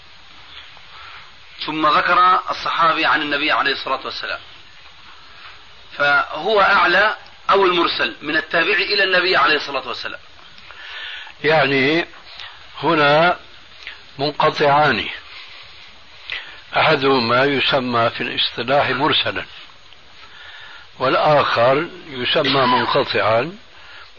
[1.66, 4.40] ثم ذكر الصحابي عن النبي عليه الصلاة والسلام.
[5.98, 7.16] فهو أعلى
[7.50, 10.20] أو المرسل من التابع إلى النبي عليه الصلاة والسلام.
[11.44, 12.06] يعني
[12.84, 13.40] هنا
[14.18, 15.10] منقطعان.
[16.78, 19.46] أحدهما يسمى في الاصطلاح مرسلا
[21.00, 23.58] والآخر يسمى منقطعا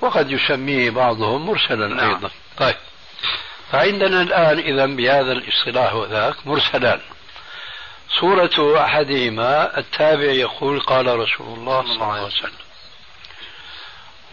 [0.00, 2.10] وقد يسميه بعضهم مرسلا نعم.
[2.10, 2.30] أيضا.
[2.58, 2.76] طيب.
[3.72, 7.00] فعندنا الآن إذا بهذا الاصطلاح وذاك مرسلان
[8.20, 12.52] صورة أحدهما التابع يقول قال رسول الله صلى الله عليه وسلم.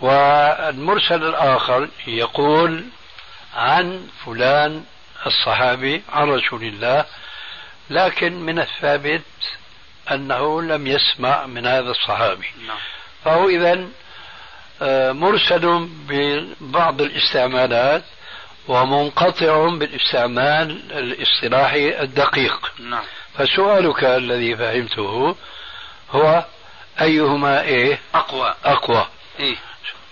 [0.02, 2.86] والمرسل الآخر يقول
[3.56, 4.84] عن فلان
[5.26, 7.06] الصحابي عن رسول الله
[7.90, 9.22] لكن من الثابت
[10.12, 12.48] أنه لم يسمع من هذا الصحابي.
[12.68, 12.78] نعم.
[13.26, 13.88] فهو إذا
[14.82, 18.04] آه، مرسل ببعض الاستعمالات
[18.68, 22.72] ومنقطع بالاستعمال الاصطلاحي الدقيق.
[22.80, 23.04] نعم.
[23.38, 25.36] فسؤالك الذي فهمته
[26.12, 26.46] هو
[27.02, 28.56] أيهما إيه؟ أقوى.
[28.66, 29.08] أقوى.
[29.40, 29.56] إيه؟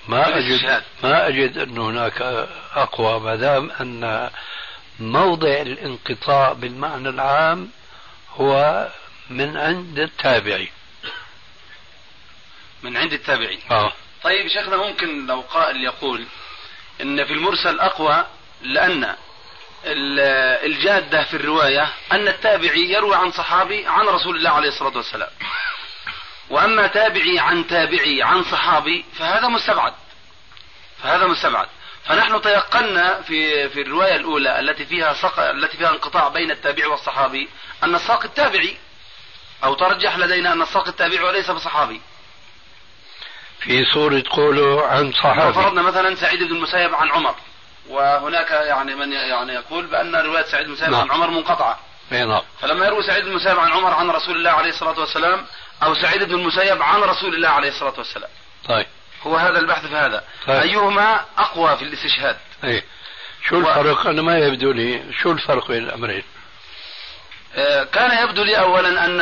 [0.08, 2.22] ما أجد ما أجد أن هناك
[2.76, 4.30] أقوى ما دام أن
[5.00, 7.70] موضع الانقطاع بالمعنى العام
[8.36, 8.88] هو
[9.30, 10.70] من عند التابعي.
[12.84, 13.60] من عند التابعي.
[13.72, 13.94] آه.
[14.24, 16.26] طيب شيخنا ممكن لو قائل يقول
[17.02, 18.26] إن في المرسل أقوى
[18.64, 19.16] لأن
[20.66, 25.30] الجادة في الرواية أن التابعي يروي عن صحابي عن رسول الله عليه الصلاة والسلام.
[26.50, 29.94] وأما تابعي عن تابعي عن صحابي فهذا مستبعد.
[31.04, 31.68] فهذا مستبعد.
[32.06, 35.40] فنحن تيقنا في في الرواية الأولى التي فيها سق...
[35.40, 37.50] التي فيها انقطاع بين التابعي والصحابي
[37.84, 38.78] أن الساق التابعي
[39.64, 42.02] أو ترجح لدينا أن الساق التابعي وليس بصحابي.
[43.60, 45.54] في صورة قوله عن صحابي.
[45.54, 47.36] فرضنا مثلا سعيد بن المسيب عن عمر.
[47.90, 50.96] وهناك يعني من يعني يقول بأن رواية سعيد بن نعم.
[50.96, 51.80] عن عمر منقطعة.
[52.12, 52.42] نعم.
[52.62, 55.46] فلما يروي سعيد بن المسيب عن عمر عن رسول الله عليه الصلاة والسلام
[55.84, 58.30] أو سعيد بن المسيب عن رسول الله عليه الصلاة والسلام.
[58.70, 58.86] طيب.
[59.24, 60.24] هو هذا البحث في هذا.
[60.48, 60.62] طيب.
[60.62, 62.84] أيهما أقوى في الاستشهاد؟ إيه
[63.50, 66.24] شو الفرق؟ أنا ما يبدو لي شو الفرق بين الأمرين؟
[67.56, 69.22] آه، كان يبدو لي أولا أن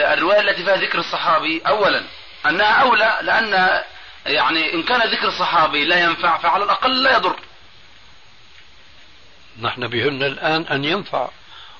[0.00, 2.02] الرواية التي فيها ذكر الصحابي أولا.
[2.46, 3.82] أنها أولى لأن
[4.26, 7.36] يعني إن كان ذكر الصحابي لا ينفع فعلى الأقل لا يضر.
[9.60, 11.28] نحن بهمنا الآن أن ينفع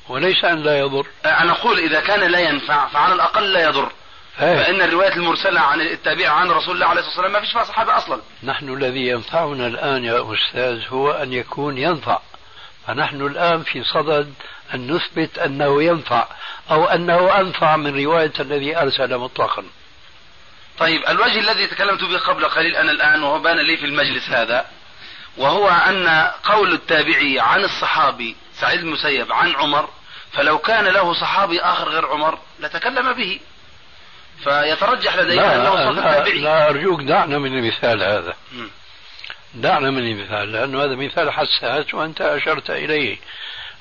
[0.08, 1.06] وليس أن لا يضر.
[1.24, 3.92] أنا أقول إذا كان لا ينفع فعلى الأقل لا يضر.
[4.36, 4.64] هي.
[4.64, 7.96] فإن الرواية المرسلة عن التابع عن رسول الله عليه الصلاة والسلام ما فيش فيها صحابة
[7.96, 8.20] أصلا.
[8.42, 12.18] نحن الذي ينفعنا الآن يا أستاذ هو أن يكون ينفع.
[12.86, 14.34] فنحن الآن في صدد
[14.74, 16.26] أن نثبت أنه ينفع
[16.70, 19.64] أو أنه أنفع من رواية الذي أرسل مطلقا.
[20.78, 24.66] طيب الوجه الذي تكلمت به قبل قليل أنا الآن وهو بان لي في المجلس هذا
[25.36, 26.08] وهو أن
[26.44, 29.88] قول التابعي عن الصحابي سعيد المسيب عن عمر
[30.32, 33.40] فلو كان له صحابي آخر غير عمر لتكلم به.
[34.44, 38.34] فيترجح لدينا أنه صف التابعي لا أرجوك دعنا من المثال هذا.
[38.52, 38.66] م.
[39.54, 43.18] دعنا من المثال لأنه هذا مثال حساس وأنت أشرت إليه.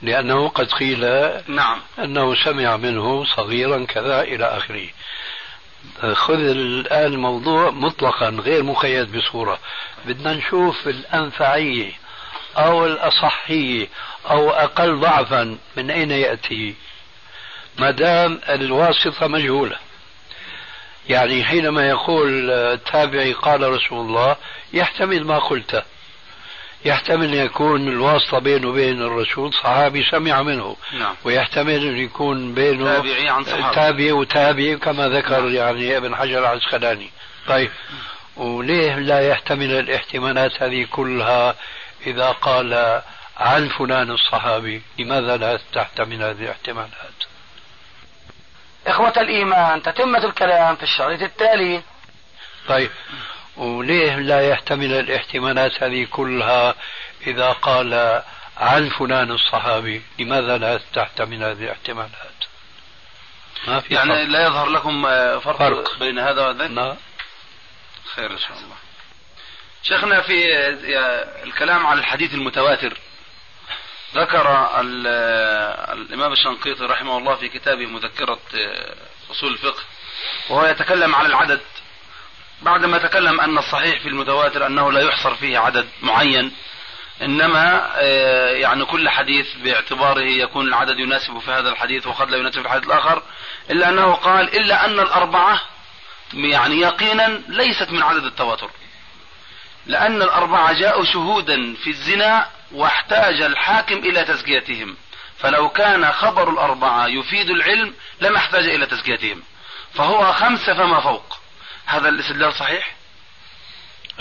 [0.01, 1.81] لأنه قد قيل نعم.
[1.99, 4.87] أنه سمع منه صغيرا كذا إلى آخره.
[6.13, 9.59] خذ الآن الموضوع مطلقا غير مقيد بصورة.
[10.05, 11.91] بدنا نشوف الأنفعية
[12.57, 13.87] أو الأصحية
[14.29, 16.75] أو أقل ضعفا من أين يأتي.
[17.79, 19.77] ما دام الواسطة مجهولة.
[21.09, 24.35] يعني حينما يقول التابعي قال رسول الله
[24.73, 25.81] يحتمل ما قلته
[26.85, 30.75] يحتمل أن يكون الواسطة بينه وبين الرسول صحابي سمع منه.
[30.99, 31.15] نعم.
[31.23, 33.75] ويحتمل أن يكون بينه تابعي عن صحابي.
[33.75, 35.55] تابعي وتابعي كما ذكر نعم.
[35.55, 37.09] يعني ابن حجر العسقلاني.
[37.47, 37.71] طيب.
[38.37, 41.55] وليه لا يحتمل الاحتمالات هذه كلها
[42.07, 43.01] إذا قال
[43.37, 47.17] عن فلان الصحابي؟ لماذا لا تحتمل هذه الاحتمالات؟
[48.87, 51.81] إخوة الإيمان تتمة الكلام في الشريط التالي.
[52.67, 52.89] طيب.
[53.61, 56.75] وليه لا يحتمل الاحتمالات هذه كلها
[57.27, 58.21] إذا قال
[58.57, 62.11] عن فلان الصحابي؟ لماذا لا تحتمل هذه الاحتمالات؟
[63.67, 64.27] ما في يعني فرق.
[64.27, 65.03] لا يظهر لكم
[65.39, 65.99] فرق, فرق.
[65.99, 66.95] بين هذا وذاك لا.
[68.15, 68.75] خير إن شاء الله.
[69.83, 70.67] شيخنا في
[71.43, 72.97] الكلام على الحديث المتواتر.
[74.15, 74.69] ذكر
[75.93, 78.39] الإمام الشنقيطي رحمه الله في كتابه مذكرة
[79.31, 79.83] أصول الفقه
[80.49, 81.61] وهو يتكلم على العدد.
[82.61, 86.51] بعدما تكلم أن الصحيح في المتواتر أنه لا يحصر فيه عدد معين
[87.21, 92.61] إنما آه، يعني كل حديث باعتباره يكون العدد يناسب في هذا الحديث وقد لا يناسب
[92.61, 93.23] في الحديث الآخر
[93.69, 95.61] إلا أنه قال إلا أن الأربعة
[96.33, 98.69] يعني يقينا ليست من عدد التواتر.
[99.85, 104.97] لأن الأربعة جاءوا شهودا في الزنا واحتاج الحاكم إلى تزكيتهم.
[105.37, 109.43] فلو كان خبر الأربعة يفيد العلم لما احتاج إلى تزكيتهم.
[109.93, 111.40] فهو خمسة فما فوق.
[111.91, 112.95] هذا الاستدلال صحيح؟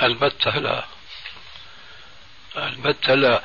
[0.02, 0.84] البتة لا.
[2.56, 3.42] البتة لا.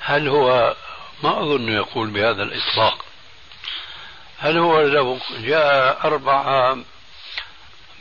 [0.00, 0.76] هل هو
[1.22, 3.04] ما أظن يقول بهذا الإطلاق.
[4.38, 6.78] هل هو لو جاء أربعة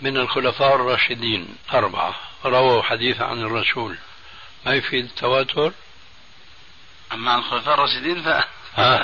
[0.01, 1.57] من الخلفاء الراشدين.
[1.73, 2.15] أربعة.
[2.45, 3.97] رووا حديث عن الرسول.
[4.65, 5.71] ما يفيد التواتر؟
[7.11, 8.27] أما عن الخلفاء الراشدين ف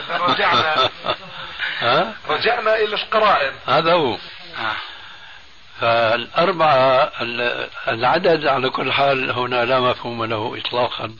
[0.09, 0.89] رجعنا.
[1.79, 3.53] ها؟ رجعنا إلى القرائن.
[3.67, 4.17] هذا هو.
[4.57, 4.75] آه.
[5.79, 7.11] فالأربعة
[7.87, 11.15] العدد على كل حال هنا لا مفهوم له إطلاقا.